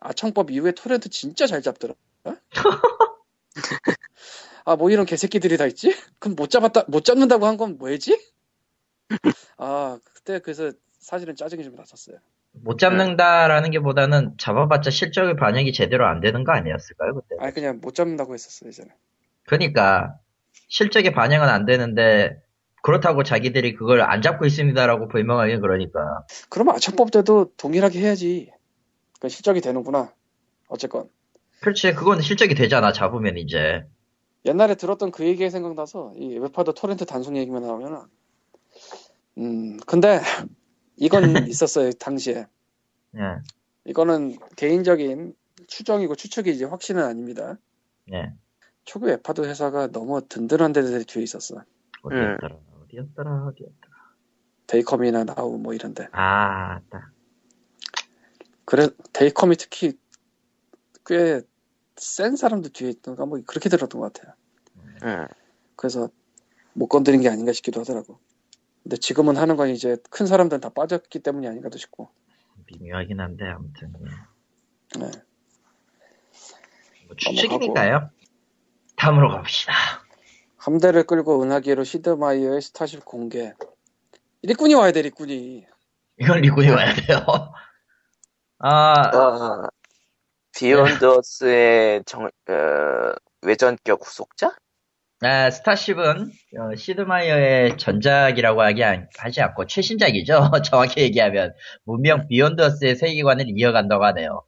[0.00, 1.94] 아 청법 이후에 토렌트 진짜 잘 잡더라.
[4.70, 5.92] 아 뭐 이런 개새끼들이 다 있지?
[6.20, 8.16] 그럼 못 잡았다 못 잡는다고 한 건 뭐지?
[9.58, 12.18] 아 그때 그래서 사실은 짜증이 좀 났었어요.
[12.52, 17.36] 못 잡는다라는 게 보다는 잡아봤자 실적의 반영이 제대로 안 되는 거 아니었을까요, 그때?
[17.40, 18.90] 아니 그냥 못 잡는다고 했었어요 이제는.
[19.46, 20.14] 그러니까
[20.68, 22.40] 실적의 반영은 안 되는데
[22.82, 26.00] 그렇다고 자기들이 그걸 안 잡고 있습니다라고 불명하게 그러니까
[26.48, 28.52] 그러면 아청법 때도 동일하게 해야지.
[29.20, 30.12] 그 실적이 되는구나.
[30.68, 31.08] 어쨌건
[31.60, 33.82] 그렇지 그건 실적이 되잖아 잡으면 이제
[34.44, 38.00] 옛날에 들었던 그 얘기가 생각나서 이 웹하드 토렌트 단순 얘기만 나오면은
[39.38, 40.20] 음 근데
[40.96, 42.46] 이건 있었어요 당시에.
[43.16, 43.20] 예,
[43.84, 45.34] 이거는 개인적인
[45.66, 47.58] 추정이고 추측이지 확신은 아닙니다.
[48.12, 48.32] 예.
[48.84, 51.62] 초기 웹하드 회사가 너무 든든한 데들이 뒤에 있었어.
[52.02, 52.56] 어디였더라?
[52.84, 53.46] 어디였더라?
[53.46, 53.96] 어디였더라?
[54.66, 56.08] 데이콤이나 나우 뭐 이런데.
[56.12, 57.10] 아 딱.
[58.64, 59.98] 그래 데이콤이 특히
[61.04, 61.42] 꽤
[62.00, 64.34] 센 사람들 뒤에 있던가 뭐 그렇게 들었던 것 같아요.
[65.04, 65.26] 음.
[65.76, 66.08] 그래서
[66.72, 68.18] 못 건드린 게 아닌가 싶기도 하더라고.
[68.82, 72.08] 근데 지금은 하는 건 이제 큰 사람들은 다 빠졌기 때문이 아닌가도 싶고.
[72.66, 73.92] 미묘하긴 한데 아무튼
[74.96, 75.00] 예.
[75.00, 75.10] 네.
[77.06, 78.10] 뭐 추측이니까요.
[78.96, 79.72] 다음으로 갑시다.
[80.56, 83.52] 함대를 끌고 은하계로 시드마이어의 Starship 공개.
[84.42, 85.66] 일꾼이 와야 돼, 일꾼이.
[86.18, 87.24] 이건 리군이 와야 돼요.
[88.58, 89.68] 아, 어,
[90.60, 92.30] Beyond Earth의 정, 어,
[93.40, 94.54] 외전격 후속자?
[95.22, 100.50] 아, Starship은 어, 시드마이어의 전작이라고 하기 안- 하지 않고 최신작이죠.
[100.64, 101.54] 정확히 얘기하면
[101.84, 104.44] 문명 Beyond Earth의 세계관을 이어간다고 하네요.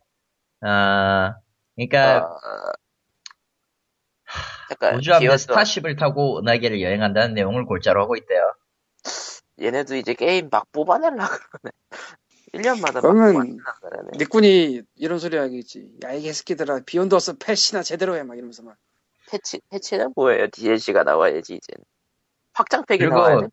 [0.61, 1.35] 아,
[1.77, 2.73] 그러니까 어,
[4.69, 8.53] 잠깐, 우주 함대 Beyond- Starship을 타고 은하계를 여행한다는 내용을 골자로 하고 있대요.
[9.61, 11.73] 얘네도 이제 게임 막 뽑아내려고 그러네.
[12.55, 13.59] 1년마다 막 그러면.
[14.19, 15.89] 일꾼이 이런 소리 하겠지.
[16.05, 18.77] 야, 이 개새끼들아, Beyond Earth 패치나 제대로 해, 막 이러면서 막.
[19.31, 20.49] 패치, 패치는 뭐예요?
[20.51, 21.85] DLC가 나와야지, 이제는.
[22.55, 23.47] 확장팩이 나와야 돼.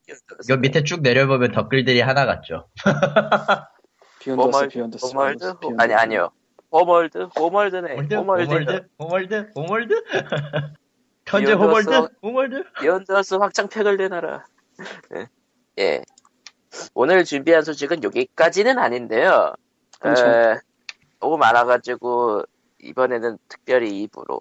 [0.49, 2.67] 요 밑에 쭉 내려보면 댓글들이 하나 같죠.
[4.19, 5.05] Beyond Earth, Homeworld, Beyond Earth.
[5.05, 5.39] Homeworld?
[5.39, 6.31] Beyond Earth, 호- 아니, 아니요.
[6.71, 7.17] Homeworld?
[7.37, 7.77] Homeworld.
[7.77, 8.13] Homeworld?
[8.99, 9.51] Homeworld?
[9.55, 10.03] Homeworld?
[11.25, 12.13] 현재 Beyond Earth Homeworld?
[12.21, 12.63] Homeworld?
[12.81, 14.45] Beyond Earth 확장팩을 내놔라.
[15.79, 16.03] 예.
[16.73, 16.89] 예.
[16.93, 19.53] 오늘 준비한 소식은 여기까지는 아닌데요.
[19.99, 20.25] 그렇죠.
[20.25, 20.55] 에,
[21.19, 22.43] 너무 많아가지고,
[22.81, 24.39] 이번에는 특별히 2부로.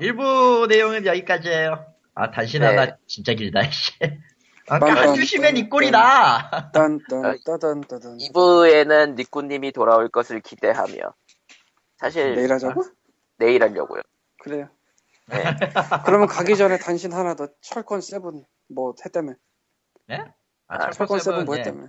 [0.00, 1.86] 일부 내용은 여기까지예요.
[2.14, 2.66] 아, 단신 네.
[2.66, 3.92] 하나 진짜 길다, 씨.
[4.68, 6.70] 아, 빰빰, 깎아주시면 이 꼴이다!
[6.72, 8.16] 딴, 딴, 따단, 따단.
[8.16, 10.94] 2부에는 니꾸님이 돌아올 것을 기대하며.
[11.98, 12.82] 사실, 내일 하자고?
[13.38, 14.00] 내일 하려고요.
[14.42, 14.68] 그래요.
[15.26, 15.42] 네.
[16.04, 19.34] 그러면 가기 전에 단신 하나 더 철권 Seven 뭐 했다며.
[20.06, 20.24] 네?
[20.68, 21.60] 아, 아, 철권 Seven 뭐 예.
[21.60, 21.88] 했다며.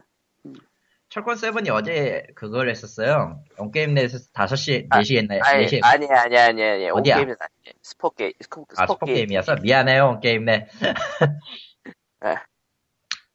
[1.09, 3.41] 철권 Seven이 어제 그걸 했었어요.
[3.57, 5.79] 온게임넷에서 5시, 아, 4시 했네, 아니, 4시.
[5.83, 6.89] 아니, 아니, 아니, 아니.
[6.89, 7.15] 어디야?
[7.15, 7.73] 온게임은 아니에요.
[7.81, 9.55] 스포게임, 스포, 아, 스포게임이어서?
[9.61, 10.67] 미안해요, 온게임넷.
[12.21, 12.35] 네.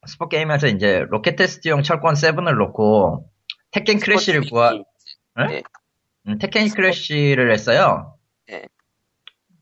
[0.07, 3.31] 스포게임에서 이제 로케 테스트용 철권 Seven을 놓고
[3.71, 8.17] Tekken Crash를 구하, 음, Tekken Crash를 했어요.
[8.47, 8.65] 네.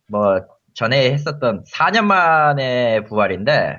[0.08, 0.40] 뭐,
[0.74, 3.78] 전에 했었던 4년 만에 부활인데,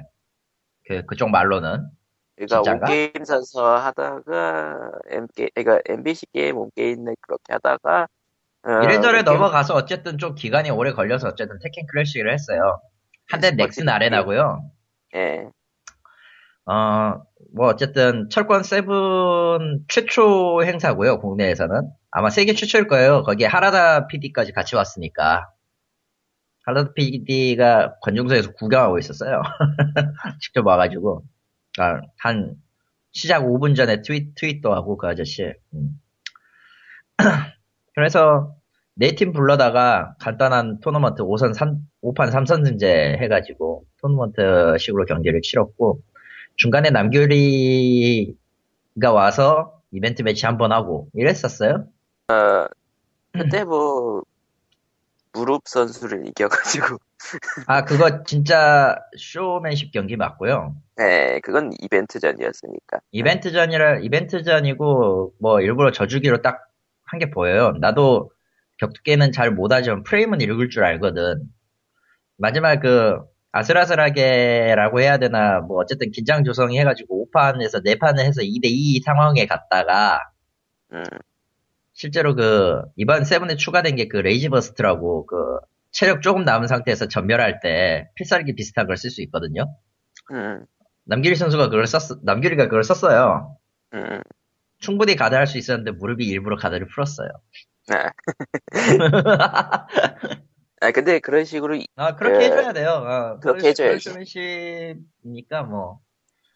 [0.90, 1.88] 그, 그쪽 말로는.
[2.36, 2.86] 그러니까 진짠가?
[2.88, 8.08] 온게임 선서 하다가 MG, 그러니까 MBC 게임 온게임넷 그렇게 하다가
[8.64, 12.82] 어, 이래저래 넘어가서 어쨌든 좀 기간이 오래 걸려서 어쨌든 Tekken Crash를 했어요.
[13.30, 14.64] 한대 넥슨 아레나고요.
[15.16, 15.50] 예.
[16.66, 17.22] 어,
[17.54, 21.20] 뭐 어쨌든 철권 세븐 최초 행사고요.
[21.20, 23.24] 국내에서는 아마 세계 최초일 거예요.
[23.24, 25.50] 거기에 하라다 PD까지 같이 왔으니까
[26.70, 29.42] 하라다 PD가 관중석에서 구경하고 있었어요.
[30.42, 31.24] 직접 와가지고
[31.80, 32.56] 아, 한
[33.12, 35.54] 시작 5분 전에 트윗 트윗도 하고 그 아저씨.
[35.74, 36.00] 음.
[37.96, 38.56] 그래서
[38.96, 46.02] 네 팀 불러다가 간단한 토너먼트 5선 3, 5판 3선 승제 해가지고 토너먼트 식으로 경기를 치렀고
[46.58, 48.36] 중간에 남규리가
[49.14, 51.86] 와서 이벤트 매치 한 번 하고 이랬었어요.
[53.32, 54.24] 그때 뭐
[55.34, 56.98] 무릎 선수를 이겨가지고
[57.68, 60.76] 아 그거 진짜 쇼맨십 경기 맞고요.
[61.02, 63.00] 예, 그건 이벤트전이었으니까.
[63.12, 66.66] 이벤트전이라 이벤트전이고 뭐 일부러 져주기로 딱
[67.12, 67.72] 한 게 보여요.
[67.80, 68.32] 나도
[68.78, 71.42] 격투게는 잘 못하지만 프레임은 읽을 줄 알거든.
[72.38, 73.18] 마지막 그
[73.52, 80.22] 아슬아슬하게라고 해야 되나 뭐 어쨌든 긴장 조성이 해가지고 5판에서 4판을 해서 2대2 상황에 갔다가
[80.94, 81.04] 음,
[82.00, 85.36] 실제로 그 이번 Seven에 추가된 게 그 Rage Burst라고 그
[85.92, 89.76] 체력 조금 남은 상태에서 점멸할 때 필살기 비슷한 걸 쓸 수 있거든요.
[90.32, 90.66] 음,
[91.04, 93.58] 남규리 선수가 그걸 썼 남규리가 그걸 썼어요.
[93.94, 94.22] 음.
[94.78, 97.28] 충분히 가드할 수 있었는데 무릎이 일부러 가드를 풀었어요.
[97.92, 99.88] 아.
[100.82, 102.90] 아, 근데 그런 식으로 이- 아 그렇게 그, 해줘야 돼요.
[102.92, 104.10] 어, 그렇게 해줘야지.
[104.10, 106.00] 쇼맨십이니까 뭐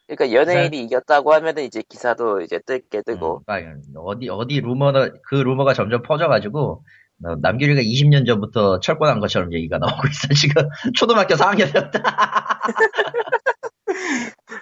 [0.08, 3.62] 그러니까 연예인이 이겼다고 하면은 이제 기사도 이제 뜰게 뜨고 음, 막
[4.06, 6.84] 어디 어디 루머가 그 루머가 점점 퍼져가지고
[7.26, 12.00] 어, 남규리가 20년 전부터 철권한 것처럼 얘기가 나오고 있어 지금 초등학교 4학년 때부터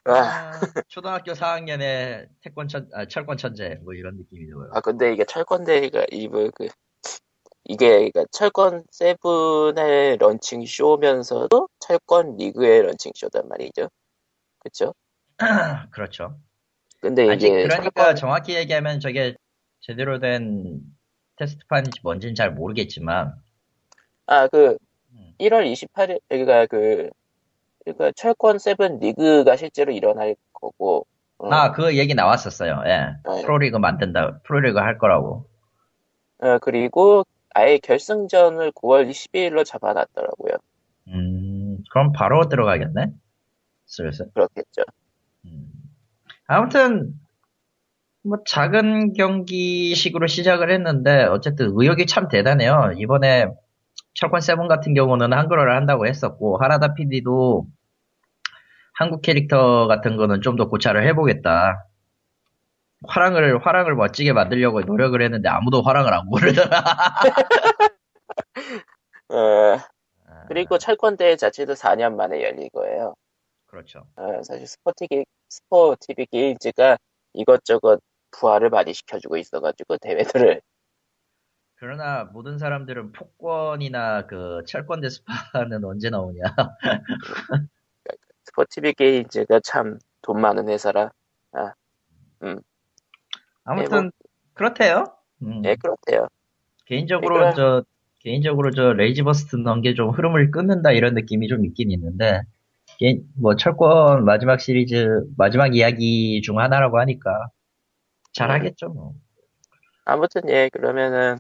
[0.06, 0.52] 아,
[0.88, 4.70] 초등학교 4학년에 태권 천 아, 철권 천재 뭐 이런 느낌이 들어요.
[4.74, 6.68] 아 근데 이게 철권 대회가 이뭐 그
[7.64, 13.90] 이게 그러니까 철권 Seven의 런칭 쇼면서도 철권 리그의 런칭 쇼단 말이죠.
[14.60, 14.94] 그쵸?
[15.92, 16.38] 그렇죠.
[17.02, 19.36] 근데 아직 그러니까 철권- 정확히 얘기하면 저게
[19.80, 20.82] 제대로 된
[21.38, 23.34] 테스트판인지 뭔지는 잘 모르겠지만
[24.28, 24.78] 아, 그,
[25.14, 25.34] 음.
[25.40, 27.10] 1월 28일, 그러니까 그,
[27.84, 31.06] 그러니까 철권 Seven 리그가 실제로 일어날 거고,
[31.40, 32.84] 어, 아그 얘기 나왔었어요.
[32.86, 32.90] 예.
[33.26, 33.42] 네.
[33.42, 35.48] 프로리그 만든다 프로리그 할 거라고.
[36.40, 40.54] 어, 그리고 아예 결승전을 9월 12일로 잡아놨더라고요.
[41.08, 43.08] 음, 그럼 바로 들어가겠네?
[43.88, 44.28] 슬슬.
[44.34, 44.84] 그렇겠죠.
[45.46, 45.72] 음.
[46.48, 47.14] 아무튼,
[48.24, 52.94] 뭐, 작은 경기식으로 시작을 했는데, 어쨌든 의욕이 참 대단해요.
[52.98, 53.48] 이번에,
[54.16, 57.68] 철권 세븐 같은 경우는 한글화를 한다고 했었고, 하라다 PD도
[58.94, 61.88] 한국 캐릭터 같은 거는 좀 더 고찰을 해보겠다.
[63.08, 66.70] 화랑을, 화랑을 멋지게 만들려고 노력을 했는데 아무도 화랑을 안 고르더라.
[69.30, 69.78] 어,
[70.48, 73.16] 그리고 철권 대회 자체도 4년 만에 열릴 거예요.
[73.72, 74.06] 그렇죠.
[74.18, 76.98] 어, 사실 스포티기, 스포티비 게임즈가
[77.34, 80.62] 이것저것 부활을 많이 시켜주고 있어가지고 대회들을
[81.76, 86.44] 그러나 모든 사람들은 폭권이나 그 철권 대 스파는 언제 나오냐.
[88.46, 91.12] 스포티비 게임즈가 참 돈 많은 회사라
[93.64, 94.12] 아무튼
[94.54, 95.06] 그렇대요.
[95.42, 95.64] 음.
[95.66, 96.28] 예 그렇대요.
[96.86, 97.84] 개인적으로 그러니까- 저
[98.20, 102.42] 개인적으로 저 Rage Burst 넣은 게좀 흐름을 끊는다 이런 느낌이 좀 있긴 있는데
[103.36, 107.48] 뭐 철권 마지막 시리즈 마지막 이야기 중 하나라고 하니까
[108.34, 109.14] 잘하겠죠 뭐.
[110.06, 111.38] 아무튼 예 그러면은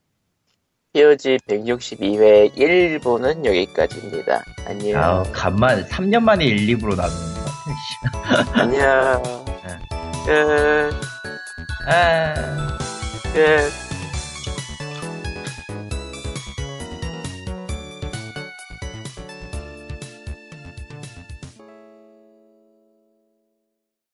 [0.94, 4.44] POG 162회 1부는 여기까지입니다.
[4.68, 5.02] 안녕.
[5.02, 7.46] 아 간만 3년 만에 1, 2부로 나누는 것
[8.26, 8.62] 같아.
[8.62, 9.24] 안녕.
[10.26, 10.94] 끝.
[11.88, 12.78] 아.
[13.34, 13.91] 끝.